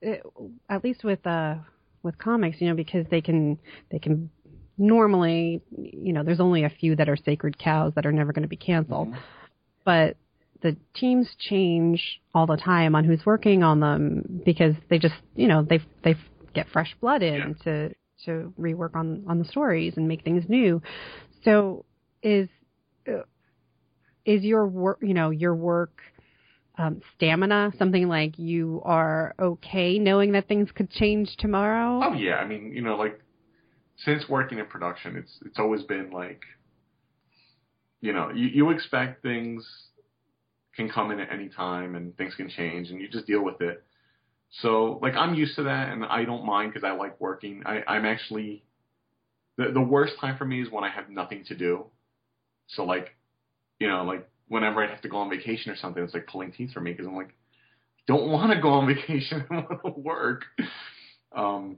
it, 0.01 0.23
at 0.69 0.83
least 0.83 1.03
with 1.03 1.25
uh 1.25 1.55
with 2.03 2.17
comics, 2.17 2.59
you 2.59 2.69
know, 2.69 2.75
because 2.75 3.05
they 3.09 3.21
can 3.21 3.59
they 3.91 3.99
can 3.99 4.29
normally, 4.77 5.61
you 5.77 6.13
know, 6.13 6.23
there's 6.23 6.39
only 6.39 6.63
a 6.63 6.69
few 6.69 6.95
that 6.95 7.07
are 7.07 7.17
sacred 7.17 7.57
cows 7.57 7.93
that 7.95 8.05
are 8.05 8.11
never 8.11 8.33
going 8.33 8.43
to 8.43 8.49
be 8.49 8.55
canceled. 8.55 9.09
Mm-hmm. 9.09 9.19
But 9.85 10.17
the 10.61 10.75
teams 10.93 11.27
change 11.39 12.21
all 12.33 12.45
the 12.45 12.57
time 12.57 12.95
on 12.95 13.03
who's 13.03 13.25
working 13.25 13.63
on 13.63 13.79
them 13.79 14.41
because 14.45 14.75
they 14.89 14.99
just, 14.99 15.15
you 15.35 15.47
know, 15.47 15.63
they 15.63 15.79
they 16.03 16.15
get 16.53 16.67
fresh 16.69 16.95
blood 16.99 17.23
in 17.23 17.35
yeah. 17.35 17.63
to 17.63 17.95
to 18.25 18.53
rework 18.59 18.95
on 18.95 19.23
on 19.27 19.39
the 19.39 19.45
stories 19.45 19.93
and 19.97 20.07
make 20.07 20.23
things 20.23 20.43
new. 20.47 20.81
So 21.43 21.85
is 22.21 22.49
uh, 23.07 23.23
is 24.25 24.43
your 24.43 24.67
work, 24.67 24.99
you 25.01 25.13
know, 25.13 25.31
your 25.31 25.55
work 25.55 25.99
um, 26.81 27.01
stamina, 27.15 27.71
something 27.77 28.07
like 28.07 28.39
you 28.39 28.81
are 28.83 29.35
okay 29.39 29.99
knowing 29.99 30.31
that 30.31 30.47
things 30.47 30.69
could 30.73 30.89
change 30.89 31.35
tomorrow? 31.37 32.01
Oh 32.03 32.13
yeah, 32.13 32.35
I 32.35 32.47
mean, 32.47 32.71
you 32.73 32.81
know, 32.81 32.95
like 32.95 33.21
since 33.97 34.27
working 34.27 34.59
in 34.59 34.65
production, 34.65 35.15
it's 35.15 35.31
it's 35.45 35.59
always 35.59 35.83
been 35.83 36.11
like, 36.11 36.41
you 38.01 38.13
know, 38.13 38.31
you, 38.33 38.47
you 38.47 38.69
expect 38.71 39.21
things 39.21 39.67
can 40.75 40.89
come 40.89 41.11
in 41.11 41.19
at 41.19 41.31
any 41.31 41.49
time 41.49 41.95
and 41.95 42.17
things 42.17 42.33
can 42.35 42.49
change, 42.49 42.89
and 42.89 42.99
you 42.99 43.07
just 43.07 43.27
deal 43.27 43.43
with 43.43 43.61
it. 43.61 43.83
So 44.61 44.99
like 45.01 45.13
I'm 45.15 45.35
used 45.35 45.55
to 45.57 45.63
that, 45.63 45.89
and 45.89 46.03
I 46.03 46.25
don't 46.25 46.45
mind 46.45 46.73
because 46.73 46.85
I 46.85 46.93
like 46.93 47.21
working. 47.21 47.61
I, 47.65 47.83
I'm 47.87 48.05
actually 48.05 48.63
the 49.57 49.71
the 49.71 49.81
worst 49.81 50.13
time 50.19 50.37
for 50.37 50.45
me 50.45 50.61
is 50.63 50.71
when 50.71 50.83
I 50.83 50.89
have 50.89 51.09
nothing 51.09 51.43
to 51.45 51.55
do. 51.55 51.85
So 52.67 52.85
like, 52.85 53.15
you 53.79 53.87
know, 53.87 54.03
like 54.03 54.27
whenever 54.51 54.83
I 54.83 54.89
have 54.89 54.99
to 55.01 55.07
go 55.07 55.17
on 55.17 55.29
vacation 55.29 55.71
or 55.71 55.77
something, 55.77 56.03
it's 56.03 56.13
like 56.13 56.27
pulling 56.27 56.51
teeth 56.51 56.73
for 56.73 56.81
me 56.81 56.91
because 56.91 57.07
I'm 57.07 57.15
like, 57.15 57.33
don't 58.05 58.29
want 58.29 58.51
to 58.51 58.59
go 58.59 58.69
on 58.71 58.85
vacation. 58.95 59.45
I 59.49 59.55
want 59.55 59.81
to 59.85 59.91
work. 59.91 60.43
Um, 61.33 61.77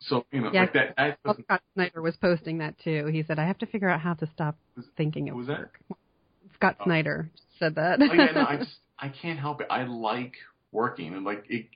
so 0.00 0.24
you 0.32 0.40
know, 0.40 0.50
yeah, 0.52 0.62
like 0.62 0.72
that. 0.72 0.94
that 0.96 1.18
Scott 1.44 1.62
Snyder 1.74 2.00
was 2.00 2.16
posting 2.16 2.58
that 2.58 2.78
too. 2.78 3.06
He 3.06 3.22
said, 3.22 3.38
"I 3.38 3.46
have 3.46 3.58
to 3.58 3.66
figure 3.66 3.88
out 3.88 4.00
how 4.00 4.14
to 4.14 4.26
stop 4.34 4.56
thinking 4.96 5.28
of 5.28 5.36
was 5.36 5.48
work." 5.48 5.78
That? 5.88 5.96
Scott 6.54 6.76
oh. 6.80 6.84
Snyder 6.84 7.30
said 7.58 7.74
that. 7.74 8.00
oh, 8.00 8.12
yeah, 8.12 8.32
no, 8.34 8.46
I 8.46 8.56
just 8.58 8.76
I 8.98 9.08
can't 9.10 9.38
help 9.38 9.60
it. 9.60 9.66
I 9.68 9.84
like 9.84 10.32
working 10.72 11.14
and 11.14 11.24
like 11.24 11.44
it. 11.50 11.66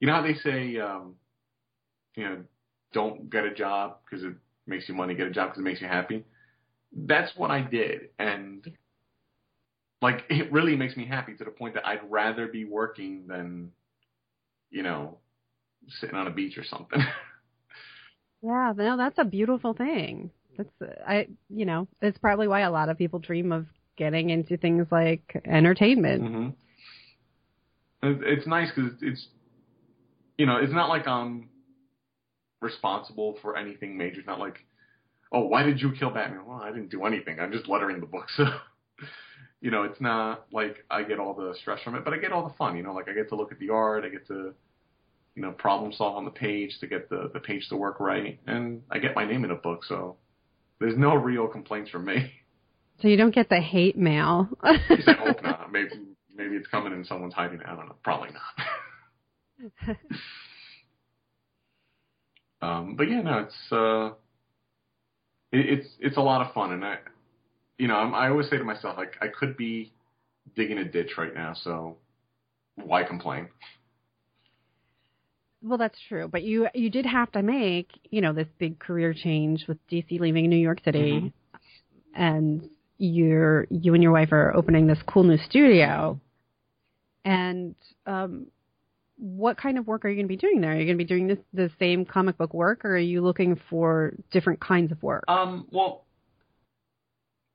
You 0.00 0.08
know 0.08 0.14
how 0.14 0.22
they 0.22 0.34
say, 0.34 0.78
um, 0.78 1.14
you 2.16 2.24
know, 2.24 2.38
don't 2.92 3.30
get 3.30 3.44
a 3.44 3.54
job 3.54 3.98
because 4.04 4.24
it 4.24 4.34
makes 4.66 4.88
you 4.88 4.96
money. 4.96 5.14
Get 5.14 5.28
a 5.28 5.30
job 5.30 5.50
because 5.50 5.60
it 5.60 5.64
makes 5.64 5.80
you 5.80 5.86
happy 5.86 6.24
that's 6.94 7.32
what 7.36 7.50
I 7.50 7.62
did, 7.62 8.10
and 8.18 8.70
like 10.02 10.24
it 10.28 10.52
really 10.52 10.76
makes 10.76 10.96
me 10.96 11.06
happy 11.06 11.34
to 11.34 11.44
the 11.44 11.50
point 11.50 11.74
that 11.74 11.86
I'd 11.86 12.00
rather 12.10 12.48
be 12.48 12.64
working 12.64 13.26
than, 13.28 13.70
you 14.70 14.82
know, 14.82 15.18
sitting 16.00 16.16
on 16.16 16.26
a 16.26 16.30
beach 16.30 16.58
or 16.58 16.64
something. 16.64 17.00
yeah, 18.42 18.72
no, 18.76 18.96
that's 18.96 19.18
a 19.18 19.24
beautiful 19.24 19.72
thing. 19.72 20.30
That's 20.58 20.68
I, 21.06 21.28
you 21.48 21.64
know, 21.64 21.86
it's 22.02 22.18
probably 22.18 22.48
why 22.48 22.60
a 22.60 22.70
lot 22.70 22.88
of 22.88 22.98
people 22.98 23.20
dream 23.20 23.52
of 23.52 23.66
getting 23.96 24.30
into 24.30 24.56
things 24.56 24.86
like 24.90 25.40
entertainment. 25.46 26.22
Mm-hmm. 26.22 26.48
It's 28.24 28.48
nice 28.48 28.68
because 28.74 28.94
it's, 29.00 29.28
you 30.36 30.46
know, 30.46 30.56
it's 30.56 30.72
not 30.72 30.88
like 30.88 31.06
I'm 31.06 31.48
responsible 32.60 33.38
for 33.40 33.56
anything 33.56 33.96
major. 33.96 34.18
It's 34.18 34.26
not 34.26 34.40
like 34.40 34.66
oh, 35.32 35.46
why 35.46 35.62
did 35.62 35.80
you 35.80 35.92
kill 35.92 36.10
Batman? 36.10 36.46
Well, 36.46 36.60
I 36.62 36.70
didn't 36.70 36.90
do 36.90 37.04
anything. 37.04 37.40
I'm 37.40 37.52
just 37.52 37.68
lettering 37.68 38.00
the 38.00 38.06
book. 38.06 38.26
So, 38.36 38.44
you 39.60 39.70
know, 39.70 39.82
it's 39.82 40.00
not 40.00 40.46
like 40.52 40.84
I 40.90 41.02
get 41.02 41.18
all 41.18 41.34
the 41.34 41.54
stress 41.60 41.82
from 41.82 41.94
it, 41.94 42.04
but 42.04 42.12
I 42.12 42.18
get 42.18 42.32
all 42.32 42.46
the 42.46 42.54
fun. 42.54 42.76
You 42.76 42.82
know, 42.82 42.92
like 42.92 43.08
I 43.08 43.14
get 43.14 43.28
to 43.30 43.36
look 43.36 43.52
at 43.52 43.58
the 43.58 43.70
art, 43.70 44.04
I 44.04 44.08
get 44.08 44.26
to, 44.28 44.52
you 45.34 45.42
know, 45.42 45.52
problem 45.52 45.92
solve 45.92 46.16
on 46.16 46.24
the 46.24 46.30
page 46.30 46.78
to 46.80 46.86
get 46.86 47.08
the 47.08 47.30
the 47.32 47.40
page 47.40 47.68
to 47.70 47.76
work 47.76 47.98
right, 47.98 48.38
and 48.46 48.82
I 48.90 48.98
get 48.98 49.16
my 49.16 49.24
name 49.24 49.44
in 49.44 49.50
a 49.50 49.56
book. 49.56 49.84
So, 49.84 50.16
there's 50.78 50.96
no 50.96 51.14
real 51.14 51.48
complaints 51.48 51.90
from 51.90 52.04
me. 52.04 52.32
So 53.00 53.08
you 53.08 53.16
don't 53.16 53.34
get 53.34 53.48
the 53.48 53.60
hate 53.60 53.98
mail. 53.98 54.48
I 54.62 54.76
hope 54.86 55.42
not. 55.42 55.72
Maybe 55.72 55.90
maybe 56.36 56.54
it's 56.54 56.68
coming 56.68 56.92
and 56.92 57.04
someone's 57.04 57.34
hiding 57.34 57.58
it. 57.58 57.66
I 57.66 57.74
don't 57.74 57.86
know. 57.86 57.96
Probably 58.04 58.28
not. 59.88 59.96
um, 62.62 62.94
but 62.94 63.10
yeah, 63.10 63.22
no, 63.22 63.38
it's 63.38 63.72
uh, 63.72 64.10
it, 65.52 65.78
it's 65.78 65.88
it's 66.00 66.16
a 66.16 66.20
lot 66.20 66.46
of 66.46 66.52
fun, 66.54 66.72
and 66.72 66.84
I, 66.84 66.98
you 67.78 67.88
know, 67.88 67.96
I'm, 67.96 68.14
I 68.14 68.28
always 68.28 68.48
say 68.48 68.58
to 68.58 68.64
myself, 68.64 68.96
like, 68.96 69.14
I 69.20 69.28
could 69.28 69.56
be 69.56 69.92
digging 70.56 70.78
a 70.78 70.84
ditch 70.84 71.12
right 71.18 71.34
now, 71.34 71.54
so 71.54 71.96
why 72.76 73.04
complain? 73.04 73.48
Well, 75.62 75.78
that's 75.78 75.98
true, 76.08 76.28
but 76.28 76.42
you 76.42 76.68
you 76.74 76.90
did 76.90 77.06
have 77.06 77.30
to 77.32 77.42
make 77.42 77.90
you 78.10 78.20
know 78.20 78.32
this 78.32 78.48
big 78.58 78.78
career 78.78 79.14
change 79.14 79.66
with 79.68 79.78
DC 79.88 80.18
leaving 80.18 80.48
New 80.50 80.56
York 80.56 80.80
City, 80.84 81.12
mm-hmm. 81.12 82.20
and 82.20 82.68
you're 82.98 83.66
you 83.70 83.94
and 83.94 84.02
your 84.02 84.12
wife 84.12 84.32
are 84.32 84.54
opening 84.56 84.86
this 84.86 84.98
cool 85.06 85.22
new 85.22 85.38
studio. 85.38 86.18
And 87.24 87.76
um, 88.06 88.48
what 89.22 89.56
kind 89.56 89.78
of 89.78 89.86
work 89.86 90.04
are 90.04 90.08
you 90.08 90.16
going 90.16 90.26
to 90.26 90.28
be 90.28 90.36
doing 90.36 90.60
there? 90.60 90.72
Are 90.72 90.74
you 90.74 90.84
going 90.84 90.98
to 90.98 91.04
be 91.04 91.08
doing 91.08 91.28
this 91.28 91.38
the 91.54 91.70
same 91.78 92.04
comic 92.04 92.36
book 92.36 92.52
work, 92.52 92.84
or 92.84 92.96
are 92.96 92.98
you 92.98 93.22
looking 93.22 93.60
for 93.70 94.14
different 94.32 94.60
kinds 94.60 94.90
of 94.90 95.00
work? 95.00 95.22
Um, 95.28 95.68
well, 95.70 96.06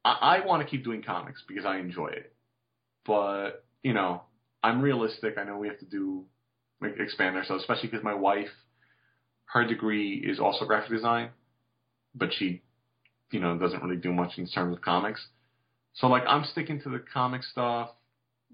I, 0.05 0.11
I 0.21 0.45
want 0.45 0.63
to 0.63 0.69
keep 0.69 0.85
doing 0.85 1.03
comics 1.03 1.43
because 1.45 1.65
I 1.65 1.79
enjoy 1.79 2.07
it, 2.07 2.33
but 3.05 3.65
you 3.83 3.93
know, 3.93 4.21
I'm 4.63 4.81
realistic. 4.81 5.37
I 5.37 5.43
know 5.43 5.57
we 5.57 5.67
have 5.67 5.79
to 5.79 5.85
do 5.85 6.23
expand 6.81 7.35
ourselves, 7.35 7.63
especially 7.63 7.89
because 7.89 8.03
my 8.03 8.13
wife, 8.13 8.47
her 9.47 9.67
degree 9.67 10.23
is 10.25 10.39
also 10.39 10.63
graphic 10.63 10.91
design, 10.91 11.31
but 12.15 12.29
she, 12.33 12.61
you 13.31 13.41
know, 13.41 13.57
doesn't 13.57 13.83
really 13.83 13.97
do 13.97 14.13
much 14.13 14.37
in 14.37 14.47
terms 14.47 14.73
of 14.73 14.81
comics. 14.81 15.27
So 15.95 16.07
like 16.07 16.23
I'm 16.27 16.45
sticking 16.45 16.81
to 16.83 16.89
the 16.89 17.03
comic 17.13 17.43
stuff, 17.43 17.89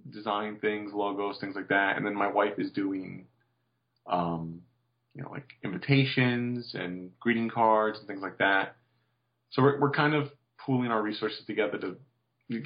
design 0.09 0.57
things, 0.59 0.91
logos, 0.93 1.37
things 1.39 1.55
like 1.55 1.69
that, 1.69 1.97
and 1.97 2.05
then 2.05 2.15
my 2.15 2.27
wife 2.27 2.53
is 2.57 2.71
doing, 2.71 3.25
um, 4.07 4.61
you 5.15 5.21
know, 5.21 5.29
like 5.29 5.47
invitations 5.63 6.73
and 6.73 7.11
greeting 7.19 7.49
cards 7.49 7.99
and 7.99 8.07
things 8.07 8.21
like 8.21 8.37
that. 8.39 8.75
So 9.51 9.61
we're 9.61 9.79
we're 9.79 9.91
kind 9.91 10.13
of 10.13 10.29
pooling 10.65 10.91
our 10.91 11.01
resources 11.01 11.45
together 11.45 11.77
to 11.77 11.97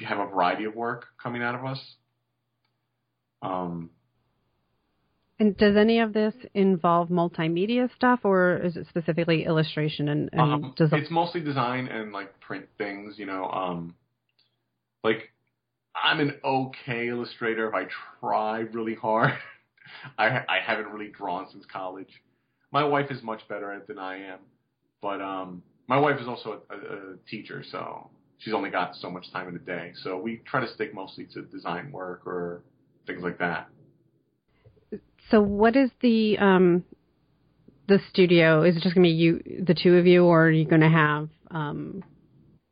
have 0.06 0.18
a 0.18 0.26
variety 0.26 0.64
of 0.64 0.74
work 0.74 1.06
coming 1.22 1.42
out 1.42 1.54
of 1.54 1.64
us. 1.64 1.94
Um, 3.42 3.90
and 5.40 5.56
does 5.56 5.76
any 5.76 6.00
of 6.00 6.12
this 6.12 6.34
involve 6.54 7.08
multimedia 7.10 7.88
stuff, 7.94 8.20
or 8.24 8.56
is 8.58 8.76
it 8.76 8.86
specifically 8.88 9.44
illustration 9.44 10.08
and, 10.08 10.30
and 10.32 10.40
um, 10.40 10.74
design? 10.76 11.00
It's 11.00 11.10
mostly 11.10 11.40
design 11.40 11.86
and 11.86 12.12
like 12.12 12.40
print 12.40 12.66
things. 12.76 13.18
You 13.18 13.26
know, 13.26 13.44
um, 13.44 13.94
like 15.04 15.30
I'm 16.02 16.20
an 16.20 16.34
okay 16.44 17.08
illustrator 17.08 17.68
if 17.68 17.74
I 17.74 17.86
try 18.20 18.60
really 18.60 18.94
hard. 18.94 19.32
I 20.18 20.26
I 20.26 20.58
haven't 20.64 20.88
really 20.88 21.10
drawn 21.10 21.48
since 21.50 21.64
college. 21.72 22.22
My 22.70 22.84
wife 22.84 23.10
is 23.10 23.22
much 23.22 23.46
better 23.48 23.72
at 23.72 23.78
it 23.78 23.86
than 23.86 23.98
I 23.98 24.16
am, 24.24 24.40
but 25.00 25.22
um, 25.22 25.62
my 25.86 25.98
wife 25.98 26.20
is 26.20 26.28
also 26.28 26.62
a, 26.70 26.74
a, 26.74 27.16
teacher, 27.30 27.64
so 27.70 28.10
she's 28.38 28.52
only 28.52 28.68
got 28.68 28.94
so 28.96 29.10
much 29.10 29.32
time 29.32 29.48
in 29.48 29.56
a 29.56 29.60
day. 29.60 29.92
So 30.02 30.18
we 30.18 30.42
try 30.44 30.60
to 30.60 30.72
stick 30.74 30.92
mostly 30.92 31.26
to 31.32 31.42
design 31.42 31.90
work 31.90 32.26
or 32.26 32.62
things 33.06 33.22
like 33.22 33.38
that. 33.38 33.68
So 35.30 35.40
what 35.40 35.76
is 35.76 35.90
the 36.00 36.36
um 36.38 36.84
the 37.86 37.98
studio? 38.10 38.62
Is 38.62 38.76
it 38.76 38.82
just 38.82 38.94
gonna 38.94 39.06
be 39.06 39.10
you, 39.14 39.42
the 39.66 39.74
two 39.74 39.96
of 39.96 40.06
you, 40.06 40.24
or 40.24 40.46
are 40.46 40.50
you 40.50 40.66
gonna 40.66 40.90
have 40.90 41.28
um 41.50 42.04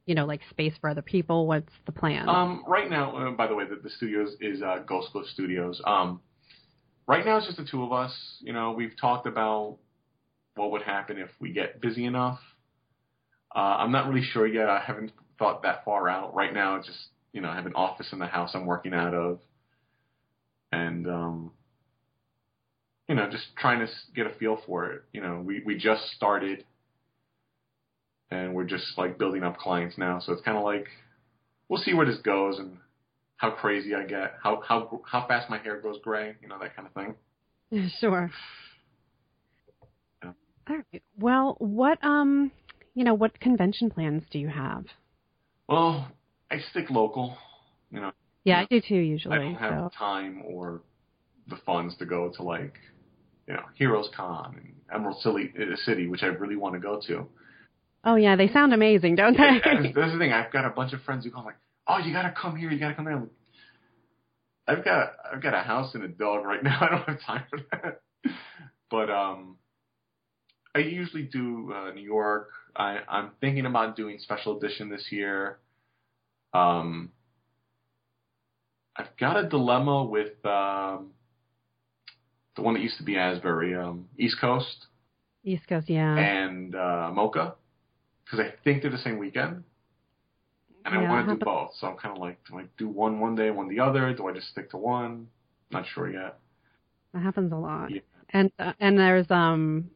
you 0.06 0.14
know 0.14 0.24
like 0.24 0.40
space 0.50 0.72
for 0.80 0.88
other 0.88 1.02
people? 1.02 1.46
What's 1.46 1.72
the 1.84 1.92
plan? 1.92 2.28
Um, 2.28 2.64
right 2.66 2.88
now, 2.88 3.16
uh, 3.16 3.30
by 3.32 3.46
the 3.46 3.54
way, 3.54 3.64
the, 3.68 3.76
the 3.76 3.90
studios 3.90 4.36
is 4.40 4.62
uh, 4.62 4.78
Ghost 4.86 5.08
Glyph 5.14 5.30
Studios. 5.32 5.80
Um, 5.84 6.20
right 7.06 7.24
now 7.24 7.36
it's 7.38 7.46
just 7.46 7.58
the 7.58 7.66
two 7.70 7.82
of 7.82 7.92
us. 7.92 8.12
You 8.40 8.52
know, 8.52 8.72
we've 8.72 8.94
talked 9.00 9.26
about 9.26 9.78
what 10.54 10.70
would 10.70 10.82
happen 10.82 11.18
if 11.18 11.28
we 11.40 11.52
get 11.52 11.80
busy 11.80 12.04
enough. 12.06 12.38
Uh, 13.54 13.76
I'm 13.78 13.92
not 13.92 14.08
really 14.08 14.26
sure 14.32 14.46
yet. 14.46 14.68
I 14.68 14.80
haven't 14.80 15.12
thought 15.38 15.62
that 15.62 15.84
far 15.84 16.08
out. 16.08 16.34
Right 16.34 16.52
now, 16.52 16.76
it's 16.76 16.86
just 16.86 16.98
you 17.32 17.42
know, 17.42 17.50
I 17.50 17.54
have 17.56 17.66
an 17.66 17.74
office 17.74 18.08
in 18.12 18.18
the 18.18 18.26
house 18.26 18.52
I'm 18.54 18.64
working 18.64 18.94
out 18.94 19.12
of, 19.12 19.40
and 20.72 21.06
um, 21.06 21.50
you 23.08 23.14
know, 23.14 23.28
just 23.30 23.44
trying 23.58 23.80
to 23.80 23.92
get 24.14 24.26
a 24.26 24.30
feel 24.38 24.58
for 24.66 24.90
it. 24.92 25.02
You 25.12 25.20
know, 25.20 25.42
we 25.44 25.62
we 25.64 25.76
just 25.76 26.02
started, 26.16 26.64
and 28.30 28.54
we're 28.54 28.64
just 28.64 28.84
like 28.96 29.18
building 29.18 29.42
up 29.42 29.58
clients 29.58 29.96
now. 29.98 30.20
So 30.20 30.32
it's 30.32 30.42
kind 30.42 30.56
of 30.56 30.64
like 30.64 30.86
we'll 31.68 31.82
see 31.82 31.94
where 31.94 32.06
this 32.06 32.18
goes 32.18 32.58
and 32.58 32.78
how 33.36 33.50
crazy 33.50 33.94
I 33.94 34.04
get, 34.04 34.34
how 34.42 34.62
how 34.66 35.00
how 35.04 35.26
fast 35.26 35.50
my 35.50 35.58
hair 35.58 35.80
goes 35.80 35.98
gray, 36.02 36.34
you 36.40 36.48
know, 36.48 36.58
that 36.60 36.74
kind 36.74 36.88
of 36.88 36.94
thing. 36.94 37.14
Sure. 38.00 38.30
Yeah. 40.22 40.32
All 40.68 40.76
right. 40.76 41.02
Well, 41.18 41.56
what 41.58 42.02
um, 42.04 42.50
you 42.94 43.04
know, 43.04 43.14
what 43.14 43.38
convention 43.40 43.90
plans 43.90 44.22
do 44.30 44.38
you 44.38 44.48
have? 44.48 44.84
Well, 45.68 46.08
I 46.50 46.58
stick 46.70 46.90
local. 46.90 47.36
You 47.90 48.00
know. 48.00 48.12
Yeah, 48.44 48.60
I 48.60 48.66
do 48.70 48.80
too. 48.80 48.94
Usually, 48.94 49.36
I 49.36 49.38
don't 49.38 49.54
have 49.56 49.90
so. 49.92 49.98
time 49.98 50.42
or 50.46 50.82
the 51.48 51.56
funds 51.66 51.96
to 51.98 52.06
go 52.06 52.30
to 52.36 52.42
like 52.42 52.74
you 53.46 53.54
know, 53.54 53.62
Heroes 53.74 54.08
Con 54.16 54.56
and 54.56 54.74
Emerald 54.92 55.20
City, 55.20 55.52
uh, 55.58 55.76
City, 55.84 56.08
which 56.08 56.22
I 56.22 56.26
really 56.26 56.56
want 56.56 56.74
to 56.74 56.80
go 56.80 57.00
to. 57.06 57.26
Oh 58.06 58.14
yeah, 58.14 58.36
they 58.36 58.48
sound 58.48 58.72
amazing, 58.72 59.16
don't 59.16 59.36
they? 59.36 59.60
That's 59.64 60.12
the 60.12 60.18
thing. 60.18 60.32
I've 60.32 60.52
got 60.52 60.64
a 60.64 60.70
bunch 60.70 60.92
of 60.92 61.02
friends 61.02 61.24
who 61.24 61.32
go 61.32 61.40
like, 61.40 61.56
"Oh, 61.88 61.98
you 61.98 62.12
got 62.12 62.22
to 62.22 62.32
come 62.40 62.56
here. 62.56 62.70
You 62.70 62.78
got 62.78 62.90
to 62.90 62.94
come 62.94 63.04
there." 63.04 63.22
I've 64.68 64.84
got 64.84 65.12
I've 65.32 65.42
got 65.42 65.54
a 65.54 65.62
house 65.62 65.94
and 65.94 66.04
a 66.04 66.08
dog 66.08 66.44
right 66.44 66.62
now. 66.62 66.78
I 66.80 66.88
don't 66.90 67.08
have 67.08 67.20
time 67.26 67.44
for 67.50 67.58
that. 67.72 68.00
But 68.90 69.10
um, 69.10 69.56
I 70.74 70.78
usually 70.80 71.24
do 71.24 71.72
uh, 71.74 71.90
New 71.92 72.02
York. 72.02 72.50
I, 72.76 72.98
I'm 73.08 73.30
thinking 73.40 73.66
about 73.66 73.96
doing 73.96 74.18
special 74.20 74.56
edition 74.56 74.88
this 74.88 75.06
year. 75.10 75.58
Um, 76.52 77.10
I've 78.94 79.16
got 79.18 79.36
a 79.36 79.48
dilemma 79.48 80.04
with 80.04 80.44
um, 80.44 81.12
the 82.54 82.62
one 82.62 82.74
that 82.74 82.82
used 82.82 82.98
to 82.98 83.04
be 83.04 83.16
Asbury, 83.16 83.74
um, 83.74 84.08
East 84.16 84.36
Coast. 84.40 84.86
East 85.44 85.66
Coast, 85.68 85.88
yeah. 85.88 86.16
And 86.16 86.74
uh, 86.74 87.10
MoCCA, 87.12 87.54
because 88.26 88.44
I 88.44 88.52
think 88.64 88.82
they're 88.82 88.90
the 88.90 88.98
same 88.98 89.18
weekend. 89.18 89.62
And 90.84 90.94
yeah, 90.94 91.00
I 91.00 91.10
want 91.10 91.28
to 91.28 91.34
do 91.34 91.44
both, 91.44 91.70
so 91.80 91.86
I'm 91.86 91.96
kind 91.96 92.14
of 92.16 92.20
like, 92.20 92.38
do 92.48 92.58
I 92.58 92.64
do 92.78 92.88
one 92.88 93.18
one 93.18 93.34
day, 93.34 93.50
one 93.50 93.68
the 93.68 93.80
other? 93.80 94.12
Do 94.12 94.28
I 94.28 94.32
just 94.32 94.48
stick 94.48 94.70
to 94.70 94.76
one? 94.76 95.28
Not 95.70 95.84
sure 95.94 96.10
yet. 96.10 96.38
That 97.12 97.22
happens 97.22 97.52
a 97.52 97.56
lot. 97.56 97.90
Yeah. 97.90 98.00
And 98.30 98.52
uh, 98.58 98.72
and 98.78 98.98
there's 98.98 99.30
um 99.30 99.90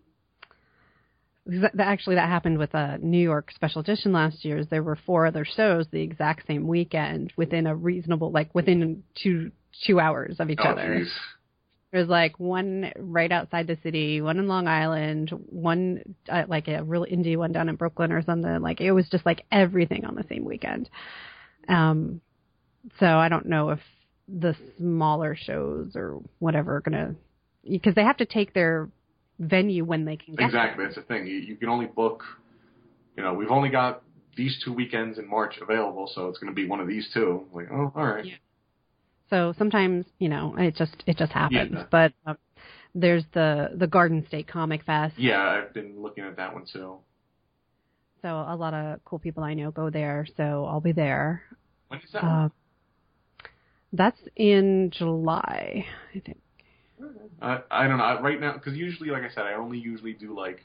actually 1.78 2.16
that 2.16 2.28
happened 2.28 2.58
with 2.58 2.74
a 2.74 2.98
New 2.98 3.22
York 3.22 3.50
special 3.54 3.80
edition 3.80 4.12
last 4.12 4.44
year. 4.44 4.64
There 4.64 4.82
were 4.82 4.98
four 5.06 5.26
other 5.26 5.44
shows 5.44 5.86
the 5.90 6.00
exact 6.00 6.46
same 6.46 6.66
weekend 6.66 7.32
within 7.36 7.66
a 7.66 7.74
reasonable 7.74 8.30
like 8.30 8.54
within 8.54 9.02
two 9.22 9.52
two 9.86 10.00
hours 10.00 10.36
of 10.38 10.50
each 10.50 10.60
oh, 10.62 10.70
other. 10.70 11.00
Geez. 11.00 11.12
There's 11.92 12.08
like 12.08 12.38
one 12.38 12.92
right 12.96 13.32
outside 13.32 13.66
the 13.66 13.78
city, 13.82 14.20
one 14.20 14.38
in 14.38 14.46
Long 14.46 14.68
Island, 14.68 15.30
one 15.48 16.14
uh, 16.28 16.44
like 16.46 16.68
a 16.68 16.84
real 16.84 17.04
indie 17.04 17.36
one 17.36 17.52
down 17.52 17.68
in 17.68 17.74
Brooklyn 17.74 18.12
or 18.12 18.22
something. 18.22 18.60
Like 18.60 18.80
it 18.80 18.92
was 18.92 19.08
just 19.10 19.26
like 19.26 19.44
everything 19.50 20.04
on 20.04 20.14
the 20.14 20.24
same 20.28 20.44
weekend. 20.44 20.88
Um, 21.68 22.20
so 23.00 23.06
I 23.06 23.28
don't 23.28 23.46
know 23.46 23.70
if 23.70 23.80
the 24.28 24.54
smaller 24.78 25.36
shows 25.36 25.96
or 25.96 26.20
whatever 26.38 26.76
are 26.76 26.80
gonna 26.80 27.16
because 27.68 27.94
they 27.94 28.04
have 28.04 28.18
to 28.18 28.26
take 28.26 28.54
their 28.54 28.88
venue 29.40 29.84
when 29.84 30.04
they 30.04 30.16
can 30.16 30.34
get 30.34 30.44
exactly. 30.44 30.84
There. 30.84 30.86
That's 30.86 30.96
the 30.96 31.02
thing. 31.02 31.26
You, 31.26 31.38
you 31.38 31.56
can 31.56 31.68
only 31.68 31.86
book. 31.86 32.22
You 33.16 33.24
know, 33.24 33.34
we've 33.34 33.50
only 33.50 33.70
got 33.70 34.02
these 34.36 34.60
two 34.64 34.72
weekends 34.72 35.18
in 35.18 35.28
March 35.28 35.58
available, 35.60 36.10
so 36.14 36.28
it's 36.28 36.38
going 36.38 36.52
to 36.52 36.54
be 36.54 36.68
one 36.68 36.80
of 36.80 36.86
these 36.86 37.08
two. 37.12 37.46
Like, 37.52 37.66
oh, 37.72 37.92
all 37.94 38.06
right. 38.06 38.24
Yeah. 38.24 38.34
So 39.30 39.54
sometimes, 39.56 40.06
you 40.18 40.28
know, 40.28 40.56
it 40.58 40.74
just 40.76 41.04
it 41.06 41.16
just 41.16 41.32
happens. 41.32 41.72
Yeah. 41.72 41.84
But 41.90 42.12
um, 42.26 42.36
there's 42.94 43.24
the 43.32 43.70
the 43.76 43.86
Garden 43.86 44.24
State 44.26 44.48
Comic 44.48 44.84
Fest. 44.84 45.14
Yeah, 45.16 45.40
I've 45.40 45.72
been 45.72 46.02
looking 46.02 46.24
at 46.24 46.36
that 46.36 46.52
one 46.52 46.66
too. 46.70 46.98
So 48.22 48.28
a 48.28 48.56
lot 48.56 48.74
of 48.74 49.02
cool 49.04 49.18
people 49.18 49.44
I 49.44 49.54
know 49.54 49.70
go 49.70 49.88
there. 49.88 50.26
So 50.36 50.66
I'll 50.66 50.80
be 50.80 50.92
there. 50.92 51.42
When 51.88 52.00
is 52.00 52.10
that? 52.12 52.24
Uh, 52.24 52.48
that's 53.92 54.20
in 54.36 54.90
July, 54.90 55.86
I 56.14 56.20
think. 56.20 56.40
I 57.40 57.60
I 57.70 57.88
don't 57.88 57.98
know 57.98 58.20
right 58.20 58.40
now 58.40 58.54
because 58.54 58.74
usually, 58.74 59.10
like 59.10 59.22
I 59.22 59.30
said, 59.32 59.44
I 59.44 59.54
only 59.54 59.78
usually 59.78 60.12
do 60.12 60.36
like 60.36 60.60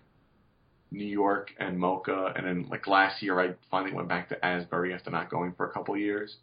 New 0.92 1.06
York 1.06 1.52
and 1.60 1.78
MoCCA, 1.78 2.38
and 2.38 2.46
then 2.46 2.68
like 2.70 2.88
last 2.88 3.22
year 3.22 3.40
I 3.40 3.54
finally 3.70 3.94
went 3.94 4.08
back 4.08 4.30
to 4.30 4.46
Asbury 4.46 4.94
after 4.94 5.12
not 5.12 5.30
going 5.30 5.54
for 5.54 5.68
a 5.68 5.72
couple 5.72 5.94
of 5.94 6.00
years. 6.00 6.38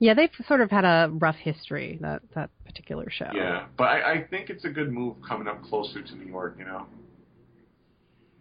Yeah, 0.00 0.14
they've 0.14 0.30
sort 0.48 0.62
of 0.62 0.70
had 0.70 0.86
a 0.86 1.10
rough 1.12 1.36
history 1.36 1.98
that 2.00 2.22
that 2.34 2.50
particular 2.64 3.10
show. 3.10 3.30
Yeah, 3.34 3.66
but 3.76 3.84
I, 3.84 4.12
I 4.12 4.24
think 4.24 4.48
it's 4.48 4.64
a 4.64 4.70
good 4.70 4.90
move 4.90 5.16
coming 5.26 5.46
up 5.46 5.62
closer 5.62 6.02
to 6.02 6.16
New 6.16 6.24
York. 6.24 6.56
You 6.58 6.64
know, 6.64 6.86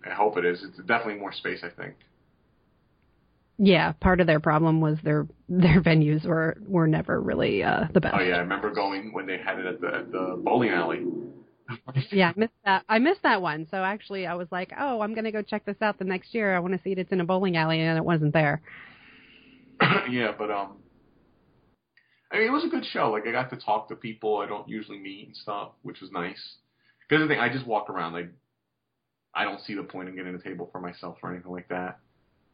I 0.10 0.14
hope 0.14 0.38
it 0.38 0.45
is. 0.45 0.64
It's 0.64 0.78
definitely 0.88 1.20
more 1.20 1.34
space. 1.34 1.60
I 1.64 1.70
think. 1.70 1.95
Yeah, 3.57 3.91
part 3.91 4.22
of 4.22 4.28
their 4.28 4.39
problem 4.39 4.80
was 4.80 4.97
their 5.03 5.28
their 5.49 5.82
venues 5.82 6.26
were 6.26 6.57
were 6.66 6.88
never 6.88 7.20
really 7.20 7.62
uh, 7.62 7.88
the 7.93 7.99
best. 7.99 8.16
Oh 8.18 8.24
yeah, 8.24 8.36
I 8.36 8.39
remember 8.39 8.74
going 8.74 9.12
when 9.12 9.28
they 9.28 9.38
had 9.38 9.60
it 9.60 9.66
at 9.66 9.82
the 9.82 9.88
at 9.88 10.12
the 10.14 10.41
bowling 10.41 10.70
alley. 10.70 11.05
yeah, 12.12 12.30
I 12.30 12.39
missed 12.39 12.53
that. 12.64 12.86
I 12.88 12.99
missed 12.99 13.24
that 13.24 13.41
one. 13.41 13.68
So 13.70 13.84
actually, 13.84 14.26
I 14.26 14.36
was 14.36 14.47
like, 14.49 14.72
oh, 14.80 15.01
I'm 15.01 15.14
gonna 15.14 15.34
go 15.34 15.41
check 15.41 15.66
this 15.66 15.76
out 15.82 15.99
the 15.99 16.05
next 16.05 16.34
year. 16.34 16.55
I 16.55 16.60
want 16.60 16.74
to 16.74 16.80
see 16.84 16.93
it. 16.93 16.99
It's 16.99 17.12
in 17.12 17.20
a 17.20 17.26
bowling 17.26 17.57
alley, 17.57 17.82
and 17.82 17.97
it 17.97 18.05
wasn't 18.05 18.32
there. 18.32 18.62
yeah, 20.10 20.32
but 20.38 20.49
um, 20.49 20.78
I 22.32 22.38
mean, 22.38 22.47
it 22.47 22.51
was 22.51 22.63
a 22.63 22.69
good 22.69 22.86
show. 22.86 23.11
Like 23.11 23.27
I 23.27 23.32
got 23.32 23.49
to 23.49 23.57
talk 23.57 23.88
to 23.89 23.95
people 23.95 24.38
I 24.38 24.45
don't 24.45 24.67
usually 24.69 24.99
meet 24.99 25.27
and 25.27 25.36
stuff, 25.36 25.71
which 25.82 26.01
was 26.01 26.11
nice. 26.11 26.57
Because 27.07 27.23
the 27.23 27.27
thing, 27.27 27.39
I 27.39 27.51
just 27.51 27.65
walk 27.65 27.89
around. 27.89 28.13
Like 28.13 28.30
I 29.34 29.43
don't 29.43 29.59
see 29.61 29.73
the 29.73 29.84
point 29.84 30.09
in 30.09 30.15
getting 30.15 30.36
a 30.36 30.39
table 30.39 30.69
for 30.71 30.80
myself 30.80 31.17
or 31.23 31.32
anything 31.32 31.51
like 31.51 31.69
that. 31.69 31.99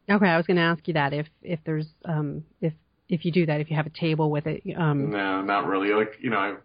Okay, 0.09 0.27
I 0.27 0.37
was 0.37 0.45
going 0.45 0.57
to 0.57 0.63
ask 0.63 0.87
you 0.87 0.93
that 0.93 1.13
if 1.13 1.27
if 1.41 1.59
there's 1.65 1.87
um 2.05 2.43
if 2.61 2.73
if 3.09 3.25
you 3.25 3.31
do 3.31 3.45
that 3.45 3.59
if 3.59 3.69
you 3.69 3.75
have 3.75 3.87
a 3.87 3.91
table 3.91 4.31
with 4.31 4.47
it. 4.47 4.63
Um, 4.77 5.11
no, 5.11 5.41
not 5.41 5.67
really. 5.67 5.89
Like 5.89 6.13
you 6.21 6.29
know, 6.29 6.37
I, 6.37 6.55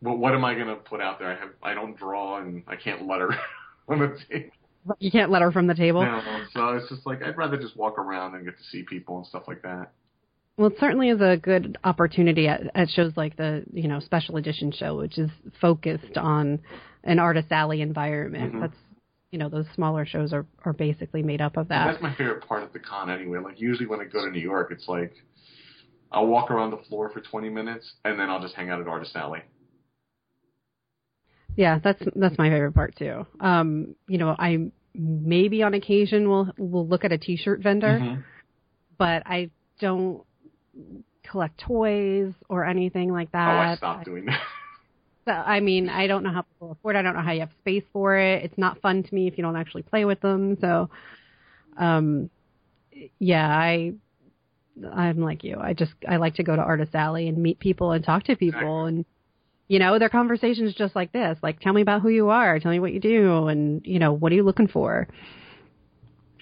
what 0.00 0.18
what 0.18 0.34
am 0.34 0.44
I 0.44 0.54
going 0.54 0.68
to 0.68 0.76
put 0.76 1.00
out 1.00 1.18
there? 1.18 1.32
I 1.32 1.38
have 1.38 1.50
I 1.62 1.74
don't 1.74 1.96
draw 1.96 2.38
and 2.38 2.62
I 2.68 2.76
can't 2.76 3.06
letter 3.06 3.30
on 3.88 3.98
the 3.98 4.18
table. 4.30 4.50
You 4.98 5.12
can't 5.12 5.30
letter 5.30 5.52
from 5.52 5.68
the 5.68 5.74
table. 5.74 6.04
No, 6.04 6.20
so 6.52 6.76
it's 6.76 6.88
just 6.88 7.06
like 7.06 7.22
I'd 7.22 7.36
rather 7.36 7.56
just 7.56 7.76
walk 7.76 7.98
around 7.98 8.34
and 8.34 8.44
get 8.44 8.58
to 8.58 8.64
see 8.64 8.82
people 8.82 9.16
and 9.18 9.26
stuff 9.26 9.44
like 9.46 9.62
that. 9.62 9.92
Well, 10.56 10.68
it 10.70 10.76
certainly 10.78 11.08
is 11.08 11.20
a 11.20 11.38
good 11.42 11.78
opportunity 11.82 12.46
at, 12.46 12.60
at 12.74 12.90
shows 12.90 13.12
like 13.16 13.36
the 13.36 13.64
you 13.72 13.88
know 13.88 14.00
special 14.00 14.36
edition 14.36 14.70
show, 14.70 14.96
which 14.98 15.18
is 15.18 15.30
focused 15.60 16.16
on 16.16 16.60
an 17.04 17.18
artist 17.18 17.50
alley 17.50 17.80
environment. 17.80 18.54
Mhm. 18.54 18.60
That's 18.60 18.76
you 19.30 19.38
know 19.38 19.48
those 19.48 19.66
smaller 19.74 20.04
shows 20.04 20.32
are 20.32 20.46
are 20.64 20.74
basically 20.74 21.22
made 21.22 21.40
up 21.40 21.56
of 21.56 21.70
And 21.70 21.70
that. 21.70 21.92
that's 21.92 22.02
my 22.02 22.14
favorite 22.14 22.46
part 22.46 22.62
of 22.62 22.72
the 22.72 22.78
con 22.80 23.10
anyway. 23.10 23.38
Like 23.38 23.60
usually 23.60 23.86
when 23.86 24.00
I 24.00 24.04
go 24.04 24.24
to 24.26 24.30
New 24.30 24.40
York, 24.40 24.70
it's 24.72 24.88
like 24.88 25.14
I'll 26.10 26.26
walk 26.26 26.50
around 26.50 26.70
the 26.72 26.76
floor 26.88 27.08
for 27.08 27.20
20 27.20 27.48
minutes 27.48 27.90
and 28.04 28.18
then 28.20 28.28
I'll 28.28 28.42
just 28.42 28.54
hang 28.54 28.68
out 28.68 28.80
at 28.80 28.86
Artist 28.86 29.16
Alley. 29.16 29.40
Yeah, 31.56 31.78
that's 31.82 32.02
that's 32.14 32.36
my 32.36 32.50
favorite 32.50 32.72
part 32.72 32.94
too. 32.96 33.26
Um, 33.40 33.94
you 34.06 34.18
know, 34.18 34.36
I 34.38 34.70
maybe 34.94 35.62
on 35.62 35.72
occasion 35.72 36.28
will 36.28 36.50
will 36.58 36.86
look 36.86 37.04
at 37.04 37.12
a 37.12 37.18
T-shirt 37.18 37.62
vendor, 37.62 38.00
Mhm. 38.00 38.22
but 38.98 39.22
I 39.24 39.50
don't 39.80 40.22
collect 41.28 41.58
toys 41.60 42.32
or 42.48 42.64
anything 42.64 43.12
like 43.12 43.32
that. 43.32 43.48
Oh. 43.48 43.72
I 43.72 43.76
stopped 43.76 44.04
doing 44.04 44.26
that. 44.26 44.40
So, 45.24 45.30
I 45.30 45.60
mean, 45.60 45.88
I 45.88 46.08
don't 46.08 46.24
know 46.24 46.32
how 46.32 46.42
people 46.42 46.72
afford. 46.72 46.96
it. 46.96 46.98
I 46.98 47.02
don't 47.02 47.14
know 47.14 47.22
how 47.22 47.30
you 47.30 47.40
have 47.40 47.52
space 47.60 47.84
for 47.92 48.16
it. 48.16 48.42
It's 48.42 48.58
not 48.58 48.80
fun 48.80 49.04
to 49.04 49.14
me 49.14 49.28
if 49.28 49.38
you 49.38 49.44
don't 49.44 49.54
actually 49.54 49.82
play 49.82 50.04
with 50.04 50.20
them. 50.20 50.56
So, 50.60 50.90
um, 51.76 52.28
yeah, 53.20 53.46
I, 53.46 53.92
I'm 54.92 55.20
like 55.20 55.44
you. 55.44 55.58
I 55.60 55.74
just 55.74 55.92
I 56.08 56.16
like 56.16 56.34
to 56.36 56.42
go 56.42 56.56
to 56.56 56.62
Artist 56.62 56.96
Alley 56.96 57.28
and 57.28 57.38
meet 57.38 57.60
people 57.60 57.92
and 57.92 58.04
talk 58.04 58.24
to 58.24 58.36
people, 58.36 58.86
and 58.86 59.04
you 59.68 59.78
know, 59.78 59.98
their 59.98 60.08
conversations 60.08 60.74
just 60.74 60.96
like 60.96 61.12
this. 61.12 61.38
Like, 61.42 61.60
tell 61.60 61.72
me 61.72 61.82
about 61.82 62.02
who 62.02 62.08
you 62.08 62.30
are. 62.30 62.58
Tell 62.58 62.72
me 62.72 62.80
what 62.80 62.92
you 62.92 63.00
do, 63.00 63.46
and 63.46 63.80
you 63.84 63.98
know, 63.98 64.12
what 64.12 64.32
are 64.32 64.34
you 64.34 64.42
looking 64.42 64.68
for? 64.68 65.06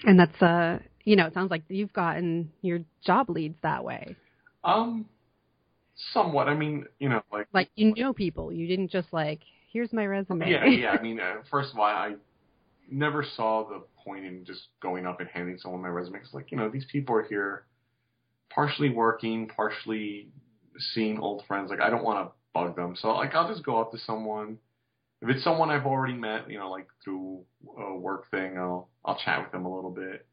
And 0.03 0.19
that's 0.19 0.41
uh, 0.41 0.79
you 1.05 1.15
know, 1.15 1.25
it 1.25 1.33
sounds 1.33 1.51
like 1.51 1.63
you've 1.67 1.93
gotten 1.93 2.51
your 2.61 2.79
job 3.05 3.29
leads 3.29 3.55
that 3.63 3.83
way. 3.83 4.15
Um, 4.63 5.05
somewhat. 6.13 6.47
I 6.47 6.55
mean, 6.55 6.85
you 6.99 7.09
know, 7.09 7.21
like 7.31 7.47
Like 7.53 7.69
you 7.75 7.93
know 7.95 8.13
people. 8.13 8.51
You 8.51 8.67
didn't 8.67 8.91
just 8.91 9.11
like, 9.11 9.39
here's 9.71 9.93
my 9.93 10.05
resume. 10.05 10.49
yeah, 10.49 10.65
yeah. 10.65 10.91
I 10.91 11.01
mean, 11.01 11.19
uh, 11.19 11.41
first 11.49 11.73
of 11.73 11.79
all, 11.79 11.85
I 11.85 12.15
never 12.89 13.25
saw 13.35 13.67
the 13.67 13.83
point 14.03 14.25
in 14.25 14.45
just 14.45 14.67
going 14.81 15.05
up 15.05 15.19
and 15.19 15.29
handing 15.29 15.57
someone 15.57 15.81
my 15.81 15.87
resume. 15.89 16.19
It's 16.19 16.33
like, 16.33 16.51
you 16.51 16.57
know, 16.57 16.69
these 16.69 16.85
people 16.91 17.15
are 17.15 17.23
here, 17.23 17.65
partially 18.53 18.89
working, 18.89 19.47
partially 19.47 20.27
seeing 20.93 21.19
old 21.19 21.43
friends. 21.47 21.69
Like, 21.69 21.81
I 21.81 21.89
don't 21.89 22.03
want 22.03 22.27
to 22.27 22.33
bug 22.53 22.75
them, 22.75 22.95
so 22.99 23.09
like, 23.09 23.33
I'll 23.33 23.47
just 23.47 23.63
go 23.63 23.79
up 23.79 23.91
to 23.91 23.97
someone. 23.99 24.57
If 25.21 25.29
it's 25.29 25.43
someone 25.43 25.69
I've 25.69 25.85
already 25.85 26.15
met, 26.15 26.49
you 26.49 26.57
know, 26.57 26.71
like 26.71 26.87
through 27.03 27.43
a 27.77 27.95
work 27.95 28.29
thing, 28.31 28.57
I'll 28.57 28.89
I'll 29.05 29.17
chat 29.23 29.41
with 29.41 29.51
them 29.51 29.65
a 29.65 29.73
little 29.73 29.91
bit. 29.91 30.25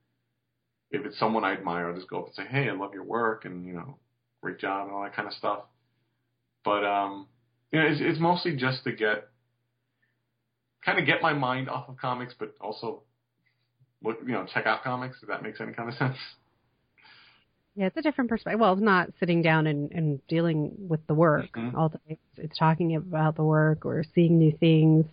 If 0.90 1.04
it's 1.04 1.18
someone 1.18 1.44
I 1.44 1.52
admire, 1.52 1.88
I'll 1.88 1.94
just 1.94 2.08
go 2.08 2.20
up 2.20 2.26
and 2.26 2.34
say, 2.34 2.44
"Hey, 2.46 2.68
I 2.68 2.72
love 2.72 2.94
your 2.94 3.04
work," 3.04 3.44
and 3.44 3.66
you 3.66 3.74
know, 3.74 3.98
great 4.42 4.58
job 4.58 4.86
and 4.86 4.96
all 4.96 5.02
that 5.02 5.14
kind 5.14 5.28
of 5.28 5.34
stuff. 5.34 5.60
But 6.64 6.84
um, 6.84 7.26
you 7.72 7.80
know, 7.80 7.86
it's, 7.86 8.00
it's 8.00 8.20
mostly 8.20 8.56
just 8.56 8.84
to 8.84 8.92
get 8.92 9.28
kind 10.84 10.98
of 10.98 11.06
get 11.06 11.20
my 11.20 11.32
mind 11.32 11.68
off 11.68 11.88
of 11.88 11.96
comics, 11.98 12.34
but 12.38 12.54
also 12.60 13.02
look, 14.02 14.18
you 14.24 14.32
know, 14.32 14.46
check 14.52 14.66
out 14.66 14.82
comics. 14.82 15.18
If 15.22 15.28
that 15.28 15.42
makes 15.42 15.60
any 15.60 15.72
kind 15.72 15.88
of 15.88 15.94
sense. 15.96 16.16
Yeah, 17.74 17.86
it's 17.86 17.96
a 17.96 18.02
different 18.02 18.28
perspective. 18.28 18.58
Well, 18.58 18.72
it's 18.72 18.82
not 18.82 19.10
sitting 19.20 19.40
down 19.40 19.68
and, 19.68 19.92
and 19.92 20.26
dealing 20.26 20.72
with 20.88 21.06
the 21.06 21.14
work 21.14 21.52
Mhm. 21.52 21.74
all 21.76 21.88
the 21.88 21.98
time. 21.98 22.06
It's, 22.08 22.38
it's 22.38 22.58
talking 22.58 22.96
about 22.96 23.36
the 23.36 23.44
work 23.44 23.86
or 23.86 24.02
seeing 24.14 24.36
new 24.36 24.50
things. 24.50 25.04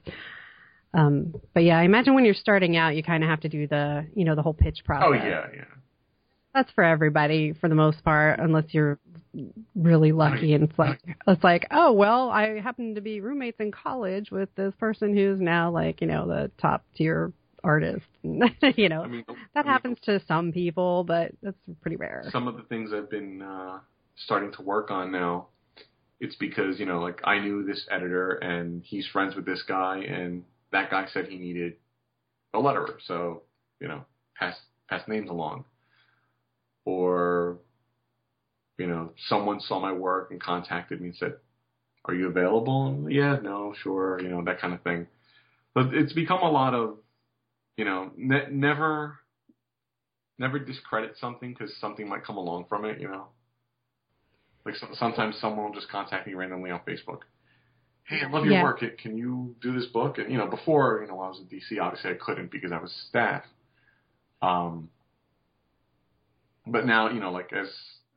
Um, 0.96 1.36
but 1.54 1.64
yeah, 1.64 1.78
I 1.78 1.84
imagine 1.84 2.14
when 2.14 2.26
you're 2.26 2.34
starting 2.34 2.78
out, 2.78 2.96
you 2.96 3.04
kind 3.04 3.24
of 3.24 3.30
have 3.30 3.42
to 3.42 3.50
do 3.50 3.68
the, 3.68 4.08
you 4.16 4.24
know, 4.24 4.36
the 4.36 4.42
whole 4.42 4.54
pitch 4.54 4.80
process. 4.86 5.08
Oh 5.08 5.14
yeah, 5.14 5.46
yeah. 5.54 5.66
That's 6.54 6.72
for 6.72 6.86
everybody 6.86 7.54
for 7.60 7.68
the 7.68 7.76
most 7.76 8.04
part, 8.04 8.40
unless 8.40 8.66
you're 8.70 8.98
really 9.76 10.14
lucky 10.14 10.54
and 10.54 10.64
it's 10.64 10.80
like, 10.80 11.02
it's 11.28 11.44
like, 11.44 11.68
oh, 11.72 11.92
well, 11.92 12.30
I 12.30 12.62
happen 12.62 12.96
to 12.96 13.02
be 13.02 13.20
roommates 13.20 13.60
in 13.60 13.74
college 13.74 14.32
with 14.32 14.48
this 14.56 14.74
person 14.80 15.14
who's 15.14 15.42
now 15.42 15.70
like, 15.70 16.00
you 16.00 16.08
know, 16.08 16.26
the 16.26 16.50
top 16.62 16.86
tier 16.96 17.34
artist. 17.62 18.06
you 18.24 18.88
know, 18.88 19.02
I 19.02 19.08
mean, 19.08 19.26
that 19.28 19.36
I 19.56 19.64
mean, 19.64 19.68
happens 19.68 19.98
to 20.06 20.22
some 20.28 20.54
people, 20.54 21.04
but 21.04 21.32
that's 21.44 21.58
pretty 21.82 21.98
rare. 21.98 22.24
Some 22.32 22.48
of 22.48 22.56
the 22.56 22.64
things 22.64 22.92
I've 22.94 23.10
been 23.10 23.42
uh, 23.42 23.80
starting 24.16 24.54
to 24.54 24.62
work 24.62 24.92
on 24.92 25.12
now, 25.12 25.48
it's 26.22 26.36
because 26.36 26.80
you 26.80 26.86
know, 26.86 27.02
like 27.02 27.20
I 27.26 27.40
knew 27.40 27.66
this 27.66 27.86
editor 27.92 28.32
and 28.36 28.82
he's 28.84 29.06
friends 29.08 29.36
with 29.36 29.46
this 29.46 29.62
guy, 29.68 29.98
and 29.98 30.44
that 30.76 30.92
guy 30.92 31.08
said 31.12 31.28
he 31.28 31.38
needed 31.38 31.74
a 32.54 32.58
letterer, 32.58 32.96
so 33.08 33.44
you 33.80 33.88
know, 33.88 34.06
pass 34.38 34.56
pass 34.90 35.08
names 35.08 35.30
along. 35.30 35.66
Or, 36.86 37.58
you 38.78 38.86
know, 38.86 39.12
someone 39.28 39.60
saw 39.60 39.80
my 39.80 39.92
work 39.92 40.30
and 40.32 40.40
contacted 40.42 41.02
me 41.02 41.08
and 41.08 41.18
said, 41.18 41.38
"Are 42.06 42.14
you 42.14 42.28
available?" 42.28 42.88
And, 42.88 43.12
yeah, 43.12 43.38
no, 43.42 43.74
sure, 43.82 44.22
you 44.22 44.30
know, 44.30 44.44
that 44.44 44.60
kind 44.60 44.74
of 44.74 44.82
thing. 44.82 45.08
But 45.74 45.94
it's 45.94 46.14
become 46.14 46.42
a 46.42 46.52
lot 46.52 46.74
of, 46.74 46.98
you 47.78 47.86
know, 47.86 48.12
ne- 48.16 48.50
never 48.52 49.20
never 50.38 50.60
discredit 50.60 51.16
something 51.18 51.54
because 51.54 51.76
something 51.78 52.08
might 52.08 52.26
come 52.26 52.38
along 52.38 52.66
from 52.68 52.84
it, 52.86 53.00
you 53.00 53.08
know. 53.08 53.28
Like 54.66 54.76
so, 54.76 54.88
sometimes 54.94 55.38
someone 55.40 55.66
will 55.66 55.74
just 55.74 55.90
contact 55.90 56.28
me 56.28 56.34
randomly 56.34 56.72
on 56.72 56.82
Facebook. 56.82 57.22
Hey, 58.06 58.22
I 58.22 58.28
love 58.30 58.46
your 58.46 58.54
Yeah. 58.54 58.64
work. 58.64 58.80
Can- 58.98 59.18
you 59.18 59.56
do 59.62 59.74
this 59.74 59.88
book? 59.88 60.20
And 60.20 60.32
you 60.32 60.38
know, 60.38 60.48
before 60.48 61.02
you 61.02 61.08
know, 61.08 61.20
I 61.20 61.28
was 61.28 61.40
in 61.40 61.48
DC, 61.48 61.80
obviously 61.80 62.12
I 62.12 62.16
couldn't 62.16 62.52
because 62.52 62.72
I 62.72 62.78
was 62.78 62.92
staff. 63.10 63.44
Um, 64.42 64.90
but 66.68 66.86
now 66.86 67.10
you 67.10 67.20
know, 67.20 67.32
like 67.32 67.52
as 67.52 67.68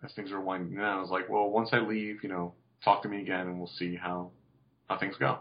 as 0.03 0.13
things 0.15 0.31
are 0.31 0.41
winding 0.41 0.77
down, 0.77 0.99
I 0.99 1.01
was 1.01 1.11
like, 1.11 1.29
well, 1.29 1.51
once 1.51 1.71
I 1.73 1.79
leave, 1.79 2.23
you 2.23 2.29
know, 2.29 2.55
talk 2.85 3.03
to 3.03 3.09
me 3.09 3.21
again, 3.23 3.47
and 3.49 3.59
we'll 3.59 3.67
see 3.67 3.97
how 3.97 4.31
how 4.89 4.99
things 4.99 5.17
go. 5.17 5.39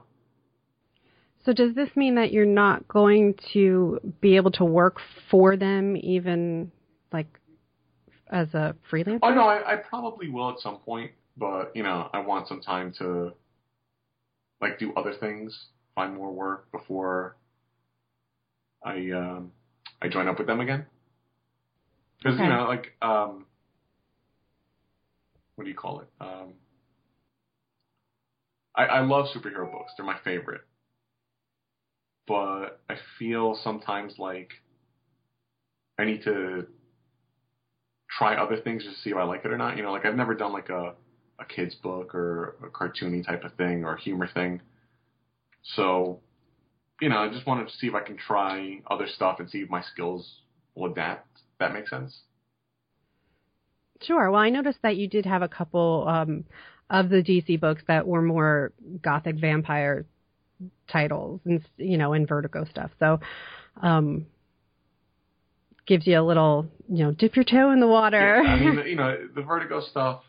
So 1.45 1.53
does 1.53 1.75
this 1.75 1.95
mean 1.95 2.15
that 2.15 2.31
you're 2.31 2.45
not 2.45 2.87
going 2.87 3.35
to 3.53 3.99
be 4.21 4.35
able 4.37 4.51
to 4.51 4.65
work 4.65 4.99
for 5.29 5.55
them 5.57 5.95
even 5.97 6.71
like 7.11 7.39
as 8.29 8.53
a 8.53 8.75
freelancer? 8.89 9.19
Oh 9.23 9.33
no, 9.33 9.47
I, 9.47 9.73
I 9.73 9.75
probably 9.77 10.29
will 10.29 10.51
at 10.51 10.59
some 10.59 10.77
point, 10.77 11.11
but 11.35 11.75
you 11.75 11.83
know, 11.83 12.09
I 12.13 12.19
want 12.19 12.47
some 12.47 12.61
time 12.61 12.93
to 12.99 13.33
like 14.61 14.79
do 14.79 14.93
other 14.95 15.13
things, 15.13 15.67
find 15.95 16.13
more 16.15 16.31
work 16.31 16.71
before 16.71 17.35
I 18.83 19.11
um 19.11 19.51
I 20.01 20.07
join 20.07 20.27
up 20.27 20.37
with 20.39 20.47
them 20.47 20.59
again. 20.61 20.85
Because 22.19 22.35
Okay. 22.35 22.43
you 22.43 22.49
know, 22.49 22.65
like 22.65 22.93
um, 23.01 23.45
what 25.55 25.63
do 25.65 25.69
you 25.69 25.75
call 25.75 25.99
it? 26.01 26.07
Um, 26.21 26.53
I 28.75 28.85
I 28.85 28.99
love 29.01 29.27
superhero 29.27 29.69
books; 29.69 29.93
they're 29.97 30.05
my 30.05 30.17
favorite. 30.23 30.61
But 32.27 32.79
I 32.89 32.95
feel 33.17 33.55
sometimes 33.55 34.19
like 34.19 34.51
I 35.99 36.05
need 36.05 36.23
to 36.23 36.67
try 38.09 38.35
other 38.35 38.57
things 38.57 38.83
just 38.83 38.97
to 38.97 39.01
see 39.01 39.09
if 39.11 39.17
I 39.17 39.23
like 39.23 39.45
it 39.45 39.51
or 39.51 39.57
not. 39.57 39.77
You 39.77 39.83
know, 39.83 39.91
like 39.91 40.05
I've 40.05 40.15
never 40.15 40.33
done 40.33 40.51
like 40.53 40.69
a 40.69 40.95
a 41.39 41.45
kids 41.45 41.75
book 41.75 42.15
or 42.15 42.55
a 42.63 42.67
cartoony 42.69 43.25
type 43.25 43.43
of 43.43 43.53
thing 43.53 43.83
or 43.83 43.95
a 43.95 44.01
humor 44.01 44.29
thing. 44.33 44.61
So, 45.75 46.19
you 47.01 47.09
know, 47.09 47.17
I 47.17 47.29
just 47.29 47.45
wanted 47.45 47.67
to 47.67 47.77
see 47.77 47.87
if 47.87 47.93
I 47.93 48.01
can 48.01 48.17
try 48.17 48.79
other 48.89 49.07
stuff 49.07 49.39
and 49.39 49.49
see 49.49 49.59
if 49.59 49.69
my 49.69 49.81
skills 49.81 50.27
will 50.75 50.91
adapt. 50.91 51.27
That 51.59 51.73
makes 51.73 51.89
sense. 51.89 52.21
Sure. 54.01 54.29
Well, 54.31 54.41
I 54.41 54.49
noticed 54.49 54.79
that 54.83 54.95
you 54.95 55.07
did 55.07 55.25
have 55.25 55.41
a 55.41 55.47
couple 55.47 56.05
um, 56.07 56.45
of 56.89 57.09
the 57.09 57.17
DC 57.17 57.59
books 57.59 57.81
that 57.87 58.07
were 58.07 58.21
more 58.21 58.71
gothic 59.01 59.35
vampire 59.35 60.05
titles 60.91 61.39
and 61.45 61.63
you 61.77 61.97
know 61.97 62.13
and 62.13 62.27
Vertigo 62.27 62.65
stuff. 62.65 62.91
So, 62.99 63.19
um, 63.81 64.27
gives 65.87 66.05
you 66.05 66.19
a 66.19 66.21
little, 66.21 66.67
you 66.89 67.05
know, 67.05 67.11
dip 67.11 67.35
your 67.35 67.45
toe 67.45 67.71
in 67.71 67.79
the 67.79 67.87
water. 67.87 68.41
Yeah, 68.43 68.49
I 68.49 68.59
mean, 68.59 68.83
you 68.87 68.95
know, 68.95 69.17
the 69.33 69.41
Vertigo 69.41 69.81
stuff. 69.81 70.21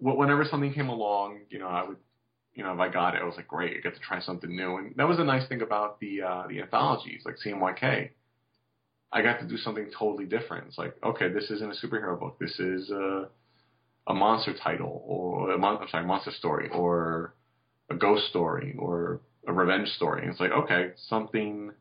Wh- 0.00 0.16
Whenever 0.18 0.44
something 0.44 0.72
came 0.72 0.88
along, 0.88 1.40
you 1.50 1.58
know, 1.58 1.68
I 1.68 1.84
would, 1.84 1.96
you 2.54 2.62
know, 2.64 2.72
if 2.72 2.80
I 2.80 2.88
got 2.88 3.14
it, 3.14 3.22
I 3.22 3.24
was 3.24 3.36
like, 3.36 3.48
great, 3.48 3.76
I 3.76 3.80
get 3.80 3.94
to 3.94 4.00
try 4.00 4.20
something 4.20 4.54
new. 4.54 4.76
And 4.76 4.94
that 4.96 5.08
was 5.08 5.18
a 5.18 5.24
nice 5.24 5.46
thing 5.48 5.62
about 5.62 6.00
the 6.00 6.22
uh, 6.22 6.44
the 6.48 6.60
anthologies, 6.62 7.22
like 7.24 7.36
CMYK. 7.44 8.10
I 9.12 9.22
got 9.22 9.38
to 9.40 9.46
do 9.48 9.56
something 9.56 9.90
totally 9.96 10.26
different. 10.26 10.66
It's 10.68 10.78
like, 10.78 10.96
okay, 11.04 11.28
this 11.28 11.50
isn't 11.50 11.70
a 11.72 11.86
superhero 11.86 12.18
book. 12.18 12.38
This 12.40 12.58
is 12.58 12.90
a, 12.90 13.28
a 14.08 14.14
monster 14.14 14.54
title, 14.54 15.02
or 15.06 15.52
a 15.52 15.58
mon- 15.58 15.80
I'm 15.82 15.88
sorry, 15.88 16.04
monster 16.06 16.32
story, 16.32 16.68
or 16.72 17.34
a 17.90 17.94
ghost 17.94 18.26
story, 18.28 18.74
or 18.78 19.20
a 19.46 19.52
revenge 19.52 19.88
story. 19.90 20.22
And 20.22 20.30
it's 20.32 20.40
like, 20.40 20.52
okay, 20.52 20.92
something 21.08 21.72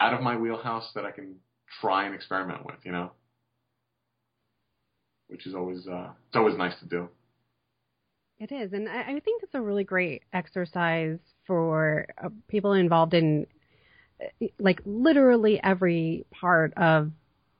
out 0.00 0.14
of 0.14 0.20
my 0.22 0.36
wheelhouse 0.36 0.90
that 0.94 1.04
I 1.04 1.10
can 1.12 1.36
try 1.80 2.04
and 2.06 2.14
experiment 2.14 2.64
with, 2.66 2.76
you 2.84 2.92
know, 2.92 3.12
which 5.32 5.46
is 5.46 5.54
always 5.54 5.88
uh, 5.88 6.10
it's 6.28 6.36
always 6.36 6.56
nice 6.56 6.78
to 6.80 6.86
do. 6.86 7.08
It 8.38 8.52
is, 8.52 8.72
and 8.72 8.88
I, 8.88 9.00
I 9.02 9.20
think 9.20 9.42
it's 9.42 9.54
a 9.54 9.60
really 9.60 9.84
great 9.84 10.22
exercise 10.32 11.18
for 11.46 12.06
uh, 12.22 12.28
people 12.48 12.74
involved 12.74 13.14
in 13.14 13.46
uh, 14.20 14.46
like 14.58 14.80
literally 14.84 15.58
every 15.62 16.26
part 16.30 16.74
of 16.76 17.10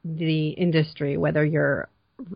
the 0.04 0.50
industry, 0.50 1.16
whether 1.16 1.44
you're 1.44 1.88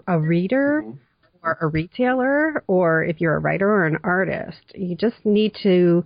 a 0.09 0.19
reader 0.19 0.83
Mhm. 0.85 0.99
or 1.43 1.59
a 1.61 1.67
retailer, 1.67 2.65
or 2.67 3.05
if 3.05 3.21
you're 3.21 3.37
a 3.37 3.41
writer 3.41 3.69
or 3.69 3.87
an 3.87 3.99
artist. 4.03 4.63
You 4.75 4.97
just 4.97 5.25
need 5.25 5.55
to 5.63 6.05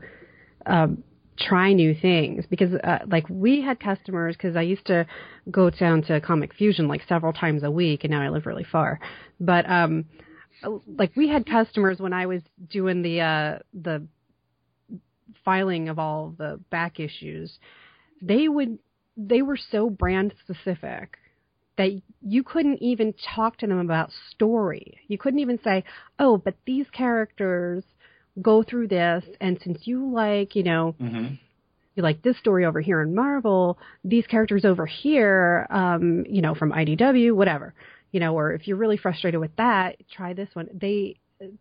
um, 0.67 1.05
try 1.41 1.73
new 1.73 1.95
things 1.95 2.45
because, 2.49 2.75
uh, 2.75 2.99
like, 3.07 3.29
we 3.29 3.63
had 3.63 3.81
customers 3.81 4.37
because 4.37 4.57
I 4.57 4.63
used 4.63 4.87
to 4.87 5.07
go 5.51 5.71
down 5.71 6.03
to 6.03 6.21
Comic 6.21 6.55
Fusion 6.55 6.89
like 6.89 7.03
several 7.09 7.33
times 7.33 7.63
a 7.63 7.71
week, 7.71 8.05
and 8.05 8.13
now 8.13 8.23
I 8.23 8.29
live 8.29 8.47
really 8.47 8.67
far. 8.71 9.01
But 9.41 9.69
um, 9.69 10.05
like 10.87 11.13
we 11.17 11.29
had 11.29 11.47
customers 11.47 11.99
when 11.99 12.13
I 12.13 12.27
was 12.27 12.43
doing 12.69 13.03
the 13.03 13.21
uh, 13.21 13.59
the 13.73 14.07
filing 15.45 15.89
of 15.89 15.99
all 15.99 16.35
the 16.37 16.61
back 16.71 17.01
issues. 17.01 17.59
They 18.23 18.49
would 18.49 18.79
they 19.17 19.43
were 19.43 19.59
so 19.71 19.91
brand 19.91 20.35
specific 20.41 21.17
that 21.79 21.91
you 22.21 22.43
couldn't 22.43 22.83
even 22.83 23.15
talk 23.35 23.57
to 23.59 23.67
them 23.67 23.79
about 23.79 24.11
story. 24.31 24.99
You 25.09 25.19
couldn't 25.19 25.41
even 25.41 25.59
say, 25.63 25.85
"Oh, 26.19 26.37
but 26.37 26.55
these 26.67 26.87
characters 26.93 27.85
go 28.43 28.63
through 28.63 28.89
this, 28.89 29.25
and 29.41 29.59
since 29.63 29.81
you 29.87 30.11
like, 30.13 30.55
you 30.57 30.63
know, 30.63 30.95
Mm-hmm. 31.01 31.35
you 31.95 32.03
like 32.03 32.23
this 32.23 32.39
story 32.39 32.65
over 32.65 32.81
here 32.81 33.01
in 33.03 33.15
Marvel, 33.15 33.79
these 34.05 34.27
characters 34.27 34.65
over 34.65 34.87
here, 34.87 35.67
um, 35.71 36.25
you 36.29 36.41
know, 36.43 36.55
from 36.55 36.73
IDW, 36.73 37.33
whatever, 37.35 37.75
you 38.13 38.21
know, 38.21 38.37
or 38.39 38.53
if 38.53 38.67
you're 38.67 38.77
really 38.77 38.97
frustrated 38.97 39.41
with 39.41 39.55
that, 39.57 39.97
try 40.11 40.33
this 40.33 40.49
one. 40.55 40.69
They 40.73 41.17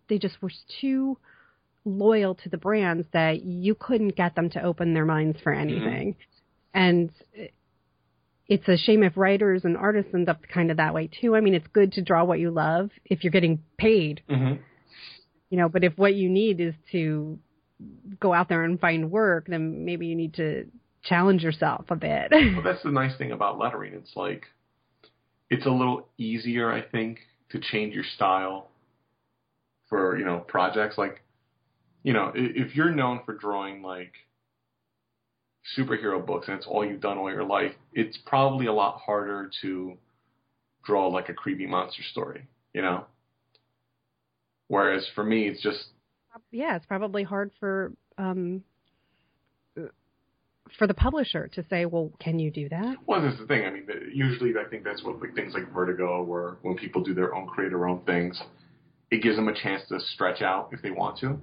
they 0.08 0.18
just 0.20 0.42
were 0.42 0.52
too 0.82 1.18
loyal 1.86 2.36
to 2.36 2.50
the 2.50 2.58
brands 2.58 3.08
that 3.14 3.42
you 3.44 3.74
couldn't 3.76 4.16
get 4.16 4.36
them 4.36 4.50
to 4.52 4.62
open 4.62 4.94
their 4.94 5.06
minds 5.06 5.40
for 5.42 5.52
anything, 5.54 6.16
and 6.74 7.10
it's 8.48 8.68
a 8.68 8.78
shame 8.78 9.04
if 9.04 9.16
writers 9.16 9.64
and 9.64 9.78
artists 9.78 10.14
end 10.14 10.28
up 10.28 10.42
kind 10.52 10.72
of 10.72 10.78
that 10.78 10.94
way 10.94 11.08
too. 11.22 11.36
I 11.36 11.40
mean, 11.42 11.54
it's 11.54 11.68
good 11.68 11.92
to 11.94 12.02
draw 12.02 12.24
what 12.24 12.40
you 12.40 12.50
love 12.52 12.90
if 13.06 13.24
you're 13.24 13.32
getting 13.32 13.64
paid, 13.78 14.22
Mm-hmm. 14.30 14.62
You 15.50 15.58
know, 15.58 15.70
but 15.70 15.84
if 15.84 15.98
what 15.98 16.16
you 16.16 16.30
need 16.30 16.60
is 16.60 16.74
to 16.92 17.40
go 18.20 18.34
out 18.34 18.50
there 18.50 18.64
and 18.64 18.80
find 18.80 19.12
work, 19.12 19.48
then 19.48 19.86
maybe 19.86 20.08
you 20.08 20.16
need 20.16 20.34
to 20.36 20.66
challenge 21.04 21.44
yourself 21.44 21.86
a 21.90 21.96
bit. 21.96 22.32
Well, 22.54 22.64
that's 22.64 22.84
the 22.84 22.92
nice 22.92 23.18
thing 23.18 23.32
about 23.32 23.58
lettering. 23.58 23.94
It's 23.94 24.16
like 24.16 24.46
it's 25.50 25.66
a 25.66 25.70
little 25.72 26.08
easier, 26.18 26.72
I 26.72 26.82
think, 26.82 27.20
to 27.52 27.60
change 27.60 27.94
your 27.94 28.04
style 28.16 28.70
for 29.88 30.18
you 30.18 30.26
know 30.26 30.40
projects. 30.40 30.98
Like 30.98 31.24
you 32.04 32.14
know, 32.14 32.32
if 32.36 32.76
you're 32.76 32.92
known 32.92 33.22
for 33.26 33.34
drawing 33.34 33.82
like 33.82 34.14
superhero 35.78 36.26
books 36.26 36.48
and 36.48 36.58
it's 36.58 36.68
all 36.68 36.86
you've 36.86 37.02
done 37.02 37.18
all 37.18 37.32
your 37.32 37.44
life, 37.44 37.74
it's 37.94 38.18
probably 38.26 38.68
a 38.68 38.74
lot 38.74 39.00
harder 39.06 39.50
to 39.62 39.98
draw 40.84 41.08
like 41.08 41.30
a 41.30 41.34
creepy 41.34 41.66
monster 41.66 42.04
story. 42.12 42.46
You 42.74 42.82
know. 42.82 43.06
Whereas 44.70 45.06
for 45.16 45.24
me, 45.24 45.48
it's 45.48 45.62
just 45.62 45.90
yeah, 46.52 46.76
it's 46.78 46.86
probably 46.86 47.24
hard 47.24 47.52
for 47.60 47.92
um 48.18 48.64
for 50.78 50.86
the 50.86 50.94
publisher 50.94 51.48
to 51.48 51.66
say, 51.70 51.86
"Well, 51.86 52.12
can 52.20 52.38
you 52.40 52.52
do 52.52 52.70
that?" 52.70 52.98
Well, 53.08 53.22
that's 53.22 53.38
the 53.40 53.48
thing. 53.48 53.66
I 53.66 53.72
mean, 53.72 53.88
usually 54.14 54.54
I 54.64 54.70
think 54.70 54.84
that's 54.84 55.04
what 55.04 55.20
like 55.20 55.34
things 55.36 55.54
like 55.54 55.74
Vertigo, 55.74 56.24
where 56.24 56.58
when 56.62 56.78
people 56.78 57.04
do 57.04 57.14
their 57.14 57.34
own 57.36 57.48
create 57.48 57.70
their 57.70 57.88
own 57.88 58.02
things, 58.06 58.40
it 59.12 59.24
gives 59.24 59.36
them 59.36 59.48
a 59.48 59.54
chance 59.54 59.82
to 59.90 60.00
stretch 60.00 60.42
out 60.42 60.70
if 60.72 60.82
they 60.82 60.92
want 60.92 61.18
to. 61.20 61.42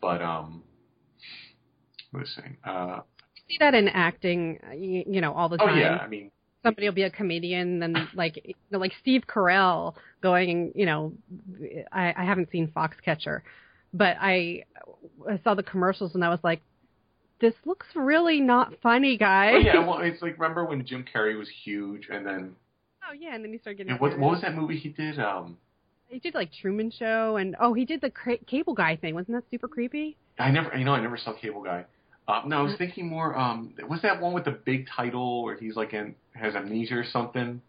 But 0.00 0.20
um, 0.20 0.64
what 2.10 2.20
was 2.20 2.34
I 2.36 2.40
saying? 2.40 2.56
Uh, 2.64 3.00
See 3.48 3.58
that 3.60 3.74
in 3.74 3.88
acting, 3.88 4.58
you, 4.74 5.04
you 5.06 5.20
know, 5.20 5.32
all 5.32 5.48
the 5.48 5.58
time. 5.58 5.76
oh 5.76 5.78
yeah, 5.78 5.98
I 5.98 6.08
mean, 6.08 6.32
Somebody 6.62 6.86
will 6.86 6.94
be 6.94 7.02
a 7.02 7.10
comedian, 7.10 7.82
and 7.82 7.96
like 8.14 8.40
you 8.44 8.54
know, 8.70 8.78
like 8.78 8.92
Steve 9.00 9.22
Carell 9.26 9.94
going, 10.22 10.72
you 10.74 10.86
know, 10.86 11.12
I, 11.90 12.14
I 12.16 12.24
haven't 12.24 12.50
seen 12.50 12.68
Foxcatcher, 12.68 13.42
but 13.92 14.16
I, 14.20 14.64
I 15.28 15.40
saw 15.42 15.54
the 15.54 15.62
commercials 15.62 16.14
and 16.14 16.24
I 16.24 16.28
was 16.28 16.38
like, 16.44 16.60
this 17.40 17.54
looks 17.64 17.86
really 17.96 18.40
not 18.40 18.72
funny, 18.82 19.16
guys. 19.16 19.54
oh, 19.56 19.58
yeah. 19.58 19.84
Well, 19.86 19.98
it's 20.00 20.22
like 20.22 20.38
remember 20.38 20.64
when 20.64 20.86
Jim 20.86 21.04
Carrey 21.12 21.36
was 21.36 21.48
huge, 21.64 22.08
and 22.12 22.24
then 22.24 22.54
Oh 23.08 23.12
yeah, 23.12 23.34
and 23.34 23.44
then 23.44 23.52
he 23.52 23.58
started 23.58 23.78
getting. 23.78 23.92
and 23.92 24.00
what 24.00 24.16
what 24.18 24.30
was 24.32 24.42
that 24.42 24.54
movie 24.54 24.78
he 24.78 24.90
did? 24.90 25.18
Um, 25.18 25.58
He 26.08 26.20
did 26.20 26.34
like 26.34 26.50
Truman 26.52 26.92
Show, 26.96 27.36
and 27.36 27.56
oh, 27.60 27.74
he 27.74 27.84
did 27.84 28.00
the 28.00 28.10
cra- 28.10 28.38
Cable 28.46 28.74
Guy 28.74 28.94
thing. 28.96 29.16
Wasn't 29.16 29.36
that 29.36 29.42
super 29.50 29.66
creepy? 29.66 30.16
I 30.38 30.50
never, 30.52 30.74
you 30.76 30.84
know, 30.84 30.94
I 30.94 31.00
never 31.00 31.16
saw 31.16 31.32
Cable 31.32 31.62
Guy. 31.64 31.84
Uh, 32.28 32.42
no, 32.46 32.60
I 32.60 32.62
was 32.62 32.76
thinking 32.78 33.08
more. 33.08 33.36
Um, 33.36 33.74
was 33.88 34.00
that 34.02 34.20
one 34.20 34.32
with 34.32 34.44
the 34.44 34.52
big 34.52 34.86
title 34.88 35.42
where 35.42 35.56
he's 35.56 35.74
like 35.76 35.92
in 35.92 36.14
has 36.34 36.54
amnesia 36.54 36.94
or 36.94 37.04
something? 37.04 37.60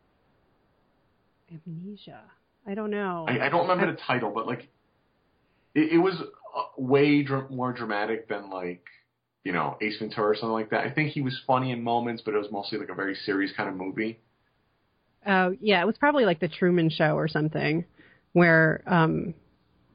Amnesia. 1.52 2.22
I 2.66 2.76
don't 2.76 2.92
know. 2.92 3.26
I, 3.28 3.48
I 3.48 3.50
don't 3.50 3.68
remember 3.68 3.92
the 3.92 4.00
title, 4.00 4.32
but 4.34 4.48
like, 4.48 4.70
it, 5.76 5.94
it 5.94 5.98
was 5.98 6.16
uh, 6.22 6.64
way 6.78 7.24
dr- 7.24 7.50
more 7.52 7.74
dramatic 7.74 8.30
than 8.30 8.50
like, 8.50 8.84
you 9.44 9.52
know, 9.52 9.76
Ace 9.82 9.98
Ventura 10.00 10.30
or 10.30 10.36
something 10.36 10.52
like 10.52 10.70
that. 10.70 10.86
I 10.86 10.92
think 10.92 11.12
he 11.12 11.22
was 11.22 11.38
funny 11.46 11.72
in 11.72 11.84
moments, 11.84 12.22
but 12.24 12.34
it 12.34 12.38
was 12.38 12.52
mostly 12.52 12.78
like 12.78 12.90
a 12.90 12.96
very 12.96 13.16
serious 13.16 13.52
kind 13.58 13.68
of 13.68 13.76
movie. 13.76 14.20
Oh 15.26 15.56
yeah, 15.60 15.82
it 15.82 15.86
was 15.86 15.98
probably 15.98 16.26
like 16.26 16.40
the 16.40 16.48
Truman 16.48 16.90
Show 16.90 17.16
or 17.16 17.28
something, 17.28 17.86
where 18.34 18.84
um 18.88 19.34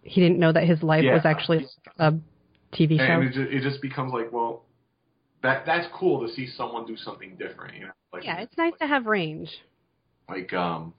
he 0.02 0.20
didn't 0.20 0.38
know 0.38 0.52
that 0.52 0.64
his 0.64 0.82
life 0.82 1.04
Yeah. 1.04 1.14
was 1.14 1.22
actually 1.24 1.66
a 1.98 2.14
TV 2.72 2.96
show. 2.98 3.04
And 3.04 3.24
it 3.24 3.32
just, 3.32 3.50
it 3.52 3.62
just 3.62 3.82
becomes 3.82 4.12
like, 4.12 4.32
well, 4.32 4.64
that 5.42 5.64
that's 5.66 5.86
cool 5.94 6.26
to 6.26 6.32
see 6.34 6.48
someone 6.56 6.84
do 6.86 6.96
something 6.96 7.36
different, 7.36 7.74
you 7.76 7.80
know? 7.86 7.92
Like, 8.12 8.24
yeah, 8.24 8.38
it's 8.40 8.56
nice 8.56 8.72
to 8.80 8.86
have 8.86 9.06
range. 9.06 9.50
like 10.28 10.52
um, 10.52 10.92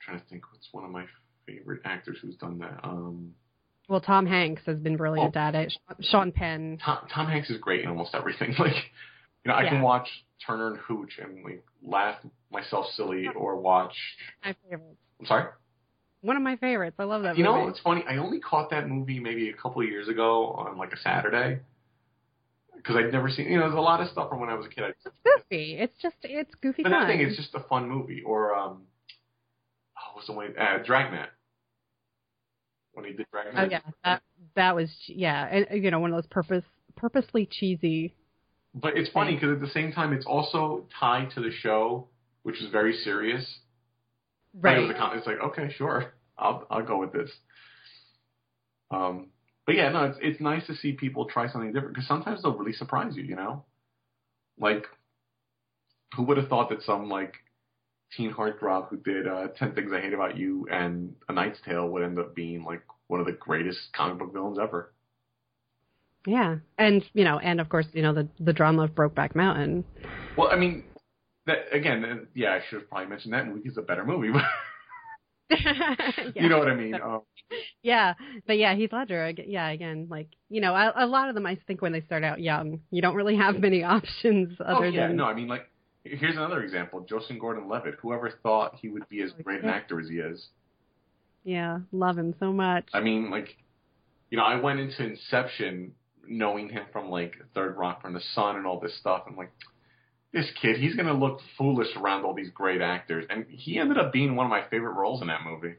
trying 0.00 0.18
to 0.18 0.24
think, 0.26 0.44
what's 0.52 0.68
one 0.72 0.84
of 0.84 0.90
my 0.90 1.04
favorite 1.46 1.80
actors 1.84 2.18
who's 2.22 2.36
done 2.36 2.58
that? 2.58 2.80
Um, 2.84 3.34
Well, 3.88 4.00
Tom 4.00 4.26
Hanks 4.26 4.62
has 4.66 4.78
been 4.78 4.96
brilliant 4.96 5.36
Oh. 5.36 5.40
at 5.40 5.54
it. 5.54 5.72
Sean 6.00 6.32
Penn. 6.32 6.78
Tom, 6.84 6.98
Tom 7.12 7.26
Hanks 7.26 7.50
is 7.50 7.58
great 7.58 7.82
in 7.82 7.88
almost 7.88 8.14
everything. 8.14 8.54
Like, 8.58 8.74
you 9.44 9.50
know, 9.50 9.54
I 9.56 9.68
can 9.68 9.82
watch 9.82 10.06
Turner 10.46 10.68
and 10.68 10.76
Hooch 10.78 11.18
and 11.20 11.42
like 11.42 11.64
laugh 11.82 12.14
myself 12.52 12.86
silly, 12.94 13.26
or 13.34 13.56
watch. 13.56 13.92
My 14.44 14.54
favorite. 14.62 14.96
I'm 15.18 15.26
sorry. 15.26 15.44
One 16.22 16.36
of 16.36 16.42
my 16.42 16.56
favorites. 16.56 16.96
I 16.98 17.04
love 17.04 17.22
that 17.22 17.30
movie. 17.30 17.38
You 17.38 17.44
know, 17.44 17.68
it's 17.68 17.80
funny. 17.80 18.04
I 18.08 18.16
only 18.16 18.40
caught 18.40 18.70
that 18.70 18.88
movie 18.88 19.20
maybe 19.20 19.50
a 19.50 19.54
couple 19.54 19.82
of 19.82 19.88
years 19.88 20.08
ago 20.08 20.46
on 20.46 20.78
like 20.78 20.92
a 20.92 20.96
Saturday 20.98 21.60
because 22.76 22.96
I'd 22.96 23.12
never 23.12 23.28
seen. 23.28 23.46
You 23.46 23.58
know, 23.58 23.64
there's 23.64 23.74
a 23.74 23.80
lot 23.80 24.00
of 24.00 24.08
stuff 24.08 24.28
from 24.28 24.40
when 24.40 24.48
I 24.48 24.54
was 24.54 24.66
a 24.66 24.68
kid. 24.68 24.84
It's 24.84 25.16
goofy. 25.24 25.74
It's 25.74 25.96
just 26.00 26.16
it's 26.22 26.54
goofy 26.62 26.84
but 26.84 26.92
fun. 26.92 27.06
thing 27.08 27.20
is 27.20 27.36
just 27.36 27.54
a 27.54 27.60
fun 27.68 27.88
movie. 27.88 28.22
Or 28.24 28.54
um, 28.54 28.82
oh, 29.98 30.14
what's 30.14 30.26
the 30.26 30.32
one? 30.32 30.54
Uh, 30.58 30.78
Dragnet. 30.84 31.28
When 32.94 33.06
he 33.06 33.12
did 33.12 33.26
Dragnet. 33.32 33.54
oh 33.56 33.68
yeah, 33.70 33.80
that 34.04 34.22
that 34.54 34.76
was 34.76 34.90
yeah, 35.06 35.46
and 35.46 35.82
you 35.82 35.90
know 35.90 35.98
one 35.98 36.12
of 36.12 36.16
those 36.16 36.30
purpose 36.30 36.64
purposely 36.96 37.46
cheesy. 37.50 38.14
But 38.74 38.96
it's 38.96 39.10
funny 39.10 39.34
because 39.34 39.50
at 39.52 39.60
the 39.60 39.72
same 39.72 39.92
time, 39.92 40.12
it's 40.12 40.24
also 40.24 40.86
tied 40.98 41.30
to 41.34 41.40
the 41.40 41.50
show, 41.50 42.08
which 42.42 42.62
is 42.62 42.70
very 42.70 42.94
serious. 43.04 43.44
But 44.54 44.74
it 44.74 44.80
was 44.80 44.90
a 44.90 44.94
con- 44.94 45.16
it's 45.16 45.26
like 45.26 45.40
okay, 45.40 45.72
sure, 45.76 46.14
I'll 46.38 46.66
I'll 46.70 46.84
go 46.84 46.98
with 46.98 47.12
this. 47.12 47.30
Um, 48.90 49.28
but 49.66 49.74
yeah, 49.74 49.88
no, 49.90 50.04
it's 50.04 50.18
it's 50.20 50.40
nice 50.40 50.66
to 50.66 50.76
see 50.76 50.92
people 50.92 51.26
try 51.26 51.50
something 51.50 51.72
different 51.72 51.94
because 51.94 52.08
sometimes 52.08 52.42
they'll 52.42 52.56
really 52.56 52.72
surprise 52.72 53.16
you. 53.16 53.22
You 53.22 53.36
know, 53.36 53.64
like 54.58 54.84
who 56.14 56.24
would 56.24 56.36
have 56.36 56.48
thought 56.48 56.68
that 56.70 56.82
some 56.82 57.08
like 57.08 57.34
teen 58.16 58.32
heartthrob 58.32 58.88
who 58.88 58.98
did 58.98 59.26
uh, 59.26 59.48
Ten 59.58 59.74
Things 59.74 59.90
I 59.94 60.00
Hate 60.00 60.12
About 60.12 60.36
You 60.36 60.66
and 60.70 61.14
A 61.28 61.32
Knight's 61.32 61.58
Tale 61.64 61.88
would 61.88 62.02
end 62.02 62.18
up 62.18 62.34
being 62.34 62.64
like 62.64 62.82
one 63.06 63.20
of 63.20 63.26
the 63.26 63.32
greatest 63.32 63.78
comic 63.94 64.18
book 64.18 64.32
villains 64.32 64.58
ever. 64.60 64.92
Yeah, 66.26 66.56
and 66.78 67.02
you 67.14 67.24
know, 67.24 67.38
and 67.38 67.60
of 67.60 67.68
course, 67.68 67.86
you 67.92 68.02
know 68.02 68.12
the 68.12 68.28
the 68.38 68.52
drama 68.52 68.82
of 68.84 68.90
Brokeback 68.90 69.34
Mountain. 69.34 69.84
Well, 70.36 70.50
I 70.52 70.56
mean, 70.56 70.84
that 71.46 71.66
again, 71.72 72.04
uh, 72.04 72.16
yeah, 72.34 72.52
I 72.54 72.60
should 72.68 72.80
have 72.80 72.88
probably 72.90 73.08
mentioned 73.08 73.34
that 73.34 73.46
movie 73.46 73.68
is 73.68 73.76
a 73.78 73.82
better 73.82 74.04
movie, 74.04 74.30
yeah. 75.50 76.32
you 76.34 76.48
know 76.48 76.58
what 76.58 76.68
I 76.68 76.74
mean. 76.74 76.94
Um, 76.94 77.22
Yeah, 77.82 78.14
but 78.46 78.58
yeah, 78.58 78.74
Heath 78.74 78.92
Ledger. 78.92 79.32
Yeah, 79.46 79.68
again, 79.70 80.06
like 80.10 80.28
you 80.48 80.60
know, 80.60 80.74
a, 80.74 80.92
a 80.96 81.06
lot 81.06 81.28
of 81.28 81.34
them 81.34 81.46
I 81.46 81.58
think 81.66 81.82
when 81.82 81.92
they 81.92 82.00
start 82.02 82.24
out 82.24 82.40
young, 82.40 82.80
you 82.90 83.02
don't 83.02 83.14
really 83.14 83.36
have 83.36 83.58
many 83.58 83.82
options 83.84 84.56
oh 84.60 84.64
other 84.76 84.88
yeah, 84.88 85.08
than 85.08 85.16
no, 85.16 85.24
I 85.24 85.34
mean 85.34 85.48
like 85.48 85.68
here's 86.04 86.36
another 86.36 86.62
example: 86.62 87.00
Joseph 87.08 87.38
Gordon-Levitt. 87.38 87.96
Whoever 88.00 88.30
thought 88.42 88.76
he 88.80 88.88
would 88.88 89.08
be 89.08 89.22
as 89.22 89.32
Oh, 89.38 89.42
great 89.42 89.62
an 89.62 89.68
actor 89.68 90.00
as 90.00 90.08
he 90.08 90.16
is? 90.18 90.48
yeah, 91.44 91.80
love 91.92 92.18
him 92.18 92.34
so 92.38 92.52
much. 92.52 92.88
I 92.92 93.00
mean, 93.00 93.30
like, 93.30 93.56
you 94.30 94.38
know, 94.38 94.44
I 94.44 94.56
went 94.56 94.80
into 94.80 95.04
Inception 95.04 95.92
knowing 96.26 96.68
him 96.70 96.84
from 96.92 97.10
like 97.10 97.34
Third 97.54 97.76
Rock 97.76 98.02
from 98.02 98.14
the 98.14 98.20
Sun 98.34 98.56
and 98.56 98.66
all 98.66 98.80
this 98.80 98.96
stuff. 98.98 99.24
I'm 99.28 99.36
like, 99.36 99.52
this 100.32 100.50
kid, 100.60 100.76
he's 100.76 100.94
gonna 100.94 101.12
look 101.12 101.40
foolish 101.58 101.88
around 101.96 102.24
all 102.24 102.34
these 102.34 102.50
great 102.50 102.80
actors, 102.80 103.24
and 103.30 103.46
he 103.48 103.78
ended 103.78 103.98
up 103.98 104.12
being 104.12 104.34
one 104.36 104.46
of 104.46 104.50
my 104.50 104.62
favorite 104.70 104.94
roles 104.94 105.20
in 105.20 105.28
that 105.28 105.40
movie. 105.44 105.74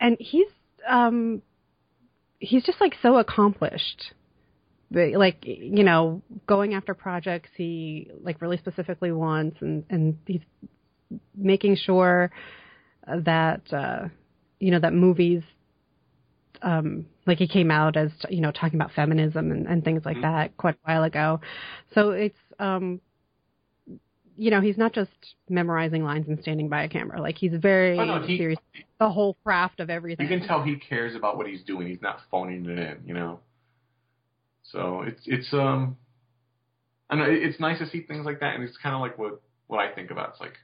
and 0.00 0.16
he's 0.20 0.46
um 0.88 1.42
he's 2.38 2.64
just 2.64 2.80
like 2.80 2.94
so 3.02 3.16
accomplished 3.16 4.12
like 4.90 5.38
you 5.44 5.82
know 5.82 6.22
going 6.46 6.74
after 6.74 6.94
projects 6.94 7.48
he 7.56 8.10
like 8.22 8.40
really 8.40 8.56
specifically 8.58 9.10
wants 9.12 9.56
and 9.60 9.84
and 9.90 10.16
he's 10.26 10.42
making 11.36 11.74
sure 11.76 12.30
that 13.06 13.60
uh 13.72 14.06
you 14.60 14.70
know 14.70 14.78
that 14.78 14.92
movies 14.92 15.42
um 16.62 17.06
like 17.26 17.38
he 17.38 17.48
came 17.48 17.70
out 17.70 17.96
as 17.96 18.10
you 18.28 18.40
know 18.40 18.52
talking 18.52 18.78
about 18.80 18.92
feminism 18.92 19.50
and, 19.50 19.66
and 19.66 19.82
things 19.84 20.02
like 20.04 20.16
Mhm. 20.18 20.22
that 20.22 20.56
quite 20.56 20.74
a 20.74 20.78
while 20.92 21.02
ago 21.04 21.40
so 21.94 22.10
it's 22.10 22.38
um 22.58 23.00
you 24.36 24.50
know 24.50 24.60
he's 24.60 24.76
not 24.76 24.92
just 24.92 25.10
memorizing 25.48 26.02
lines 26.04 26.26
and 26.28 26.40
standing 26.40 26.68
by 26.68 26.82
a 26.84 26.88
camera 26.88 27.20
like 27.20 27.36
he's 27.38 27.52
very 27.54 27.98
Oh, 27.98 28.04
no, 28.04 28.22
he- 28.22 28.36
serious 28.36 28.58
the 28.98 29.10
whole 29.10 29.36
craft 29.44 29.80
of 29.80 29.90
everything 29.90 30.28
You 30.28 30.38
can 30.38 30.46
tell 30.46 30.62
he 30.62 30.76
cares 30.76 31.14
about 31.14 31.36
what 31.36 31.46
he's 31.46 31.62
doing. 31.62 31.86
He's 31.88 32.00
not 32.02 32.20
phoning 32.30 32.64
it 32.68 32.78
in, 32.78 32.98
you 33.06 33.14
know. 33.14 33.40
So 34.62 35.02
it's 35.02 35.20
it's 35.26 35.52
um, 35.52 35.96
I 37.10 37.16
know 37.16 37.24
it's 37.28 37.60
nice 37.60 37.78
to 37.78 37.88
see 37.88 38.02
things 38.02 38.24
like 38.24 38.40
that, 38.40 38.54
and 38.54 38.64
it's 38.64 38.76
kind 38.82 38.94
of 38.94 39.00
like 39.00 39.18
what 39.18 39.40
what 39.66 39.78
I 39.80 39.92
think 39.92 40.10
about. 40.10 40.30
It's 40.30 40.40
like, 40.40 40.54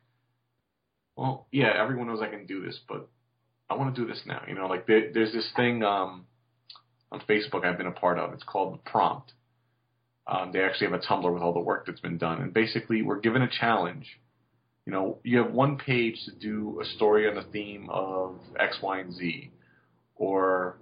well, 1.17 1.47
yeah, 1.53 1.73
everyone 1.77 2.07
knows 2.07 2.21
I 2.23 2.29
can 2.29 2.47
do 2.47 2.65
this, 2.65 2.79
but 2.89 3.09
I 3.69 3.75
want 3.75 3.95
to 3.95 4.01
do 4.01 4.07
this 4.07 4.21
now. 4.27 4.43
You 4.49 4.55
know, 4.55 4.67
like 4.67 4.87
there, 4.87 5.13
there's 5.13 5.33
this 5.33 5.51
thing 5.57 5.83
um 5.83 6.27
on 7.13 7.21
Facebook 7.29 7.65
I've 7.65 7.77
been 7.79 7.87
a 7.87 7.93
part 7.93 8.19
of. 8.19 8.33
It's 8.33 8.45
called 8.45 8.75
the 8.75 8.91
Prompt. 8.91 9.33
Um, 10.31 10.53
they 10.53 10.63
actually 10.63 10.87
have 10.91 11.01
a 11.01 11.05
Tumblr 11.05 11.33
with 11.33 11.43
all 11.43 11.53
the 11.53 11.61
work 11.61 11.87
that's 11.87 12.01
been 12.01 12.19
done, 12.19 12.41
and 12.41 12.55
basically 12.55 13.03
we're 13.03 13.19
given 13.19 13.43
a 13.43 13.49
challenge. 13.49 14.07
You 14.87 14.93
know, 14.93 15.19
you 15.25 15.39
have 15.39 15.53
one 15.53 15.77
page 15.77 16.17
to 16.27 16.33
do 16.33 16.81
a 16.81 16.85
story 16.85 17.29
on 17.29 17.35
the 17.35 17.43
theme 17.43 17.89
of 17.91 18.37
X, 18.59 18.79
Y, 18.81 19.01
and 19.01 19.13
Z, 19.13 19.51
or 20.15 20.79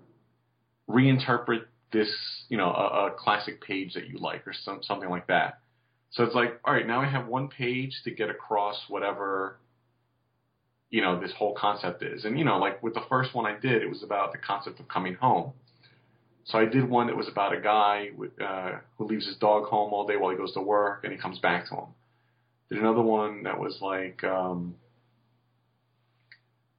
reinterpret 0.89 1.63
this, 1.93 2.09
you 2.49 2.59
know, 2.59 2.71
a, 2.71 3.07
a 3.07 3.11
classic 3.19 3.63
page 3.63 3.95
that 3.95 4.09
you 4.09 4.19
like, 4.19 4.47
or 4.47 4.53
some, 4.53 4.83
something 4.83 5.09
like 5.09 5.27
that. 5.29 5.61
So 6.11 6.25
it's 6.25 6.35
like, 6.35 6.61
all 6.65 6.75
right, 6.75 6.87
now 6.87 7.01
I 7.01 7.07
have 7.07 7.27
one 7.27 7.49
page 7.49 7.93
to 8.05 8.11
get 8.11 8.31
across 8.31 8.77
whatever, 8.89 9.59
you 10.91 11.03
know, 11.03 11.21
this 11.21 11.33
whole 11.37 11.55
concept 11.55 12.03
is. 12.03 12.25
And 12.25 12.39
you 12.39 12.45
know, 12.45 12.59
like 12.59 12.83
with 12.83 12.95
the 12.95 13.03
first 13.09 13.35
one 13.35 13.47
I 13.47 13.59
did, 13.59 13.83
it 13.83 13.89
was 13.89 14.03
about 14.03 14.33
the 14.33 14.39
concept 14.39 14.81
of 14.81 14.89
coming 14.89 15.15
home. 15.15 15.53
So 16.49 16.59
I 16.59 16.65
did 16.65 16.89
one 16.89 17.09
that 17.09 17.17
was 17.17 17.29
about 17.29 17.55
a 17.55 17.61
guy 17.61 18.09
uh, 18.43 18.79
who 18.97 19.07
leaves 19.07 19.27
his 19.27 19.37
dog 19.37 19.65
home 19.65 19.93
all 19.93 20.07
day 20.07 20.17
while 20.17 20.31
he 20.31 20.37
goes 20.37 20.55
to 20.55 20.63
work, 20.63 21.05
and 21.05 21.13
he 21.13 21.19
comes 21.19 21.39
back 21.39 21.69
to 21.69 21.75
him. 21.75 21.85
Did 22.71 22.79
another 22.79 23.03
one 23.03 23.43
that 23.43 23.61
was 23.61 23.79
like, 23.83 24.25
um, 24.25 24.75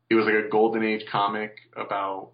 it 0.09 0.15
was 0.15 0.25
like 0.25 0.43
a 0.43 0.49
golden 0.49 0.83
age 0.83 1.05
comic 1.11 1.57
about 1.75 2.31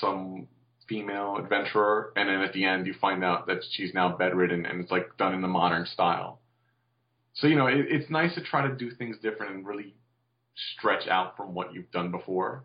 some 0.00 0.48
female 0.88 1.36
adventurer, 1.36 2.12
and 2.16 2.28
then 2.28 2.40
at 2.40 2.52
the 2.52 2.64
end 2.64 2.88
you 2.88 2.94
find 3.00 3.22
out 3.22 3.46
that 3.46 3.58
she's 3.70 3.94
now 3.94 4.16
bedridden, 4.16 4.66
and 4.66 4.80
it's 4.80 4.90
like 4.90 5.16
done 5.16 5.34
in 5.34 5.40
the 5.40 5.48
modern 5.48 5.86
style. 5.86 6.40
So 7.34 7.46
you 7.46 7.54
know, 7.54 7.68
it, 7.68 7.86
it's 7.88 8.10
nice 8.10 8.34
to 8.34 8.42
try 8.42 8.66
to 8.66 8.74
do 8.74 8.90
things 8.90 9.16
different 9.22 9.54
and 9.54 9.66
really 9.66 9.94
stretch 10.76 11.06
out 11.06 11.36
from 11.36 11.54
what 11.54 11.72
you've 11.72 11.90
done 11.92 12.10
before. 12.10 12.64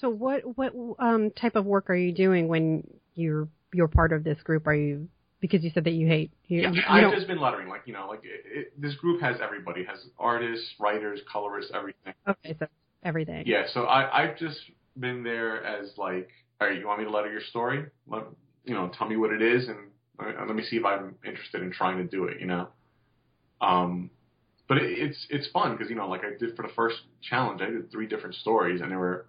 So 0.00 0.08
what 0.08 0.56
what 0.56 0.72
um 0.98 1.30
type 1.30 1.56
of 1.56 1.66
work 1.66 1.90
are 1.90 1.94
you 1.94 2.12
doing 2.12 2.48
when 2.48 2.86
you're 3.14 3.48
you're 3.72 3.88
part 3.88 4.12
of 4.12 4.24
this 4.24 4.40
group? 4.42 4.66
Are 4.66 4.74
you 4.74 5.08
because 5.40 5.62
you 5.62 5.70
said 5.72 5.84
that 5.84 5.92
you 5.92 6.06
hate 6.06 6.30
you, 6.46 6.62
Yeah, 6.62 6.70
you 6.72 6.82
I've 6.88 7.02
don't- 7.02 7.14
just 7.14 7.26
been 7.26 7.40
lettering, 7.40 7.68
like 7.68 7.82
you 7.86 7.92
know, 7.92 8.06
like 8.08 8.20
it, 8.24 8.42
it, 8.46 8.80
this 8.80 8.94
group 8.96 9.20
has 9.20 9.36
everybody, 9.42 9.84
has 9.84 9.98
artists, 10.18 10.66
writers, 10.78 11.20
colorists, 11.30 11.70
everything. 11.74 12.14
okay 12.26 12.56
so 12.58 12.66
everything 13.02 13.44
Yeah, 13.46 13.64
so 13.72 13.84
I, 13.84 14.22
I've 14.22 14.36
just 14.38 14.58
been 14.98 15.22
there 15.22 15.64
as 15.64 15.92
like, 15.96 16.28
all 16.60 16.68
right, 16.68 16.78
you 16.78 16.86
want 16.86 16.98
me 16.98 17.04
to 17.06 17.10
letter 17.10 17.30
your 17.32 17.40
story? 17.42 17.86
Let, 18.06 18.24
you 18.64 18.74
know, 18.74 18.90
tell 18.96 19.08
me 19.08 19.16
what 19.16 19.32
it 19.32 19.40
is, 19.40 19.68
and 19.68 19.78
let, 20.18 20.46
let 20.46 20.54
me 20.56 20.62
see 20.64 20.76
if 20.76 20.84
I'm 20.84 21.14
interested 21.24 21.62
in 21.62 21.72
trying 21.72 21.96
to 21.98 22.04
do 22.04 22.24
it. 22.24 22.38
You 22.40 22.46
know, 22.46 22.68
um, 23.60 24.10
but 24.68 24.78
it, 24.78 24.98
it's 24.98 25.26
it's 25.30 25.48
fun 25.48 25.72
because 25.76 25.88
you 25.90 25.96
know, 25.96 26.08
like 26.08 26.22
I 26.24 26.36
did 26.38 26.56
for 26.56 26.62
the 26.62 26.72
first 26.74 26.96
challenge, 27.22 27.60
I 27.62 27.66
did 27.70 27.90
three 27.90 28.06
different 28.06 28.34
stories, 28.36 28.80
and 28.82 28.90
they 28.90 28.96
were 28.96 29.26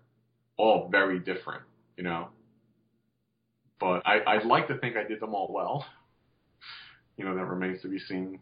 all 0.58 0.90
very 0.90 1.20
different. 1.20 1.64
You 1.98 2.04
know, 2.04 2.30
but 3.80 4.02
I 4.06 4.22
I'd 4.26 4.46
like 4.46 4.68
to 4.68 4.78
think 4.78 4.96
I 4.96 5.04
did 5.04 5.20
them 5.20 5.34
all 5.34 5.52
well. 5.54 5.86
You 7.18 7.26
know, 7.26 7.36
that 7.36 7.46
remains 7.46 7.82
to 7.84 7.88
be 7.88 8.00
seen. 8.00 8.40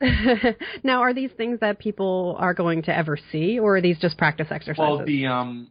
now 0.82 1.00
are 1.00 1.12
these 1.12 1.30
things 1.36 1.60
that 1.60 1.78
people 1.78 2.36
are 2.38 2.54
going 2.54 2.82
to 2.82 2.96
ever 2.96 3.18
see 3.30 3.58
or 3.58 3.76
are 3.76 3.80
these 3.80 3.98
just 3.98 4.16
practice 4.16 4.48
exercises? 4.50 4.78
Well, 4.78 5.04
the 5.04 5.26
um, 5.26 5.70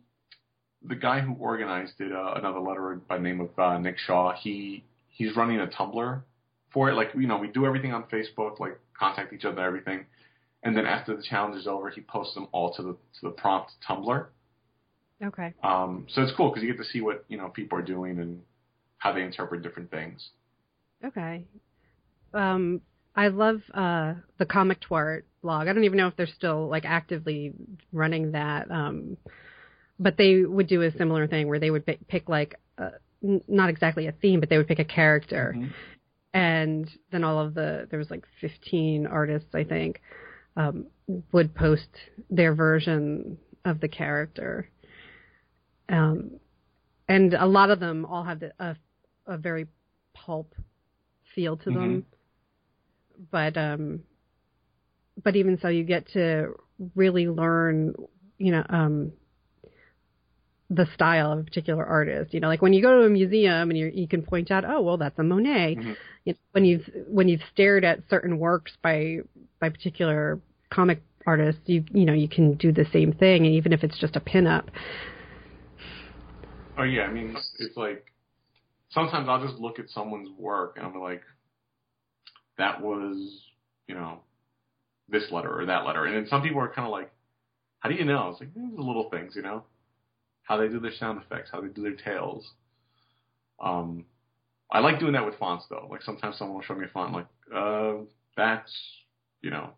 the 0.87 0.95
guy 0.95 1.19
who 1.21 1.35
organized 1.35 1.99
it, 1.99 2.11
uh, 2.11 2.33
another 2.35 2.59
letterer 2.59 2.99
by 3.07 3.17
the 3.17 3.23
name 3.23 3.41
of 3.41 3.49
uh, 3.57 3.77
Nick 3.79 3.97
Shaw, 3.97 4.33
he 4.33 4.83
he's 5.09 5.35
running 5.35 5.59
a 5.59 5.67
Tumblr 5.67 6.21
for 6.71 6.89
it. 6.89 6.93
Like 6.93 7.11
you 7.15 7.27
know, 7.27 7.37
we 7.37 7.47
do 7.47 7.65
everything 7.65 7.93
on 7.93 8.03
Facebook, 8.03 8.59
like 8.59 8.79
contact 8.97 9.33
each 9.33 9.45
other, 9.45 9.61
everything, 9.61 10.05
and 10.63 10.75
then 10.75 10.85
after 10.85 11.15
the 11.15 11.23
challenge 11.23 11.55
is 11.57 11.67
over, 11.67 11.89
he 11.89 12.01
posts 12.01 12.33
them 12.33 12.47
all 12.51 12.73
to 12.75 12.81
the 12.81 12.93
to 12.93 13.21
the 13.23 13.29
prompt 13.29 13.71
Tumblr. 13.87 14.27
Okay. 15.23 15.53
Um, 15.63 16.05
so 16.09 16.21
it's 16.21 16.33
cool 16.35 16.49
because 16.49 16.63
you 16.63 16.73
get 16.73 16.81
to 16.83 16.89
see 16.89 17.01
what 17.01 17.25
you 17.27 17.37
know 17.37 17.49
people 17.49 17.77
are 17.77 17.83
doing 17.83 18.19
and 18.19 18.41
how 18.97 19.13
they 19.13 19.21
interpret 19.21 19.61
different 19.61 19.91
things. 19.91 20.29
Okay. 21.03 21.45
Um, 22.33 22.81
I 23.15 23.27
love 23.27 23.61
uh, 23.73 24.15
the 24.39 24.45
Comic 24.45 24.79
Twart 24.81 25.25
blog. 25.41 25.67
I 25.67 25.73
don't 25.73 25.83
even 25.83 25.97
know 25.97 26.07
if 26.07 26.15
they're 26.15 26.25
still 26.25 26.67
like 26.67 26.85
actively 26.85 27.53
running 27.91 28.31
that, 28.31 28.71
um, 28.71 29.17
but 29.99 30.17
they 30.17 30.43
would 30.43 30.67
do 30.67 30.81
a 30.81 30.91
similar 30.91 31.27
thing 31.27 31.47
where 31.47 31.59
they 31.59 31.69
would 31.69 31.85
pick, 31.85 32.07
pick 32.07 32.27
like 32.29 32.55
uh, 32.77 32.89
not 33.21 33.69
exactly 33.69 34.07
a 34.07 34.11
theme, 34.13 34.39
but 34.39 34.49
they 34.49 34.57
would 34.57 34.67
pick 34.67 34.79
a 34.79 34.85
character, 34.85 35.53
Mhm. 35.55 35.69
and 36.33 36.89
then 37.11 37.23
all 37.23 37.39
of 37.39 37.53
the 37.53 37.87
there 37.89 37.99
was 37.99 38.09
like 38.09 38.25
15 38.41 39.05
artists 39.05 39.53
I 39.53 39.63
think 39.63 40.01
um, 40.55 40.87
would 41.31 41.53
post 41.53 41.89
their 42.29 42.55
version 42.55 43.37
of 43.65 43.79
the 43.79 43.87
character, 43.87 44.67
um, 45.89 46.31
and 47.07 47.33
a 47.33 47.45
lot 47.45 47.69
of 47.69 47.79
them 47.79 48.05
all 48.05 48.23
have 48.23 48.39
the, 48.39 48.51
a 48.59 48.75
a 49.25 49.37
very 49.37 49.67
pulp 50.13 50.53
feel 51.35 51.57
to 51.57 51.71
them. 51.71 52.05
But 53.31 53.57
um 53.57 54.01
but 55.23 55.35
even 55.35 55.59
so 55.61 55.67
you 55.67 55.83
get 55.83 56.07
to 56.13 56.53
really 56.95 57.27
learn, 57.27 57.93
you 58.37 58.51
know, 58.51 58.65
um 58.69 59.13
the 60.69 60.87
style 60.93 61.31
of 61.31 61.39
a 61.39 61.43
particular 61.43 61.85
artist. 61.85 62.33
You 62.33 62.39
know, 62.39 62.47
like 62.47 62.61
when 62.61 62.73
you 62.73 62.81
go 62.81 62.99
to 63.01 63.05
a 63.05 63.09
museum 63.09 63.69
and 63.69 63.77
you 63.77 63.91
you 63.93 64.07
can 64.07 64.23
point 64.23 64.49
out, 64.51 64.65
oh 64.65 64.81
well, 64.81 64.97
that's 64.97 65.17
a 65.19 65.23
Monet. 65.23 65.75
Mhm. 65.75 65.95
You 66.25 66.33
know, 66.33 66.39
when 66.51 66.65
you've 66.65 66.89
when 67.07 67.27
you've 67.27 67.43
stared 67.51 67.83
at 67.83 67.99
certain 68.09 68.39
works 68.39 68.71
by 68.81 69.19
by 69.59 69.69
particular 69.69 70.39
comic 70.69 71.01
artists, 71.25 71.61
you 71.65 71.83
you 71.91 72.05
know 72.05 72.13
you 72.13 72.27
can 72.27 72.55
do 72.55 72.71
the 72.71 72.85
same 72.91 73.13
thing, 73.13 73.45
and 73.45 73.55
even 73.55 73.73
if 73.73 73.83
it's 73.83 73.99
just 73.99 74.15
a 74.15 74.19
pinup. 74.21 74.65
Oh 76.77 76.83
yeah, 76.83 77.03
I 77.03 77.11
mean 77.11 77.35
it's 77.59 77.77
like 77.77 78.11
sometimes 78.89 79.27
I'll 79.29 79.45
just 79.45 79.59
look 79.59 79.79
at 79.79 79.89
someone's 79.89 80.29
work 80.37 80.75
and 80.77 80.85
I'm 80.85 80.99
like, 80.99 81.21
that 82.57 82.81
was 82.81 83.41
you 83.87 83.95
know 83.95 84.19
this 85.09 85.31
letter 85.31 85.59
or 85.59 85.65
that 85.65 85.85
letter, 85.85 86.05
and 86.05 86.15
then 86.15 86.27
some 86.27 86.41
people 86.41 86.61
are 86.61 86.73
kind 86.73 86.87
of 86.87 86.91
like, 86.91 87.11
how 87.79 87.89
do 87.89 87.95
you 87.95 88.05
know? 88.05 88.29
It's 88.29 88.39
like 88.39 88.53
these 88.53 88.77
little 88.77 89.09
things, 89.09 89.33
you 89.35 89.41
know, 89.41 89.63
how 90.43 90.57
they 90.57 90.67
do 90.67 90.79
their 90.79 90.93
sound 90.93 91.21
effects, 91.21 91.49
how 91.51 91.61
they 91.61 91.67
do 91.67 91.83
their 91.83 91.95
tails. 91.95 92.45
Um, 93.61 94.05
I 94.71 94.79
like 94.79 94.99
doing 94.99 95.13
that 95.13 95.25
with 95.25 95.37
fonts 95.37 95.65
though. 95.69 95.87
Like 95.91 96.01
sometimes 96.01 96.37
someone 96.37 96.55
will 96.55 96.63
show 96.63 96.75
me 96.75 96.85
a 96.85 96.89
font, 96.89 97.13
like, 97.13 97.27
uh, 97.55 97.93
that's 98.35 98.71
you 99.41 99.51
know, 99.51 99.71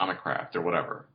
Comicraft 0.00 0.56
or 0.56 0.62
whatever. 0.62 1.06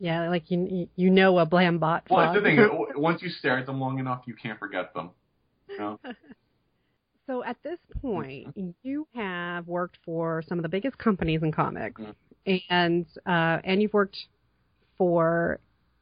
Yeah, 0.00 0.30
like 0.30 0.50
you 0.50 0.88
you 0.96 1.10
know 1.10 1.38
a 1.38 1.46
Blambot. 1.46 2.02
Well, 2.08 2.32
that's 2.32 2.34
the 2.34 2.40
thing. 2.40 2.86
Once 2.96 3.20
you 3.22 3.28
stare 3.28 3.58
at 3.58 3.66
them 3.66 3.78
long 3.78 3.98
enough, 3.98 4.22
you 4.24 4.34
can't 4.34 4.58
forget 4.58 4.94
them. 4.94 5.10
You 5.68 5.78
know? 5.78 6.00
so 7.26 7.44
at 7.44 7.58
this 7.62 7.78
point, 8.00 8.56
you 8.82 9.06
have 9.14 9.68
worked 9.68 9.98
for 10.04 10.42
some 10.48 10.58
of 10.58 10.62
the 10.62 10.70
biggest 10.70 10.96
companies 10.96 11.42
in 11.42 11.52
comics, 11.52 12.00
mm-hmm. 12.00 12.56
and 12.70 13.06
uh, 13.26 13.60
and 13.62 13.82
you've 13.82 13.92
worked 13.92 14.16
for 14.96 15.60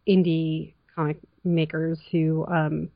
indie 0.08 0.74
comic 0.94 1.18
makers 1.44 1.98
who, 2.10 2.46
um, 2.46 2.90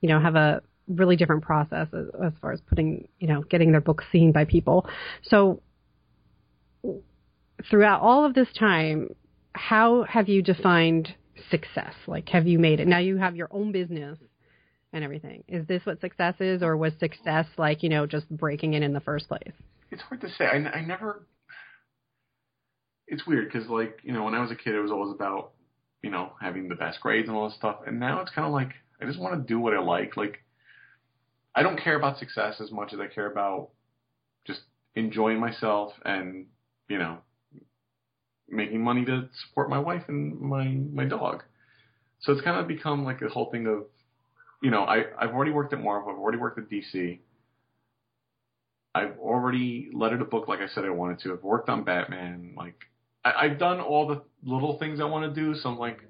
you 0.00 0.08
know, 0.08 0.18
have 0.18 0.34
a 0.34 0.62
really 0.88 1.16
different 1.16 1.42
process 1.42 1.88
as, 1.92 2.06
as 2.24 2.32
far 2.40 2.52
as 2.52 2.60
putting, 2.68 3.06
you 3.18 3.28
know, 3.28 3.42
getting 3.42 3.70
their 3.70 3.80
books 3.80 4.04
seen 4.12 4.32
by 4.32 4.44
people. 4.44 4.86
So 5.22 5.60
throughout 7.70 8.00
all 8.00 8.24
of 8.24 8.34
this 8.34 8.48
time, 8.58 9.08
how 9.54 10.04
have 10.04 10.28
you 10.28 10.42
defined 10.42 11.14
success? 11.50 11.94
Like, 12.06 12.28
have 12.30 12.46
you 12.46 12.58
made 12.58 12.80
it? 12.80 12.86
Now 12.86 12.98
you 12.98 13.16
have 13.16 13.36
your 13.36 13.48
own 13.50 13.72
business 13.72 14.18
and 14.92 15.04
everything. 15.04 15.44
Is 15.48 15.66
this 15.66 15.84
what 15.84 16.00
success 16.00 16.34
is, 16.40 16.62
or 16.62 16.76
was 16.76 16.92
success 16.98 17.46
like, 17.56 17.82
you 17.82 17.88
know, 17.88 18.06
just 18.06 18.28
breaking 18.30 18.74
in 18.74 18.82
in 18.82 18.92
the 18.92 19.00
first 19.00 19.28
place? 19.28 19.52
It's 19.90 20.02
hard 20.02 20.20
to 20.22 20.28
say. 20.30 20.44
I, 20.44 20.56
I 20.56 20.84
never. 20.84 21.26
It's 23.06 23.26
weird 23.26 23.50
because, 23.52 23.68
like, 23.68 24.00
you 24.02 24.12
know, 24.12 24.24
when 24.24 24.34
I 24.34 24.40
was 24.40 24.50
a 24.50 24.56
kid, 24.56 24.74
it 24.74 24.80
was 24.80 24.90
always 24.90 25.14
about, 25.14 25.52
you 26.02 26.10
know, 26.10 26.32
having 26.40 26.68
the 26.68 26.74
best 26.74 27.00
grades 27.00 27.28
and 27.28 27.36
all 27.36 27.48
this 27.48 27.56
stuff. 27.56 27.80
And 27.86 28.00
now 28.00 28.20
it's 28.20 28.30
kind 28.30 28.46
of 28.46 28.52
like 28.52 28.70
I 29.00 29.06
just 29.06 29.18
want 29.18 29.34
to 29.34 29.46
do 29.46 29.58
what 29.58 29.74
I 29.74 29.80
like. 29.80 30.16
Like, 30.16 30.42
I 31.54 31.62
don't 31.62 31.78
care 31.78 31.96
about 31.96 32.18
success 32.18 32.60
as 32.60 32.70
much 32.70 32.92
as 32.92 33.00
I 33.00 33.06
care 33.06 33.30
about 33.30 33.70
just 34.46 34.60
enjoying 34.94 35.40
myself 35.40 35.92
and, 36.04 36.46
you 36.88 36.98
know, 36.98 37.18
making 38.52 38.82
money 38.82 39.04
to 39.06 39.28
support 39.48 39.70
my 39.70 39.78
wife 39.78 40.04
and 40.08 40.40
my 40.40 40.66
my 40.92 41.04
dog. 41.06 41.44
So 42.20 42.32
it's 42.32 42.42
kind 42.42 42.58
of 42.60 42.68
become 42.68 43.04
like 43.04 43.22
a 43.22 43.28
whole 43.28 43.50
thing 43.50 43.66
of, 43.66 43.86
you 44.62 44.70
know, 44.70 44.84
I 44.84 45.04
I've 45.18 45.30
already 45.34 45.52
worked 45.52 45.72
at 45.74 45.80
Marvel, 45.82 46.12
I've 46.12 46.18
already 46.18 46.38
worked 46.38 46.58
at 46.58 46.68
DC. 46.70 47.20
I've 48.94 49.18
already 49.18 49.90
lettered 49.92 50.20
a 50.22 50.24
book 50.24 50.48
like 50.48 50.60
I 50.60 50.66
said 50.68 50.84
I 50.84 50.90
wanted 50.90 51.18
to. 51.20 51.32
I've 51.32 51.42
worked 51.42 51.68
on 51.68 51.84
Batman. 51.84 52.54
Like 52.56 52.76
I, 53.24 53.32
I've 53.46 53.58
done 53.58 53.80
all 53.80 54.06
the 54.06 54.22
little 54.44 54.78
things 54.78 55.00
I 55.00 55.04
want 55.04 55.34
to 55.34 55.40
do. 55.40 55.54
So 55.54 55.70
I'm 55.70 55.78
like, 55.78 56.00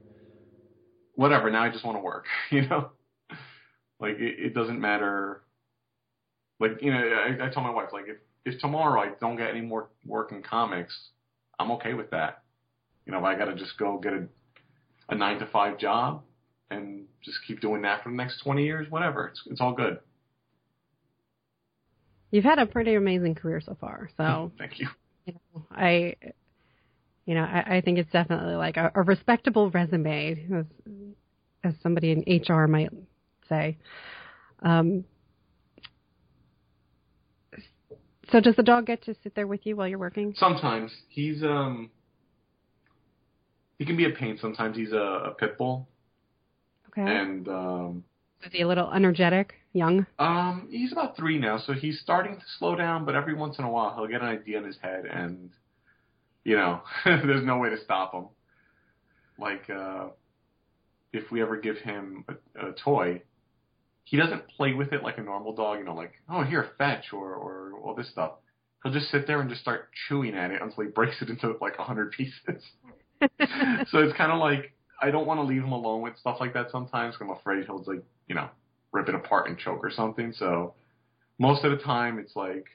whatever. 1.15 1.51
Now 1.51 1.63
I 1.63 1.71
just 1.71 1.85
want 1.85 1.97
to 1.97 2.03
work. 2.03 2.27
You 2.51 2.69
know, 2.69 2.91
like 4.01 4.17
it, 4.19 4.39
it 4.47 4.55
doesn't 4.55 4.81
matter. 4.81 5.43
Like 6.61 6.81
you 6.83 6.93
know, 6.93 6.99
I, 6.99 7.47
I 7.47 7.49
tell 7.51 7.63
my 7.63 7.71
wife 7.71 7.91
like 7.93 8.05
if 8.09 8.19
if 8.45 8.61
tomorrow 8.61 9.01
I 9.01 9.11
don't 9.21 9.37
get 9.37 9.51
any 9.51 9.61
more 9.61 9.91
work 10.05 10.33
in 10.33 10.43
comics, 10.43 10.95
I'm 11.59 11.71
okay 11.73 11.95
with 11.95 12.11
that. 12.11 12.43
You 13.07 13.13
know, 13.13 13.25
I 13.25 13.35
got 13.35 13.47
to 13.47 13.55
just 13.55 13.77
go 13.79 13.99
get 13.99 14.13
a, 14.13 14.27
a 15.09 15.15
nine 15.15 15.39
to 15.41 15.47
five 15.47 15.79
job 15.79 16.23
and 16.71 17.05
just 17.23 17.39
keep 17.47 17.61
doing 17.61 17.83
that 17.83 18.03
for 18.03 18.11
the 18.11 18.17
next 18.17 18.43
20 18.43 18.65
years, 18.65 18.91
whatever. 18.91 19.29
It's, 19.29 19.43
it's 19.47 19.61
all 19.61 19.73
good. 19.73 19.99
You've 22.31 22.45
had 22.45 22.59
a 22.59 22.67
pretty 22.67 22.95
amazing 22.95 23.35
career 23.35 23.61
so 23.61 23.77
far. 23.81 24.09
So 24.17 24.53
thank 24.59 24.79
you. 24.79 24.89
You 25.27 25.35
know, 25.35 25.67
I, 25.71 26.17
you 27.27 27.35
know, 27.35 27.43
I, 27.43 27.77
I 27.77 27.81
think 27.83 27.99
it's 27.99 28.11
definitely 28.11 28.55
like 28.55 28.77
a, 28.77 28.91
a 28.95 29.03
respectable 29.03 29.71
resume, 29.71 30.49
as, 30.55 30.65
as 31.63 31.75
somebody 31.83 32.11
in 32.13 32.43
HR 32.43 32.67
might 32.67 32.91
say. 33.49 33.77
Um, 34.63 35.05
So 38.33 38.41
does 38.41 38.57
the 38.57 38.63
dog 38.63 38.87
get 38.87 39.05
to 39.05 39.15
sit 39.23 39.35
there 39.35 39.47
with 39.47 39.67
you 39.67 39.77
while 39.77 39.87
you're 39.87 39.99
working? 39.99 40.35
Sometimes 40.39 40.91
he's 41.11 41.43
um 41.43 41.91
he 43.79 43.85
can 43.85 43.97
be 43.97 44.07
a 44.07 44.11
pain. 44.11 44.39
Sometimes 44.41 44.77
he's 44.77 44.93
a, 44.93 44.97
a 44.97 45.35
pit 45.39 45.59
bull. 45.59 45.87
Okay. 46.89 47.03
And 47.03 47.47
um 47.49 48.05
is 48.43 48.51
he 48.53 48.63
a 48.63 48.67
little 48.67 48.91
energetic, 48.91 49.55
young? 49.73 50.07
Um, 50.19 50.67
he's 50.69 50.91
about 50.91 51.17
three 51.17 51.39
now, 51.39 51.59
so 51.59 51.75
he's 51.75 52.01
starting 52.01 52.35
to 52.37 52.43
slow 52.59 52.75
down. 52.75 53.05
But 53.05 53.15
every 53.15 53.35
once 53.35 53.59
in 53.59 53.65
a 53.65 53.71
while, 53.71 53.95
he'll 53.95 54.09
get 54.09 54.21
an 54.21 54.27
idea 54.29 54.59
in 54.59 54.65
his 54.65 54.79
head, 54.83 55.05
and 55.05 55.51
you 56.43 56.57
know, 56.57 56.81
there's 57.05 57.45
no 57.45 57.59
way 57.59 57.71
to 57.71 57.79
stop 57.85 58.15
him. 58.15 58.27
Like 59.39 59.71
uh, 59.71 60.09
if 61.13 61.31
we 61.31 61.43
ever 61.43 61.57
give 61.57 61.77
him 61.79 62.25
a, 62.29 62.69
a 62.69 62.73
toy, 62.73 63.23
he 64.05 64.17
doesn't 64.17 64.49
play 64.49 64.73
with 64.73 64.93
it 64.93 65.03
like 65.03 65.19
a 65.19 65.23
normal 65.23 65.55
dog, 65.55 65.79
you 65.79 65.85
know, 65.85 65.95
like, 65.95 66.13
oh, 66.29 66.43
here, 66.43 66.71
fetch, 66.79 67.13
or, 67.13 67.35
or 67.35 67.73
all 67.83 67.95
this 67.95 68.11
stuff. 68.11 68.33
He'll 68.83 68.93
just 68.93 69.11
sit 69.11 69.27
there 69.27 69.41
and 69.41 69.49
just 69.49 69.63
start 69.63 69.91
chewing 70.09 70.35
at 70.35 70.51
it 70.51 70.61
until 70.61 70.85
he 70.85 70.91
breaks 70.91 71.23
it 71.23 71.29
into 71.29 71.57
like 71.61 71.79
a 71.79 71.85
hundred 71.85 72.11
pieces. 72.13 72.63
so 73.21 73.99
it's 73.99 74.17
kind 74.17 74.33
of 74.33 74.41
like, 74.41 74.73
I 75.01 75.11
don't 75.11 75.27
want 75.27 75.39
to 75.39 75.45
leave 75.45 75.63
him 75.63 75.73
alone 75.73 76.03
with 76.03 76.19
stuff 76.19 76.39
like 76.41 76.55
that 76.55 76.71
sometimes 76.71 77.15
because 77.15 77.29
I'm 77.31 77.37
afraid 77.37 77.65
he'll 77.67 77.83
like, 77.87 78.05
you 78.27 78.35
know, 78.35 78.49
rip 78.93 79.09
it 79.09 79.15
apart 79.15 79.49
and 79.49 79.59
choke 79.59 79.85
or 79.85 79.91
something. 79.91 80.33
So 80.37 80.75
most 81.39 81.65
of 81.65 81.71
the 81.71 81.83
time 81.83 82.19
it's 82.19 82.35
like, 82.37 82.67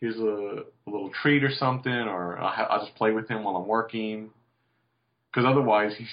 here's 0.00 0.16
a, 0.16 0.64
a 0.86 0.90
little 0.90 1.10
treat 1.22 1.44
or 1.44 1.50
something, 1.50 1.92
or 1.92 2.38
I'll, 2.38 2.66
I'll 2.70 2.84
just 2.84 2.96
play 2.96 3.12
with 3.12 3.28
him 3.28 3.44
while 3.44 3.56
I'm 3.56 3.66
working. 3.66 4.30
Because 5.30 5.48
otherwise 5.48 5.92
he's, 5.96 6.08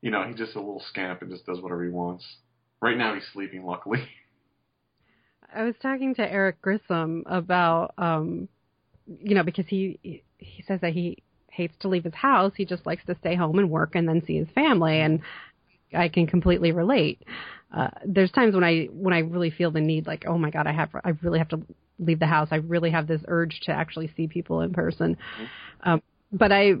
you 0.00 0.10
know, 0.10 0.24
he's 0.24 0.36
just 0.36 0.54
a 0.54 0.58
little 0.58 0.82
scamp 0.90 1.22
and 1.22 1.30
just 1.30 1.46
does 1.46 1.60
whatever 1.60 1.84
he 1.84 1.90
wants. 1.90 2.24
Right 2.80 2.96
now 2.96 3.14
he's 3.14 3.24
sleeping, 3.32 3.64
luckily. 3.64 4.00
I 5.54 5.64
was 5.64 5.74
talking 5.80 6.14
to 6.16 6.22
Eric 6.22 6.60
Grissom 6.60 7.24
about, 7.26 7.94
um, 7.96 8.48
you 9.06 9.34
know, 9.34 9.42
because 9.42 9.66
he 9.66 10.22
he 10.36 10.62
says 10.66 10.80
that 10.82 10.92
he 10.92 11.22
hates 11.50 11.74
to 11.80 11.88
leave 11.88 12.04
his 12.04 12.14
house. 12.14 12.52
He 12.56 12.64
just 12.64 12.86
likes 12.86 13.04
to 13.06 13.16
stay 13.18 13.34
home 13.34 13.58
and 13.58 13.70
work 13.70 13.94
and 13.94 14.06
then 14.06 14.22
see 14.26 14.36
his 14.36 14.48
family, 14.54 15.00
and 15.00 15.20
I 15.94 16.08
can 16.08 16.26
completely 16.26 16.72
relate. 16.72 17.22
Uh, 17.74 17.88
there's 18.06 18.30
times 18.30 18.54
when 18.54 18.64
I 18.64 18.84
when 18.92 19.14
I 19.14 19.20
really 19.20 19.50
feel 19.50 19.70
the 19.70 19.80
need, 19.80 20.06
like, 20.06 20.24
oh 20.26 20.38
my 20.38 20.50
god, 20.50 20.66
I 20.66 20.72
have 20.72 20.90
I 21.04 21.10
really 21.22 21.38
have 21.38 21.48
to 21.48 21.62
leave 21.98 22.20
the 22.20 22.26
house. 22.26 22.48
I 22.50 22.56
really 22.56 22.90
have 22.90 23.06
this 23.06 23.22
urge 23.26 23.60
to 23.64 23.72
actually 23.72 24.12
see 24.16 24.26
people 24.26 24.60
in 24.60 24.72
person. 24.72 25.16
Mm-hmm. 25.16 25.90
Um, 25.90 26.02
but 26.32 26.52
I 26.52 26.74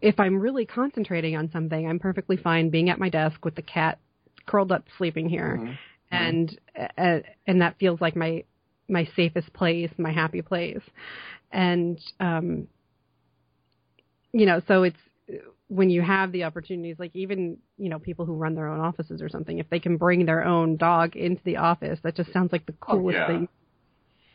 if 0.00 0.20
I'm 0.20 0.38
really 0.38 0.66
concentrating 0.66 1.36
on 1.36 1.50
something, 1.50 1.88
I'm 1.88 1.98
perfectly 1.98 2.36
fine 2.36 2.70
being 2.70 2.90
at 2.90 2.98
my 2.98 3.08
desk 3.08 3.44
with 3.44 3.54
the 3.54 3.62
cat 3.62 3.98
curled 4.46 4.72
up 4.72 4.84
sleeping 4.98 5.28
here, 5.28 5.58
mm-hmm. 5.60 5.72
and 6.10 6.58
uh, 6.98 7.20
and 7.46 7.60
that 7.60 7.78
feels 7.78 8.00
like 8.00 8.16
my 8.16 8.44
my 8.88 9.08
safest 9.16 9.52
place, 9.52 9.90
my 9.98 10.12
happy 10.12 10.42
place, 10.42 10.82
and 11.50 12.00
um, 12.20 12.68
you 14.32 14.46
know, 14.46 14.60
so 14.66 14.82
it's 14.82 14.96
when 15.68 15.88
you 15.88 16.02
have 16.02 16.32
the 16.32 16.44
opportunities, 16.44 16.96
like 16.98 17.14
even 17.14 17.56
you 17.78 17.88
know 17.88 17.98
people 17.98 18.26
who 18.26 18.34
run 18.34 18.54
their 18.54 18.68
own 18.68 18.80
offices 18.80 19.22
or 19.22 19.28
something, 19.28 19.58
if 19.58 19.68
they 19.70 19.78
can 19.78 19.96
bring 19.96 20.26
their 20.26 20.44
own 20.44 20.76
dog 20.76 21.16
into 21.16 21.42
the 21.44 21.56
office, 21.56 21.98
that 22.02 22.14
just 22.14 22.32
sounds 22.32 22.52
like 22.52 22.66
the 22.66 22.74
oh, 22.82 22.92
coolest 22.92 23.16
oh, 23.16 23.20
yeah. 23.20 23.26
thing. 23.26 23.48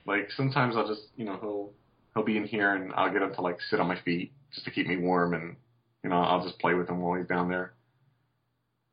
Like 0.05 0.31
sometimes 0.35 0.75
I'll 0.75 0.87
just 0.87 1.03
you 1.15 1.25
know 1.25 1.37
he'll 1.39 1.71
he'll 2.13 2.25
be 2.25 2.37
in 2.37 2.47
here 2.47 2.73
and 2.73 2.91
I'll 2.93 3.11
get 3.11 3.21
him 3.21 3.33
to 3.35 3.41
like 3.41 3.59
sit 3.69 3.79
on 3.79 3.87
my 3.87 3.99
feet 4.01 4.31
just 4.53 4.65
to 4.65 4.71
keep 4.71 4.87
me 4.87 4.97
warm 4.97 5.33
and 5.33 5.55
you 6.03 6.09
know 6.09 6.17
I'll 6.17 6.43
just 6.43 6.59
play 6.59 6.73
with 6.73 6.89
him 6.89 7.01
while 7.01 7.19
he's 7.19 7.27
down 7.27 7.49
there. 7.49 7.73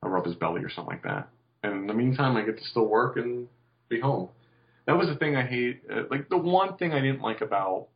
I'll 0.04 0.10
rub 0.10 0.26
his 0.26 0.34
belly 0.34 0.62
or 0.62 0.70
something 0.70 0.94
like 0.94 1.04
that. 1.04 1.28
And 1.62 1.72
in 1.72 1.86
the 1.86 1.94
meantime, 1.94 2.36
I 2.36 2.42
get 2.42 2.58
to 2.58 2.64
still 2.64 2.86
work 2.86 3.16
and 3.16 3.48
be 3.88 4.00
home. 4.00 4.28
That 4.86 4.98
was 4.98 5.08
the 5.08 5.16
thing 5.16 5.34
I 5.34 5.46
hate. 5.46 5.82
Uh, 5.90 6.02
like 6.10 6.28
the 6.28 6.36
one 6.36 6.76
thing 6.76 6.92
I 6.92 7.00
didn't 7.00 7.22
like 7.22 7.40
about, 7.40 7.88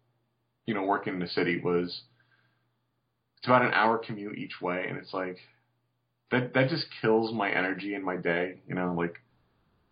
you 0.67 0.75
know, 0.75 0.83
working 0.83 1.15
in 1.15 1.21
the 1.21 1.29
city 1.29 1.61
was 1.61 2.03
it's 3.37 3.47
about 3.47 3.63
an 3.63 3.73
hour 3.73 3.99
commute 3.99 4.39
each 4.39 4.61
way, 4.61 4.87
and 4.89 4.97
it's 4.97 5.13
like 5.13 5.39
that 6.31 6.55
that 6.55 6.71
just 6.71 6.87
kills 7.03 7.33
my 7.33 7.51
energy 7.51 7.95
and 7.95 8.05
my 8.05 8.17
day. 8.17 8.61
You 8.67 8.75
know, 8.75 8.95
like. 8.97 9.17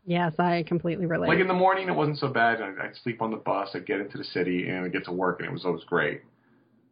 Yes, 0.09 0.35
I 0.39 0.63
completely 0.63 1.05
relate. 1.07 1.29
Like 1.29 1.41
in 1.41 1.49
the 1.49 1.55
morning, 1.55 1.89
it 1.89 1.95
wasn't 1.95 2.19
so 2.19 2.29
bad. 2.29 2.63
I'd, 2.63 2.79
I'd 2.79 2.97
sleep 3.03 3.21
on 3.21 3.33
the 3.33 3.37
bus. 3.37 3.71
I'd 3.75 3.87
get 3.87 4.01
into 4.01 4.17
the 4.17 4.25
city 4.25 4.69
and 4.69 4.85
I'd 4.85 4.93
get 4.93 5.05
to 5.07 5.13
work, 5.13 5.41
and 5.41 5.49
it 5.49 5.53
was 5.53 5.65
always 5.65 5.83
great. 5.83 6.23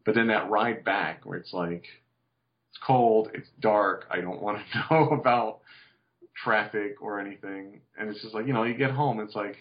But 0.05 0.17
then 0.17 0.27
that 0.27 0.51
ride 0.51 0.85
back, 0.85 1.25
where 1.25 1.39
it's 1.39 1.53
like, 1.53 1.85
it's 2.75 2.85
cold, 2.85 3.31
it's 3.35 3.49
dark, 3.61 4.07
I 4.11 4.21
don't 4.21 4.43
want 4.43 4.59
to 4.59 4.79
know 4.91 5.11
about 5.11 5.61
traffic 6.43 6.97
or 7.01 7.21
anything. 7.21 7.81
And 7.97 8.11
it's 8.11 8.21
just 8.21 8.35
like, 8.35 8.47
you 8.47 8.53
know, 8.53 8.65
you 8.65 8.75
get 8.75 8.91
home, 8.91 9.21
it's 9.21 9.35
like, 9.35 9.57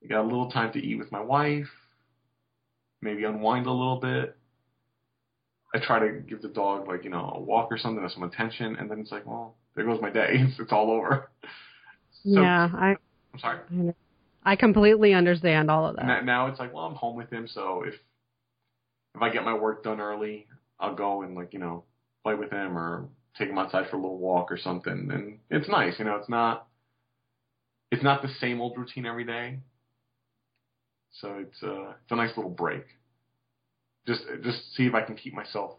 you 0.00 0.08
got 0.08 0.22
a 0.22 0.24
little 0.24 0.50
time 0.50 0.72
to 0.72 0.78
eat 0.78 0.96
with 0.96 1.12
my 1.12 1.20
wife, 1.20 1.68
maybe 3.02 3.24
unwind 3.24 3.66
a 3.66 3.70
little 3.70 4.00
bit. 4.00 4.36
I 5.74 5.78
try 5.84 5.98
to 5.98 6.20
give 6.20 6.40
the 6.40 6.48
dog 6.48 6.88
like, 6.88 7.04
you 7.04 7.10
know, 7.10 7.32
a 7.34 7.40
walk 7.40 7.68
or 7.70 7.78
something 7.78 8.02
or 8.02 8.08
some 8.08 8.22
attention, 8.22 8.76
and 8.76 8.90
then 8.90 9.00
it's 9.00 9.10
like, 9.10 9.26
well, 9.26 9.56
there 9.74 9.84
goes 9.84 10.00
my 10.00 10.10
day. 10.10 10.34
It's, 10.38 10.58
it's 10.60 10.72
all 10.72 10.90
over. 10.90 11.30
So, 12.22 12.40
yeah, 12.40 12.70
I. 12.72 12.96
I'm 13.32 13.40
sorry. 13.40 13.58
I 14.44 14.56
completely 14.56 15.14
understand 15.14 15.70
all 15.70 15.86
of 15.86 15.96
that. 15.96 16.24
Now 16.24 16.46
it's 16.46 16.60
like, 16.60 16.72
well, 16.72 16.84
I'm 16.84 16.94
home 16.94 17.16
with 17.16 17.30
him, 17.30 17.48
so 17.48 17.82
if 17.84 17.94
if 19.16 19.22
I 19.22 19.30
get 19.30 19.44
my 19.44 19.54
work 19.54 19.82
done 19.82 20.00
early, 20.00 20.46
I'll 20.80 20.94
go 20.94 21.22
and 21.22 21.34
like 21.34 21.52
you 21.52 21.58
know 21.58 21.84
play 22.22 22.34
with 22.34 22.50
him 22.50 22.76
or 22.78 23.08
take 23.36 23.48
him 23.48 23.58
outside 23.58 23.88
for 23.90 23.96
a 23.96 24.00
little 24.00 24.18
walk 24.18 24.50
or 24.50 24.56
something. 24.58 25.08
And 25.12 25.38
it's 25.50 25.68
nice, 25.68 25.98
you 25.98 26.04
know. 26.04 26.16
It's 26.16 26.28
not 26.28 26.66
it's 27.90 28.02
not 28.02 28.22
the 28.22 28.28
same 28.40 28.60
old 28.60 28.76
routine 28.76 29.06
every 29.06 29.24
day. 29.24 29.60
So 31.20 31.36
it's 31.38 31.62
uh 31.62 31.90
it's 32.02 32.10
a 32.10 32.16
nice 32.16 32.36
little 32.36 32.50
break. 32.50 32.84
just 34.06 34.22
just 34.42 34.74
see 34.74 34.86
if 34.86 34.94
I 34.94 35.02
can 35.02 35.16
keep 35.16 35.34
myself, 35.34 35.72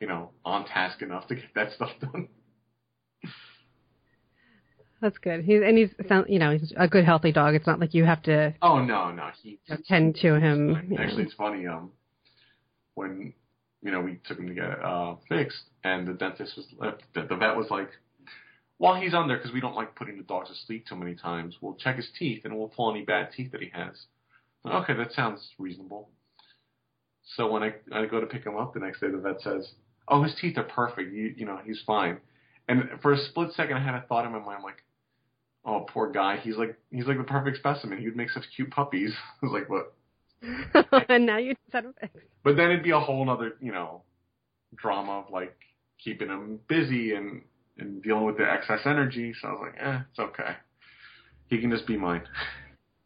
you 0.00 0.06
know, 0.06 0.30
on 0.44 0.64
task 0.66 1.02
enough 1.02 1.26
to 1.28 1.34
get 1.34 1.54
that 1.54 1.72
stuff 1.76 1.90
done. 2.00 2.28
That's 5.00 5.18
good. 5.18 5.44
He's 5.44 5.62
and 5.62 5.76
he's 5.76 5.90
sound 6.08 6.26
you 6.28 6.38
know 6.38 6.52
he's 6.56 6.72
a 6.76 6.86
good 6.86 7.04
healthy 7.04 7.32
dog. 7.32 7.54
It's 7.54 7.66
not 7.66 7.80
like 7.80 7.92
you 7.92 8.04
have 8.04 8.22
to 8.24 8.54
Oh 8.62 8.84
no, 8.84 9.10
no, 9.10 9.30
he 9.42 9.58
tend 9.88 10.14
to 10.22 10.38
him. 10.38 10.86
you 10.88 10.96
know. 10.96 11.02
Actually, 11.02 11.24
it's 11.24 11.34
funny. 11.34 11.66
Um, 11.66 11.90
when 12.94 13.32
you 13.82 13.90
know 13.90 14.00
we 14.00 14.20
took 14.24 14.38
him 14.38 14.48
to 14.48 14.54
get 14.54 14.64
uh 14.64 15.16
fixed, 15.28 15.62
and 15.84 16.06
the 16.06 16.12
dentist 16.12 16.56
was 16.56 16.66
the, 17.14 17.22
the 17.22 17.36
vet 17.36 17.56
was 17.56 17.70
like, 17.70 17.90
while 18.78 19.00
he's 19.00 19.14
on 19.14 19.28
there, 19.28 19.36
because 19.36 19.52
we 19.52 19.60
don't 19.60 19.76
like 19.76 19.94
putting 19.94 20.16
the 20.16 20.24
dogs 20.24 20.48
to 20.48 20.54
sleep 20.66 20.86
too 20.86 20.96
many 20.96 21.14
times, 21.14 21.56
we'll 21.60 21.74
check 21.74 21.96
his 21.96 22.08
teeth 22.18 22.42
and 22.44 22.56
we'll 22.56 22.68
pull 22.68 22.90
any 22.90 23.04
bad 23.04 23.30
teeth 23.32 23.52
that 23.52 23.60
he 23.60 23.70
has. 23.72 24.06
Okay, 24.66 24.94
that 24.94 25.12
sounds 25.12 25.50
reasonable. 25.58 26.08
So 27.36 27.50
when 27.50 27.62
I 27.62 27.74
I 27.92 28.06
go 28.06 28.20
to 28.20 28.26
pick 28.26 28.44
him 28.44 28.56
up 28.56 28.74
the 28.74 28.80
next 28.80 29.00
day, 29.00 29.08
the 29.10 29.18
vet 29.18 29.40
says, 29.40 29.72
"Oh, 30.08 30.22
his 30.22 30.34
teeth 30.34 30.58
are 30.58 30.64
perfect. 30.64 31.12
You 31.12 31.34
you 31.36 31.46
know 31.46 31.60
he's 31.64 31.80
fine." 31.86 32.20
And 32.68 33.00
for 33.00 33.12
a 33.12 33.18
split 33.18 33.52
second, 33.52 33.76
I 33.76 33.80
had 33.80 33.94
a 33.94 34.02
thought 34.02 34.26
in 34.26 34.32
my 34.32 34.38
mind 34.38 34.62
like, 34.62 34.82
"Oh, 35.64 35.86
poor 35.88 36.10
guy. 36.10 36.36
He's 36.38 36.56
like 36.56 36.76
he's 36.90 37.06
like 37.06 37.18
the 37.18 37.24
perfect 37.24 37.58
specimen. 37.58 37.98
He 37.98 38.04
would 38.06 38.16
make 38.16 38.30
such 38.30 38.44
cute 38.54 38.70
puppies." 38.70 39.12
I 39.42 39.46
was 39.46 39.52
like, 39.52 39.68
"What?" 39.68 39.94
and 41.08 41.26
now 41.26 41.38
you 41.38 41.54
set 41.70 41.84
him 41.84 41.94
fixed. 42.00 42.16
But 42.44 42.56
then 42.56 42.70
it'd 42.70 42.82
be 42.82 42.90
a 42.90 43.00
whole 43.00 43.28
other 43.30 43.52
you 43.60 43.72
know 43.72 44.02
drama 44.76 45.20
of 45.20 45.30
like 45.30 45.56
keeping 46.02 46.28
him 46.28 46.60
busy 46.68 47.14
and 47.14 47.42
and 47.78 48.02
dealing 48.02 48.24
with 48.24 48.36
the 48.38 48.50
excess 48.50 48.80
energy. 48.84 49.34
So 49.40 49.48
I 49.48 49.52
was 49.52 49.60
like, 49.62 49.74
"Eh, 49.80 49.98
it's 50.10 50.18
okay. 50.18 50.56
He 51.48 51.60
can 51.60 51.70
just 51.70 51.86
be 51.86 51.96
mine." 51.96 52.22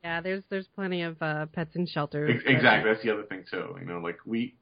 Yeah, 0.03 0.21
there's 0.21 0.45
there's 0.51 0.69
plenty 0.69 1.03
of 1.03 1.21
uh, 1.21 1.47
pets 1.47 1.75
in 1.75 1.87
shelters. 1.87 2.31
Ex- 2.35 2.45
Exactly. 2.47 2.91
That's 2.91 3.03
the 3.03 3.13
other 3.13 3.25
thing 3.25 3.45
too. 3.51 3.77
You 3.79 3.87
know, 3.87 3.99
like 3.99 4.19
we 4.25 4.55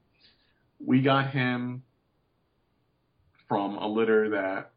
we 0.84 1.02
got 1.02 1.30
him 1.30 1.82
from 3.48 3.76
a 3.76 3.86
litter 3.86 4.30
that 4.30 4.70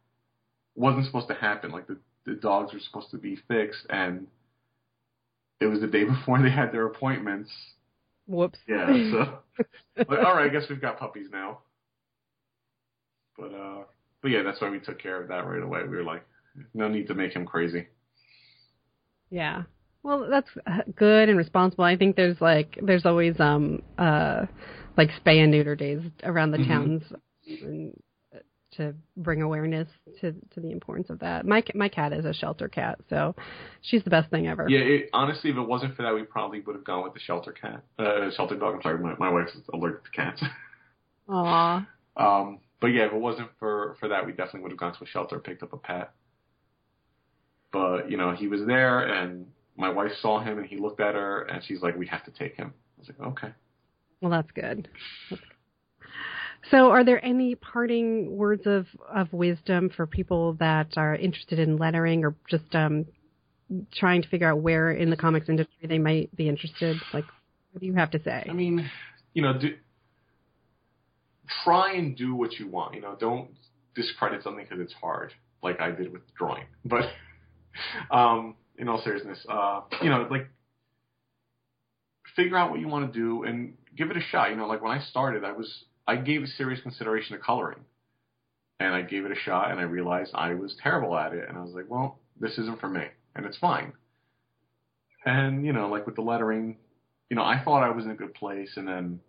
wasn't 0.76 1.06
supposed 1.06 1.30
to 1.30 1.34
happen. 1.34 1.72
Like 1.72 1.88
the 1.88 1.98
the 2.26 2.34
dogs 2.34 2.74
were 2.74 2.80
supposed 2.80 3.12
to 3.12 3.18
be 3.18 3.38
fixed, 3.48 3.86
and 3.90 4.28
it 5.62 5.66
was 5.68 5.80
the 5.80 5.88
day 5.88 6.04
before 6.16 6.42
they 6.42 6.52
had 6.52 6.72
their 6.72 6.86
appointments. 6.86 7.50
Whoops. 8.28 8.60
Yeah. 8.68 8.86
So, 9.98 10.06
like, 10.10 10.20
all 10.20 10.36
right, 10.36 10.46
I 10.46 10.50
guess 10.50 10.70
we've 10.70 10.80
got 10.82 11.00
puppies 11.00 11.28
now. 11.32 11.60
But 13.38 13.54
uh, 13.54 13.84
but 14.22 14.30
yeah, 14.30 14.44
that's 14.44 14.62
why 14.62 14.70
we 14.70 14.80
took 14.80 15.00
care 15.02 15.20
of 15.22 15.28
that 15.30 15.48
right 15.48 15.62
away. 15.64 15.82
We 15.84 15.98
were 15.98 16.04
like, 16.04 16.24
no 16.74 16.88
need 16.88 17.08
to 17.08 17.16
make 17.16 17.34
him 17.36 17.46
crazy. 17.46 17.88
Yeah. 19.32 19.64
Well, 20.04 20.28
that's 20.30 20.50
uh, 20.68 20.82
good 20.96 21.30
and 21.30 21.38
responsible. 21.38 21.84
I 21.84 21.98
think 21.98 22.16
there's 22.16 22.40
like 22.40 22.78
there's 22.82 23.06
always 23.06 23.40
um 23.40 23.82
uh 23.98 24.46
like 24.98 25.10
spay 25.24 25.42
and 25.42 25.52
neuter 25.52 25.76
days 25.76 26.02
around 26.24 26.52
the 26.52 26.58
Mhm. 26.60 26.68
towns 26.68 27.04
and, 27.62 27.94
to 28.78 28.94
bring 29.18 29.42
awareness 29.42 29.88
to 30.22 30.34
to 30.54 30.60
the 30.60 30.72
importance 30.72 31.10
of 31.10 31.20
that. 31.20 31.46
My 31.46 31.64
my 31.76 31.90
cat 31.90 32.14
is 32.14 32.26
a 32.26 32.34
shelter 32.34 32.68
cat, 32.68 33.00
so 33.10 33.36
she's 33.82 34.04
the 34.04 34.10
best 34.10 34.30
thing 34.30 34.48
ever. 34.48 34.68
Yeah, 34.70 34.80
it, 34.80 35.10
honestly, 35.14 35.50
if 35.50 35.58
it 35.58 35.62
wasn't 35.62 35.96
for 35.96 36.04
that, 36.04 36.14
we 36.14 36.24
probably 36.24 36.62
would 36.62 36.76
have 36.76 36.86
gone 36.86 37.04
with 37.04 37.14
the 37.14 37.20
shelter 37.20 37.52
cat, 37.52 37.84
uh, 38.00 38.30
shelter 38.36 38.56
dog. 38.56 38.76
I'm 38.76 38.82
sorry, 38.82 39.00
my 39.00 39.16
my 39.18 39.30
wife's 39.30 39.52
allergic 39.74 40.04
to 40.06 40.12
cats. 40.12 40.44
Aw. 41.30 41.86
um, 42.16 42.60
but 42.80 42.88
yeah, 42.88 43.06
if 43.06 43.14
it 43.14 43.20
wasn't 43.20 43.50
for 43.60 43.98
for 44.00 44.10
that, 44.10 44.26
we 44.26 44.32
definitely 44.32 44.62
would 44.62 44.72
have 44.72 44.80
gone 44.80 44.94
to 44.94 45.04
a 45.04 45.08
shelter, 45.08 45.40
picked 45.40 45.64
up 45.64 45.74
a 45.74 45.78
pet. 45.78 46.12
But 47.72 48.10
you 48.10 48.18
know, 48.18 48.32
he 48.34 48.48
was 48.48 48.62
there, 48.66 49.00
and 49.00 49.48
my 49.76 49.90
wife 49.90 50.12
saw 50.22 50.40
him, 50.40 50.58
and 50.58 50.68
he 50.68 50.78
looked 50.78 51.02
at 51.02 51.16
her, 51.16 51.42
and 51.44 51.64
she's 51.64 51.82
like, 51.82 51.98
"We 51.98 52.08
have 52.08 52.24
to 52.26 52.32
take 52.32 52.56
him." 52.56 52.74
I 52.98 53.00
was 53.00 53.10
like, 53.10 53.28
"Okay." 53.28 53.54
Well, 54.22 54.32
that's 54.32 54.52
good. 54.52 54.88
That's 55.30 55.42
good. 55.42 55.57
So, 56.72 56.92
are 56.92 57.04
there 57.04 57.24
any 57.24 57.56
parting 57.56 58.36
words 58.36 58.64
of, 58.66 58.88
of 59.14 59.32
wisdom 59.32 59.90
for 59.90 60.06
people 60.06 60.54
that 60.54 60.98
are 60.98 61.16
interested 61.16 61.60
in 61.60 61.78
lettering 61.78 62.26
or 62.26 62.36
just 62.50 62.74
um, 62.74 63.06
trying 63.94 64.22
to 64.22 64.28
figure 64.28 64.50
out 64.50 64.60
where 64.60 64.92
in 64.92 65.10
the 65.10 65.18
comics 65.18 65.50
industry 65.50 65.88
they 65.88 66.00
might 66.00 66.36
be 66.36 66.50
interested? 66.50 66.98
Like, 67.14 67.26
what 67.72 67.82
do 67.82 67.86
you 67.86 67.94
have 67.94 68.12
to 68.12 68.24
say? 68.24 68.46
I 68.50 68.54
mean, 68.54 68.90
you 69.34 69.42
know, 69.42 69.58
do, 69.58 69.76
try 71.64 71.94
and 71.94 72.18
do 72.18 72.36
what 72.36 72.54
you 72.54 72.68
want. 72.68 72.96
You 72.96 73.02
know, 73.02 73.16
don't 73.18 73.52
discredit 73.96 74.44
something 74.44 74.66
because 74.66 74.80
it's 74.80 74.94
hard, 74.94 75.34
like 75.64 75.80
I 75.80 75.92
did 75.92 76.12
with 76.12 76.22
drawing. 76.36 76.64
But 76.86 77.06
um, 78.10 78.56
in 78.78 78.88
all 78.90 79.02
seriousness, 79.04 79.46
uh, 79.48 79.82
you 80.02 80.10
know, 80.10 80.28
like 80.32 80.48
figure 82.36 82.58
out 82.58 82.72
what 82.72 82.80
you 82.80 82.88
want 82.88 83.12
to 83.12 83.20
do 83.20 83.44
and 83.44 83.76
give 83.96 84.10
it 84.10 84.18
a 84.18 84.22
shot. 84.22 84.50
You 84.50 84.56
know, 84.56 84.68
like 84.68 84.82
when 84.82 84.92
I 84.92 85.04
started, 85.04 85.44
I 85.44 85.52
was 85.52 85.84
I 86.08 86.16
gave 86.16 86.48
serious 86.48 86.82
consideration 86.82 87.36
to 87.36 87.44
coloring, 87.44 87.82
and 88.80 88.94
I 88.94 89.02
gave 89.02 89.26
it 89.26 89.32
a 89.32 89.36
shot, 89.36 89.72
and 89.72 89.80
I 89.80 89.84
realized 89.84 90.32
I 90.34 90.54
was 90.54 90.76
terrible 90.82 91.18
at 91.18 91.34
it, 91.34 91.50
and 91.50 91.58
I 91.58 91.62
was 91.62 91.74
like, 91.74 91.90
well, 91.90 92.20
this 92.40 92.58
isn't 92.58 92.80
for 92.80 92.88
me, 92.88 93.06
and 93.36 93.46
it's 93.46 93.58
fine. 93.58 93.94
And 95.26 95.66
you 95.66 95.74
know, 95.74 95.90
like 95.90 96.06
with 96.06 96.16
the 96.16 96.22
lettering, 96.22 96.78
you 97.30 97.36
know, 97.36 97.44
I 97.44 97.62
thought 97.64 97.84
I 97.84 97.90
was 97.90 98.06
in 98.06 98.12
a 98.12 98.16
good 98.16 98.34
place, 98.34 98.72
and 98.78 98.88
then 98.88 99.20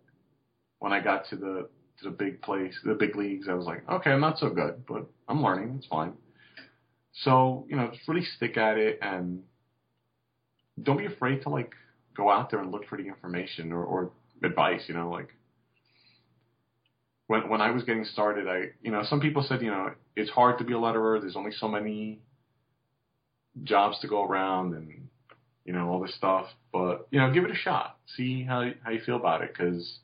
when 0.79 0.93
I 0.93 1.01
got 1.01 1.27
to 1.29 1.35
the 1.35 1.69
to 1.99 2.05
the 2.05 2.11
big 2.11 2.41
place, 2.41 2.73
the 2.85 2.93
big 2.93 3.17
leagues, 3.17 3.47
I 3.49 3.53
was 3.53 3.65
like, 3.65 3.83
okay, 3.89 4.11
I'm 4.11 4.21
not 4.21 4.39
so 4.39 4.49
good, 4.49 4.85
but 4.87 5.05
I'm 5.27 5.43
learning. 5.43 5.75
It's 5.77 5.87
fine. 5.87 6.13
So 7.23 7.65
you 7.67 7.75
know, 7.75 7.89
just 7.91 8.07
really 8.07 8.25
stick 8.37 8.55
at 8.55 8.77
it, 8.77 8.99
and 9.01 9.43
don't 10.81 10.97
be 10.97 11.07
afraid 11.07 11.41
to 11.41 11.49
like 11.49 11.73
go 12.15 12.29
out 12.29 12.49
there 12.49 12.61
and 12.61 12.71
look 12.71 12.87
for 12.87 12.97
the 12.97 13.07
information 13.07 13.73
or, 13.73 13.83
or 13.83 14.11
advice. 14.43 14.83
You 14.87 14.93
know, 14.93 15.09
like 15.09 15.35
when 17.29 17.47
when 17.47 17.61
I 17.61 17.69
was 17.69 17.83
getting 17.83 18.05
started, 18.05 18.47
I 18.47 18.71
you 18.81 18.91
know, 18.91 19.03
some 19.03 19.21
people 19.21 19.45
said, 19.47 19.61
you 19.61 19.69
know, 19.69 19.91
it's 20.15 20.31
hard 20.31 20.57
to 20.57 20.63
be 20.63 20.73
a 20.73 20.77
letterer. 20.77 21.21
There's 21.21 21.35
only 21.35 21.51
so 21.51 21.67
many 21.67 22.21
jobs 23.63 23.99
to 23.99 24.07
go 24.07 24.23
around, 24.23 24.73
and 24.73 25.07
you 25.63 25.71
know 25.71 25.89
all 25.89 25.99
this 25.99 26.15
stuff. 26.15 26.47
But 26.73 27.07
you 27.11 27.19
know, 27.19 27.31
give 27.31 27.45
it 27.45 27.51
a 27.51 27.55
shot. 27.55 27.97
See 28.17 28.43
how 28.43 28.71
how 28.81 28.89
you 28.89 29.01
feel 29.05 29.15
about 29.15 29.43
it, 29.43 29.53
because 29.53 29.99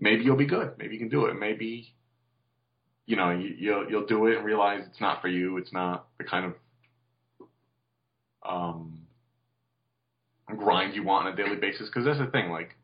maybe 0.00 0.24
you'll 0.24 0.36
be 0.36 0.46
good. 0.46 0.72
Maybe 0.78 0.94
you 0.94 0.98
can 0.98 1.10
do 1.10 1.26
it. 1.26 1.38
Maybe 1.38 1.92
you 3.04 3.16
know 3.16 3.32
you, 3.32 3.54
you'll 3.58 3.90
you'll 3.90 4.06
do 4.06 4.26
it 4.26 4.38
and 4.38 4.46
realize 4.46 4.82
it's 4.88 5.00
not 5.00 5.20
for 5.20 5.28
you. 5.28 5.58
It's 5.58 5.74
not 5.74 6.08
the 6.16 6.24
kind 6.24 6.46
of 6.46 7.48
um, 8.48 9.02
grind 10.56 10.94
you 10.94 11.04
want 11.04 11.26
on 11.26 11.34
a 11.34 11.36
daily 11.36 11.56
basis. 11.56 11.88
Because 11.88 12.06
that's 12.06 12.18
the 12.18 12.28
thing. 12.28 12.48
Like 12.50 12.76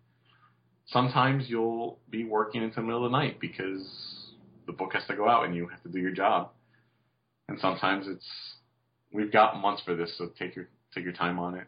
sometimes 0.93 1.45
you'll 1.49 1.99
be 2.11 2.25
working 2.25 2.63
into 2.63 2.77
the 2.77 2.83
middle 2.83 3.05
of 3.05 3.11
the 3.11 3.19
night 3.19 3.41
because 3.41 3.87
the 4.67 4.73
book 4.73 4.93
has 4.95 5.05
to 5.09 5.17
go 5.17 5.29
out 5.29 5.45
and 5.45 5.55
you 5.55 5.69
have 5.69 5.83
to 5.83 5.89
do 5.89 5.99
your 5.99 6.13
job. 6.13 6.51
And 7.49 7.59
sometimes 7.59 8.07
it's 8.07 8.27
we've 9.13 9.33
got 9.33 9.61
months 9.61 9.83
for 9.85 9.95
this, 9.95 10.17
so 10.17 10.31
take 10.39 10.57
your 10.57 10.69
take 10.95 11.05
your 11.05 11.13
time 11.13 11.39
on 11.39 11.55
it. 11.57 11.67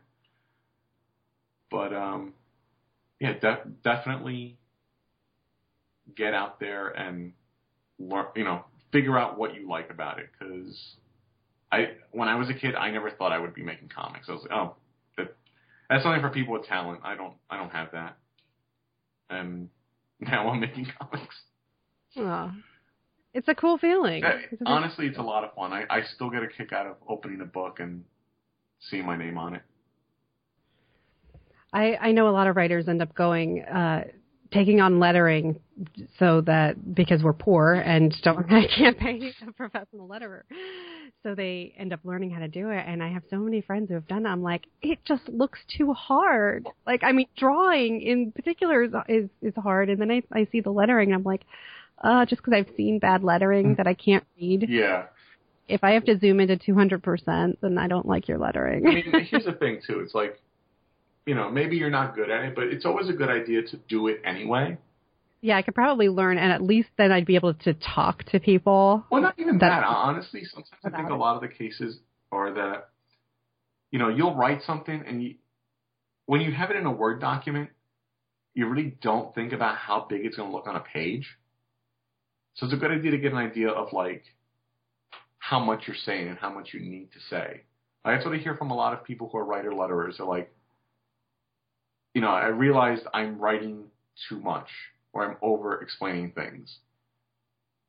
But 1.71 1.93
um, 1.93 2.35
yeah, 3.21 3.39
de- 3.39 3.65
definitely 3.83 4.59
get 6.17 6.35
out 6.35 6.61
there 6.61 6.89
and 6.89 7.33
learn. 7.99 8.27
You 8.37 8.45
know, 8.45 8.65
figure 8.93 9.19
out 9.19 9.37
what 9.37 9.55
you 9.55 9.69
like 9.69 9.91
about 9.91 10.21
it. 10.21 10.29
Because 10.39 10.95
I, 11.73 11.93
when 12.13 12.29
I 12.29 12.37
was 12.37 12.49
a 12.49 12.55
kid, 12.55 12.75
I 12.77 12.91
never 12.91 13.11
thought 13.11 13.33
I 13.33 13.39
would 13.39 13.55
be 13.55 13.63
making 13.63 13.89
comics. 13.89 14.29
I 14.29 14.33
was 14.33 14.43
like, 14.43 14.53
oh, 14.53 14.77
that 15.17 15.35
that's 15.91 16.03
something 16.03 16.23
for 16.23 16.31
people 16.31 16.55
with 16.55 16.65
talent. 16.65 17.01
I 17.03 17.17
don't, 17.17 17.35
I 17.51 17.59
don't 17.59 17.71
have 17.71 17.89
that. 17.93 18.17
And 19.31 19.69
now 20.21 20.49
I'm 20.49 20.61
making 20.61 20.87
comics. 20.99 21.35
Aw. 22.17 22.55
It's 23.33 23.49
a 23.49 23.55
cool 23.55 23.79
feeling. 23.79 24.25
Uh, 24.25 24.39
It's 24.51 24.63
Honestly, 24.65 25.07
it's 25.07 25.19
a 25.19 25.23
lot 25.23 25.43
of 25.43 25.55
fun. 25.55 25.73
I, 25.73 25.85
I 25.91 26.03
still 26.15 26.31
get 26.31 26.43
a 26.43 26.49
kick 26.49 26.73
out 26.73 26.87
of 26.87 26.97
opening 27.09 27.41
a 27.41 27.45
book 27.47 27.81
and 27.81 28.05
seeing 28.79 29.05
my 29.05 29.17
name 29.17 29.37
on 29.37 29.55
it. 29.55 29.63
I, 31.73 31.97
I 31.97 32.13
know 32.13 32.29
a 32.29 32.31
lot 32.31 32.47
of 32.47 32.55
writers 32.55 32.87
end 32.87 33.03
up 33.03 33.13
going, 33.17 33.63
uh, 33.65 34.05
taking 34.55 34.81
on 34.81 35.01
lettering 35.01 35.59
so 36.19 36.41
that 36.43 36.95
because 36.95 37.23
we're 37.23 37.33
poor 37.33 37.75
and 37.75 38.15
don't 38.23 38.39
I 38.53 38.67
can't 38.67 38.97
pay 38.97 39.33
a 39.47 39.53
professional 39.53 40.09
letterer. 40.09 40.43
So 41.25 41.35
they 41.35 41.75
end 41.77 41.93
up 41.93 42.01
learning 42.05 42.31
how 42.31 42.39
to 42.39 42.49
do 42.49 42.71
it 42.71 42.85
and 42.87 43.03
I 43.03 43.09
have 43.09 43.25
so 43.29 43.37
many 43.37 43.61
friends 43.61 43.89
who 43.89 43.95
have 43.95 44.07
done 44.07 44.25
it. 44.25 44.29
I'm 44.29 44.43
like, 44.43 44.67
it 44.81 45.01
just 45.05 45.29
looks 45.29 45.59
too 45.77 45.93
hard. 45.93 46.69
Like 46.87 47.03
I 47.03 47.13
mean 47.13 47.27
drawing 47.37 48.01
in 48.01 48.33
particular 48.33 48.85
is 48.85 48.93
is, 49.09 49.29
is 49.43 49.55
hard 49.57 49.91
and 49.91 50.01
then 50.01 50.11
I 50.11 50.23
I 50.33 50.47
see 50.53 50.61
the 50.61 50.71
lettering 50.71 51.11
and 51.11 51.17
I'm 51.17 51.25
like, 51.25 51.43
uh 52.03 52.25
just 52.25 52.43
because 52.43 52.55
I've 52.57 52.75
seen 52.77 53.01
bad 53.01 53.25
lettering 53.25 53.75
that 53.75 53.89
I 53.89 53.95
can't 53.95 54.25
read. 54.41 54.67
Yeah. 54.69 55.07
If 55.67 55.83
I 55.83 55.93
have 55.93 56.05
to 56.05 56.19
zoom 56.19 56.41
into 56.41 56.57
200%, 56.57 57.57
then 57.63 57.79
I 57.79 57.89
don't 57.89 58.07
like 58.07 58.29
your 58.29 58.37
lettering. 58.37 58.87
I 58.87 58.91
mean, 58.91 59.27
here's 59.31 59.47
the 59.47 59.53
thing 59.53 59.81
too. 59.87 60.01
It's 60.01 60.15
like, 60.15 60.39
you 61.27 61.35
know, 61.35 61.51
maybe 61.51 61.77
you're 61.77 61.91
not 61.91 62.15
good 62.15 62.31
at 62.31 62.45
it, 62.45 62.55
but 62.55 62.65
it's 62.65 62.85
always 62.85 63.09
a 63.09 63.13
good 63.13 63.31
idea 63.31 63.63
to 63.63 63.77
do 63.89 64.09
it 64.09 64.21
anyway. 64.25 64.77
Yeah, 65.41 65.57
I 65.57 65.63
could 65.63 65.75
probably 65.75 66.09
learn, 66.09 66.39
and 66.39 66.51
at 66.51 66.63
least 66.63 66.89
then 66.97 67.13
I'd 67.13 67.27
be 67.27 67.35
able 67.35 67.55
to 67.55 67.75
talk 67.75 68.25
to 68.25 68.41
people. 68.41 69.05
Well, 69.11 69.21
not 69.21 69.39
even 69.39 69.59
that. 69.59 69.85
Honestly, 69.85 70.43
sometimes 70.45 70.81
I 70.85 70.91
think 70.91 71.11
a 71.11 71.15
lot 71.15 71.37
of 71.37 71.43
the 71.43 71.49
cases 71.49 71.99
are 72.33 72.55
that, 72.55 72.89
you 73.91 73.99
know, 73.99 74.09
you'll 74.09 74.35
write 74.35 74.63
something 74.67 75.03
and 75.07 75.23
you, 75.23 75.35
when 76.27 76.41
you 76.41 76.53
have 76.53 76.71
it 76.71 76.77
in 76.77 76.87
a 76.87 76.93
Word 76.93 77.21
document, 77.21 77.71
you 78.55 78.67
really 78.69 78.97
don't 79.03 79.35
think 79.35 79.53
about 79.53 79.77
how 79.77 80.07
big 80.09 80.25
it's 80.25 80.37
going 80.37 80.49
to 80.49 80.57
look 80.57 80.67
on 80.67 80.77
a 80.77 80.81
page. 80.81 81.27
So 82.55 82.67
it's 82.67 82.75
a 82.75 82.79
good 82.79 82.91
idea 82.91 83.11
to 83.11 83.19
get 83.19 83.33
an 83.33 83.39
idea 83.39 83.69
of 83.69 83.93
like 83.93 84.23
how 85.39 85.59
much 85.59 85.83
you're 85.87 85.97
saying 86.07 86.29
and 86.29 86.39
how 86.39 86.51
much 86.55 86.71
you 86.73 86.81
need 86.81 87.13
to 87.13 87.19
say. 87.29 87.65
Like, 88.05 88.17
that's 88.17 88.25
what 88.25 88.35
I 88.35 88.39
hear 88.39 88.57
from 88.57 88.71
a 88.71 88.75
lot 88.75 88.93
of 88.93 89.05
people 89.05 89.29
who 89.31 89.39
are 89.39 89.45
writer 89.45 89.73
letterers. 89.73 90.17
They're 90.19 90.27
like, 90.27 90.55
you 92.15 92.21
know, 92.21 92.29
I 92.29 92.47
realized 92.47 93.03
I'm 93.13 93.39
writing 93.39 93.85
too 94.29 94.39
much 94.41 94.69
or 95.13 95.29
I'm 95.29 95.37
over 95.43 95.81
explaining 95.83 96.33
things. 96.33 96.79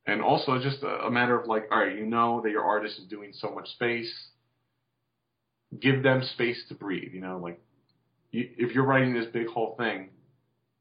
And 0.08 0.22
also 0.22 0.60
just 0.60 0.84
a, 0.84 1.06
a 1.06 1.12
matter 1.12 1.40
of 1.40 1.48
like, 1.48 1.66
all 1.72 1.80
right, 1.80 1.96
you 1.96 2.06
know 2.06 2.42
that 2.42 2.50
your 2.52 2.64
artist 2.64 3.00
is 3.00 3.06
doing 3.06 3.32
so 3.34 3.52
much 3.52 3.70
space. 3.70 4.12
Give 5.80 6.04
them 6.04 6.24
space 6.34 6.64
to 6.70 6.76
breathe, 6.76 7.14
you 7.14 7.22
know, 7.22 7.40
like 7.42 7.60
you, 8.32 8.50
if 8.58 8.74
you're 8.74 8.86
writing 8.86 9.14
this 9.14 9.26
big 9.32 9.48
whole 9.48 9.76
thing 9.78 10.10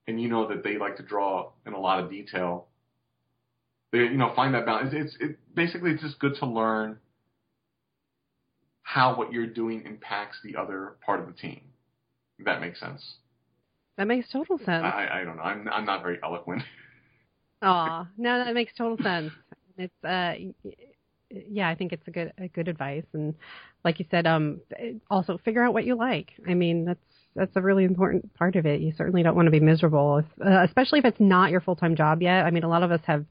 and 0.06 0.20
you 0.20 0.28
know 0.28 0.48
that 0.48 0.62
they 0.62 0.76
like 0.76 0.96
to 0.96 1.02
draw 1.02 1.52
in 1.66 1.72
a 1.72 1.80
lot 1.80 2.02
of 2.02 2.10
detail, 2.10 2.66
they, 3.92 3.98
you 3.98 4.16
know, 4.16 4.32
find 4.34 4.54
that 4.54 4.66
balance. 4.66 4.90
It's, 4.92 5.14
it's 5.14 5.32
it, 5.32 5.38
basically 5.54 5.90
it's 5.92 6.02
just 6.02 6.18
good 6.18 6.34
to 6.40 6.46
learn 6.46 6.98
how 8.82 9.16
what 9.16 9.32
you're 9.32 9.46
doing 9.46 9.82
impacts 9.86 10.38
the 10.44 10.56
other 10.56 10.96
part 11.04 11.20
of 11.20 11.26
the 11.26 11.32
team. 11.32 11.60
If 12.38 12.44
that 12.44 12.60
makes 12.60 12.80
sense. 12.80 13.16
That 13.96 14.06
makes 14.06 14.30
total 14.30 14.58
sense. 14.58 14.84
I, 14.84 15.08
I 15.20 15.24
don't 15.24 15.36
know. 15.36 15.42
I'm 15.42 15.68
I'm 15.68 15.84
not 15.84 16.02
very 16.02 16.18
eloquent. 16.22 16.62
Aw, 17.62 18.06
no, 18.18 18.44
that 18.44 18.54
makes 18.54 18.72
total 18.76 18.98
sense. 19.02 19.32
It's 19.78 20.04
uh, 20.04 20.34
yeah, 21.30 21.68
I 21.68 21.74
think 21.74 21.92
it's 21.92 22.06
a 22.06 22.10
good 22.10 22.32
a 22.38 22.48
good 22.48 22.68
advice, 22.68 23.04
and 23.12 23.34
like 23.84 23.98
you 23.98 24.06
said, 24.10 24.26
um, 24.26 24.60
also 25.10 25.38
figure 25.44 25.62
out 25.62 25.72
what 25.72 25.84
you 25.84 25.96
like. 25.96 26.32
I 26.48 26.54
mean, 26.54 26.84
that's 26.84 27.04
that's 27.34 27.56
a 27.56 27.60
really 27.60 27.84
important 27.84 28.32
part 28.34 28.56
of 28.56 28.66
it. 28.66 28.80
You 28.80 28.92
certainly 28.96 29.22
don't 29.22 29.34
want 29.34 29.46
to 29.46 29.50
be 29.50 29.60
miserable, 29.60 30.18
if, 30.18 30.26
uh, 30.44 30.62
especially 30.64 31.00
if 31.00 31.04
it's 31.04 31.20
not 31.20 31.50
your 31.50 31.60
full 31.60 31.76
time 31.76 31.96
job 31.96 32.22
yet. 32.22 32.44
I 32.44 32.50
mean, 32.50 32.64
a 32.64 32.68
lot 32.68 32.82
of 32.82 32.92
us 32.92 33.00
have, 33.06 33.24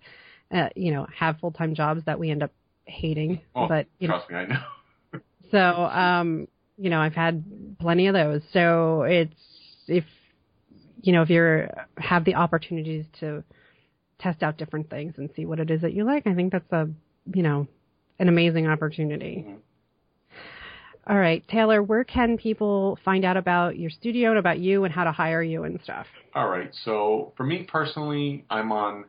uh, 0.52 0.70
you 0.76 0.92
know, 0.92 1.08
have 1.18 1.40
full 1.40 1.52
time 1.52 1.76
jobs 1.76 2.04
that 2.06 2.20
we 2.20 2.30
end 2.30 2.44
up 2.44 2.52
hating. 2.86 3.42
Oh, 3.56 3.68
but 3.68 3.88
you 4.00 4.08
trust 4.08 4.30
know, 4.30 4.38
me, 4.38 4.44
I 4.44 4.48
know. 4.48 5.20
so 5.52 5.60
um, 5.60 6.48
you 6.78 6.90
know, 6.90 7.00
I've 7.00 7.14
had 7.16 7.44
plenty 7.80 8.08
of 8.08 8.14
those. 8.14 8.42
So 8.52 9.04
it's 9.04 9.34
if 9.88 10.06
you 11.04 11.14
know 11.14 11.22
if 11.22 11.30
you're 11.30 11.70
have 11.98 12.26
the 12.26 12.34
opportunities 12.36 13.06
to 13.20 13.44
test 14.20 14.42
out 14.42 14.58
different 14.58 14.90
things 14.90 15.14
and 15.18 15.30
see 15.36 15.46
what 15.46 15.60
it 15.60 15.70
is 15.70 15.82
that 15.82 15.94
you 15.94 16.04
like, 16.04 16.26
I 16.26 16.34
think 16.34 16.52
that's 16.52 16.72
a 16.72 16.90
you 17.34 17.44
know 17.44 17.68
an 18.20 18.30
amazing 18.30 18.68
opportunity. 18.68 19.46
Mhm. 19.48 19.58
All 21.06 21.18
right, 21.20 21.46
Taylor, 21.50 21.84
where 21.84 22.06
can 22.06 22.38
people 22.38 22.98
find 23.04 23.26
out 23.26 23.36
about 23.36 23.78
your 23.78 23.90
studio 23.90 24.30
and 24.30 24.40
about 24.40 24.60
you 24.60 24.86
and 24.86 24.94
how 24.94 25.04
to 25.04 25.12
hire 25.12 25.44
you 25.44 25.66
and 25.66 25.78
stuff? 25.84 26.08
All 26.34 26.48
right. 26.48 26.74
So 26.86 27.34
for 27.36 27.44
me 27.44 27.64
personally, 27.64 28.46
I'm 28.50 28.72
on 28.72 29.04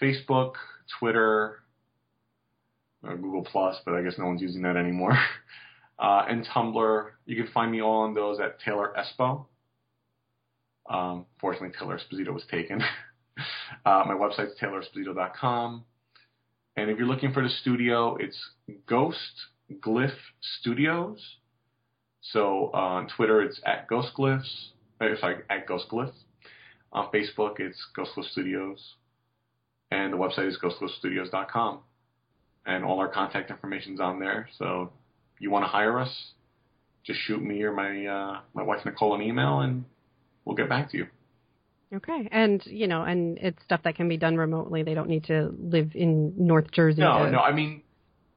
Facebook, 0.00 0.54
Twitter, 0.98 1.58
uh, 3.06 3.14
Google 3.14 3.44
Plus, 3.44 3.76
but 3.84 3.92
I 3.94 4.00
guess 4.02 4.14
no 4.16 4.24
one's 4.24 4.40
using 4.40 4.62
that 4.62 4.76
anymore. 4.76 5.16
Uh, 5.98 6.24
and 6.28 6.44
Tumblr. 6.46 7.10
You 7.26 7.36
can 7.36 7.52
find 7.52 7.70
me 7.70 7.80
all 7.80 8.00
on 8.02 8.12
those 8.12 8.40
at 8.40 8.58
Taylor 8.58 8.92
Espo. 8.98 9.44
Um, 10.88 11.26
fortunately, 11.40 11.76
Taylor 11.78 11.98
Esposito 11.98 12.32
was 12.32 12.44
taken. 12.50 12.80
uh, 13.86 14.04
my 14.06 14.14
website's 14.14 14.58
tayloresposito.com. 14.60 15.84
And 16.76 16.90
if 16.90 16.98
you're 16.98 17.06
looking 17.06 17.32
for 17.32 17.42
the 17.42 17.48
studio, 17.48 18.16
it's 18.16 18.38
Ghost 18.86 19.46
Glyph 19.84 20.16
Studios. 20.60 21.18
So 22.20 22.70
uh, 22.72 22.78
on 22.78 23.08
Twitter, 23.08 23.42
it's 23.42 23.60
at 23.66 23.88
Ghost 23.88 24.12
Glyphs. 24.16 24.68
Uh, 25.00 25.16
sorry, 25.20 25.42
at 25.50 25.66
Ghost 25.66 25.86
Glyph. 25.90 26.12
On 26.92 27.10
Facebook, 27.12 27.58
it's 27.58 27.78
Ghost 27.94 28.12
Glyph 28.16 28.30
Studios. 28.30 28.94
And 29.90 30.12
the 30.12 30.16
website 30.16 30.48
is 30.48 30.58
ghostglyphstudios.com. 30.62 31.80
And 32.64 32.84
all 32.84 33.00
our 33.00 33.08
contact 33.08 33.50
information's 33.50 34.00
on 34.00 34.18
there. 34.18 34.48
So 34.58 34.92
you 35.38 35.50
want 35.50 35.64
to 35.64 35.68
hire 35.68 35.98
us, 35.98 36.32
just 37.04 37.18
shoot 37.20 37.42
me 37.42 37.62
or 37.62 37.72
my 37.72 38.06
uh, 38.06 38.40
my 38.54 38.62
wife 38.62 38.84
Nicole 38.84 39.16
an 39.16 39.22
email, 39.22 39.60
and 39.60 39.84
we'll 40.44 40.56
get 40.56 40.68
back 40.68 40.90
to 40.90 40.98
you. 40.98 41.06
Okay, 41.94 42.28
and 42.32 42.64
you 42.66 42.86
know, 42.86 43.02
and 43.02 43.38
it's 43.38 43.62
stuff 43.64 43.82
that 43.84 43.96
can 43.96 44.08
be 44.08 44.16
done 44.16 44.36
remotely. 44.36 44.82
They 44.82 44.94
don't 44.94 45.08
need 45.08 45.24
to 45.24 45.54
live 45.58 45.92
in 45.94 46.32
North 46.38 46.70
Jersey. 46.70 47.00
No, 47.00 47.26
to, 47.26 47.30
no. 47.30 47.38
I 47.38 47.52
mean, 47.52 47.82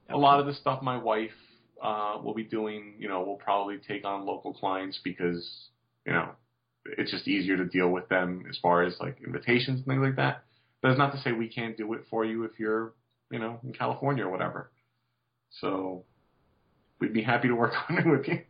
a 0.10 0.18
lot 0.18 0.42
of 0.42 0.46
the 0.46 0.54
stuff 0.54 0.82
my 0.82 0.98
wife 0.98 1.32
uh, 1.82 2.18
will 2.22 2.34
be 2.34 2.44
doing, 2.44 2.96
you 3.00 3.08
know, 3.08 3.24
we'll 3.24 3.38
probably 3.38 3.78
take 3.78 4.06
on 4.06 4.26
local 4.26 4.54
clients 4.54 5.00
because, 5.04 5.70
you 6.06 6.14
know, 6.14 6.30
it's 6.98 7.12
just 7.12 7.28
easier 7.28 7.58
to 7.58 7.66
deal 7.66 7.90
with 7.90 8.08
them 8.10 8.46
as 8.50 8.58
far 8.58 8.84
as 8.84 8.96
like 9.00 9.18
invitations 9.26 9.80
and 9.80 9.86
things 9.86 10.02
like 10.02 10.16
that. 10.18 10.44
That's 10.84 10.98
not 10.98 11.14
to 11.14 11.22
say 11.22 11.32
we 11.32 11.48
can't 11.48 11.78
do 11.78 11.94
it 11.94 12.06
for 12.10 12.26
you 12.26 12.44
if 12.44 12.60
you're, 12.60 12.94
you 13.32 13.40
know, 13.40 13.60
in 13.64 13.74
California 13.74 14.26
or 14.26 14.30
whatever. 14.30 14.72
So 15.62 16.04
we'd 17.00 17.14
be 17.14 17.24
happy 17.24 17.48
to 17.48 17.56
work 17.56 17.74
on 17.90 17.98
it 17.98 18.06
with 18.06 18.28
you. 18.28 18.42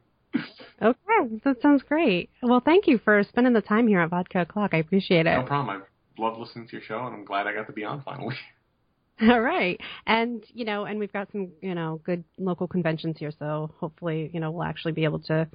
Okay, 1.22 1.39
that 1.43 1.61
sounds 1.61 1.84
great. 1.84 2.30
Well, 2.41 2.61
thank 2.63 2.88
you 2.88 2.99
for 3.03 3.24
spending 3.24 3.53
the 3.53 3.61
time 3.61 3.88
here 3.88 3.99
at 4.01 4.09
Vodka 4.09 4.41
O'clock. 4.41 4.72
I 4.74 4.78
appreciate 4.78 5.26
it. 5.26 5.36
No 5.36 5.43
problem. 5.43 5.82
I 5.82 6.22
love 6.22 6.38
listening 6.38 6.68
to 6.68 6.74
your 6.74 6.82
show, 6.82 7.05
and 7.05 7.16
I'm 7.16 7.26
glad 7.26 7.47
I 7.47 7.53
got 7.53 7.68
to 7.68 7.74
be 7.74 7.84
on 7.84 8.01
finally. 8.03 8.36
All 9.22 9.39
right. 9.39 9.80
And, 10.05 10.43
you 10.53 10.66
know, 10.66 10.86
and 10.86 10.99
we've 10.99 11.13
got 11.13 11.32
some, 11.32 11.51
you 11.61 11.74
know, 11.74 12.01
good 12.03 12.24
local 12.38 12.68
conventions 12.68 13.18
here, 13.18 13.32
so 13.38 13.72
hopefully, 13.80 14.30
you 14.34 14.39
know, 14.39 14.51
we'll 14.51 14.63
actually 14.63 14.91
be 14.91 15.05
able 15.05 15.20
to 15.20 15.47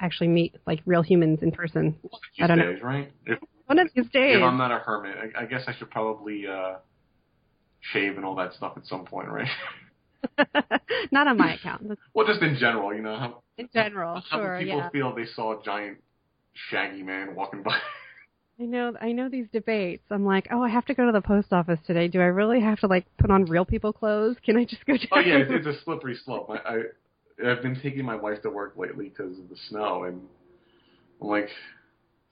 actually 0.00 0.28
meet 0.28 0.56
like 0.66 0.80
real 0.86 1.02
humans 1.02 1.40
in 1.42 1.52
person. 1.52 1.96
I 2.40 2.46
don't 2.46 2.58
know. 2.58 2.72
Days, 2.72 2.82
right? 2.82 3.12
If, 3.26 3.38
One 3.66 3.78
of 3.78 3.90
these 3.94 4.06
days. 4.06 4.36
if 4.36 4.42
I'm 4.42 4.56
not 4.56 4.72
a 4.72 4.78
hermit, 4.78 5.16
I, 5.36 5.42
I 5.42 5.46
guess 5.46 5.62
I 5.66 5.74
should 5.74 5.90
probably 5.90 6.46
uh, 6.46 6.76
shave 7.92 8.16
and 8.16 8.24
all 8.24 8.34
that 8.36 8.54
stuff 8.54 8.72
at 8.76 8.86
some 8.86 9.04
point, 9.04 9.28
right? 9.28 9.48
not 11.12 11.26
on 11.26 11.36
my 11.36 11.54
account. 11.54 11.98
Well, 12.14 12.26
just 12.26 12.42
in 12.42 12.56
general, 12.58 12.94
you 12.94 13.02
know 13.02 13.16
how 13.16 13.42
in 13.58 13.68
general, 13.72 14.22
how 14.28 14.38
sure, 14.38 14.58
people 14.58 14.78
yeah. 14.78 14.90
feel 14.90 15.14
they 15.14 15.26
saw 15.26 15.58
a 15.58 15.62
giant 15.62 15.98
shaggy 16.70 17.02
man 17.02 17.34
walking 17.34 17.62
by? 17.62 17.78
I 18.60 18.64
know 18.64 18.94
I 19.00 19.12
know 19.12 19.28
these 19.28 19.46
debates. 19.52 20.04
I'm 20.10 20.24
like, 20.24 20.46
oh, 20.52 20.62
I 20.62 20.68
have 20.68 20.84
to 20.86 20.94
go 20.94 21.06
to 21.06 21.12
the 21.12 21.20
post 21.20 21.52
office 21.52 21.80
today. 21.86 22.06
Do 22.06 22.20
I 22.20 22.26
really 22.26 22.60
have 22.60 22.78
to 22.80 22.86
like 22.86 23.04
put 23.18 23.30
on 23.30 23.46
real 23.46 23.64
people 23.64 23.92
clothes? 23.92 24.36
Can 24.44 24.56
I 24.56 24.64
just 24.64 24.84
go? 24.86 24.94
oh 25.12 25.20
yeah, 25.20 25.38
it's, 25.38 25.50
it's 25.52 25.66
a 25.66 25.84
slippery 25.84 26.16
slope. 26.24 26.50
I, 26.50 26.54
I 26.56 27.50
I've 27.50 27.62
been 27.62 27.78
taking 27.80 28.04
my 28.04 28.14
wife 28.14 28.42
to 28.42 28.50
work 28.50 28.74
lately 28.76 29.08
because 29.08 29.38
of 29.38 29.48
the 29.48 29.56
snow, 29.68 30.04
and 30.04 30.20
I'm 31.20 31.28
like, 31.28 31.48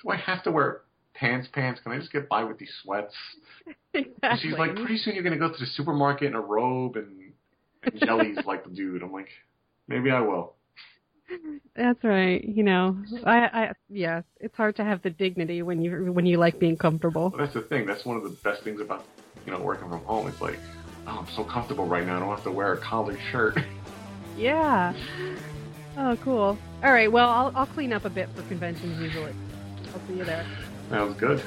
do 0.03 0.11
I 0.11 0.17
have 0.17 0.45
to 0.45 0.53
wear 0.53 0.83
pants? 1.15 1.49
Pants? 1.53 1.81
Can 1.83 1.91
I 1.93 1.99
just 1.99 2.13
get 2.13 2.29
by 2.29 2.45
with 2.45 2.59
these 2.59 2.73
sweats? 2.85 3.15
exactly. 3.93 4.15
And 4.23 4.41
she's 4.41 4.59
like, 4.59 4.77
pretty 4.77 4.99
soon 4.99 5.15
you're 5.15 5.25
gonna 5.25 5.39
go 5.39 5.49
to 5.49 5.59
the 5.59 5.67
supermarket 5.67 6.29
in 6.29 6.35
a 6.35 6.41
robe 6.41 6.97
and, 6.97 7.22
and 7.85 8.01
jellies 8.01 8.39
like 8.47 8.65
the 8.65 8.71
dude. 8.71 9.03
I'm 9.03 9.13
like, 9.13 9.29
maybe 9.89 10.11
I 10.11 10.21
will. 10.21 10.55
That's 11.75 12.03
right. 12.05 12.45
You 12.45 12.63
know, 12.63 12.97
I, 13.25 13.39
I, 13.39 13.73
yeah, 13.89 14.23
it's 14.41 14.57
hard 14.57 14.77
to 14.77 14.85
have 14.85 15.03
the 15.03 15.11
dignity 15.11 15.63
when 15.63 15.81
you 15.81 16.13
when 16.13 16.27
you 16.27 16.37
like 16.37 16.59
being 16.59 16.77
comfortable. 16.77 17.31
But 17.31 17.39
that's 17.39 17.55
the 17.55 17.63
thing. 17.63 17.87
That's 17.87 18.05
one 18.05 18.17
of 18.17 18.23
the 18.23 18.31
best 18.31 18.63
things 18.63 18.81
about 18.81 19.05
you 19.47 19.53
know 19.53 19.61
working 19.61 19.89
from 19.89 20.01
home. 20.05 20.29
It's 20.29 20.41
like, 20.41 20.59
oh, 21.07 21.19
I'm 21.21 21.35
so 21.35 21.45
comfortable 21.45 21.87
right 21.87 22.07
now. 22.07 22.17
I 22.17 22.21
don't 22.21 22.29
have 22.29 22.45
to 22.45 22.51
wear 22.51 22.75
a 22.75 22.79
collared 22.79 23.19
shirt. 23.31 23.59
Yeah. 24.37 24.95
Oh, 25.97 26.17
cool. 26.23 26.59
All 26.83 26.93
right. 26.93 27.11
Well, 27.11 27.29
I'll 27.29 27.53
I'll 27.55 27.67
clean 27.67 27.93
up 27.93 28.05
a 28.05 28.11
bit 28.11 28.29
for 28.35 28.43
conventions 28.43 29.01
usually. 29.01 29.33
I'll 29.95 30.01
see 30.09 30.19
you 30.19 30.25
there. 30.25 30.47
Sounds 30.91 31.19
good. 31.19 31.43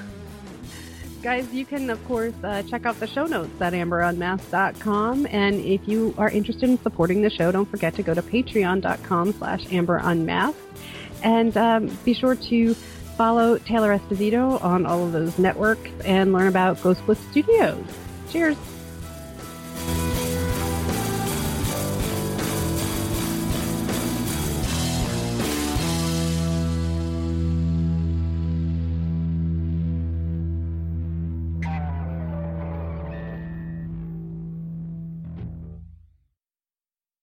Guys, 1.26 1.52
you 1.52 1.66
can, 1.66 1.90
of 1.90 2.06
course, 2.06 2.36
uh, 2.44 2.62
check 2.70 2.86
out 2.86 3.00
the 3.00 3.08
show 3.08 3.26
notes 3.26 3.60
at 3.60 3.74
amberunmasked.com. 3.74 5.26
And 5.32 5.56
if 5.56 5.88
you 5.88 6.14
are 6.20 6.30
interested 6.30 6.70
in 6.70 6.78
supporting 6.78 7.24
the 7.24 7.32
show, 7.32 7.52
don't 7.52 7.66
forget 7.66 7.96
to 7.96 8.04
go 8.04 8.14
to 8.14 8.22
patreon.com 8.22 9.34
slash 9.34 9.66
amberunmasked. 9.66 10.54
And 11.24 11.58
um, 11.58 11.98
be 12.06 12.14
sure 12.14 12.36
to 12.36 12.76
follow 13.18 13.58
Taylor 13.58 13.98
Esposito 13.98 14.64
on 14.64 14.86
all 14.86 15.04
of 15.04 15.14
those 15.14 15.40
networks 15.40 15.90
and 16.04 16.32
learn 16.32 16.46
about 16.46 16.80
Ghost 16.84 17.02
Glyph 17.08 17.32
Studios. 17.32 17.84
Cheers. 18.30 18.75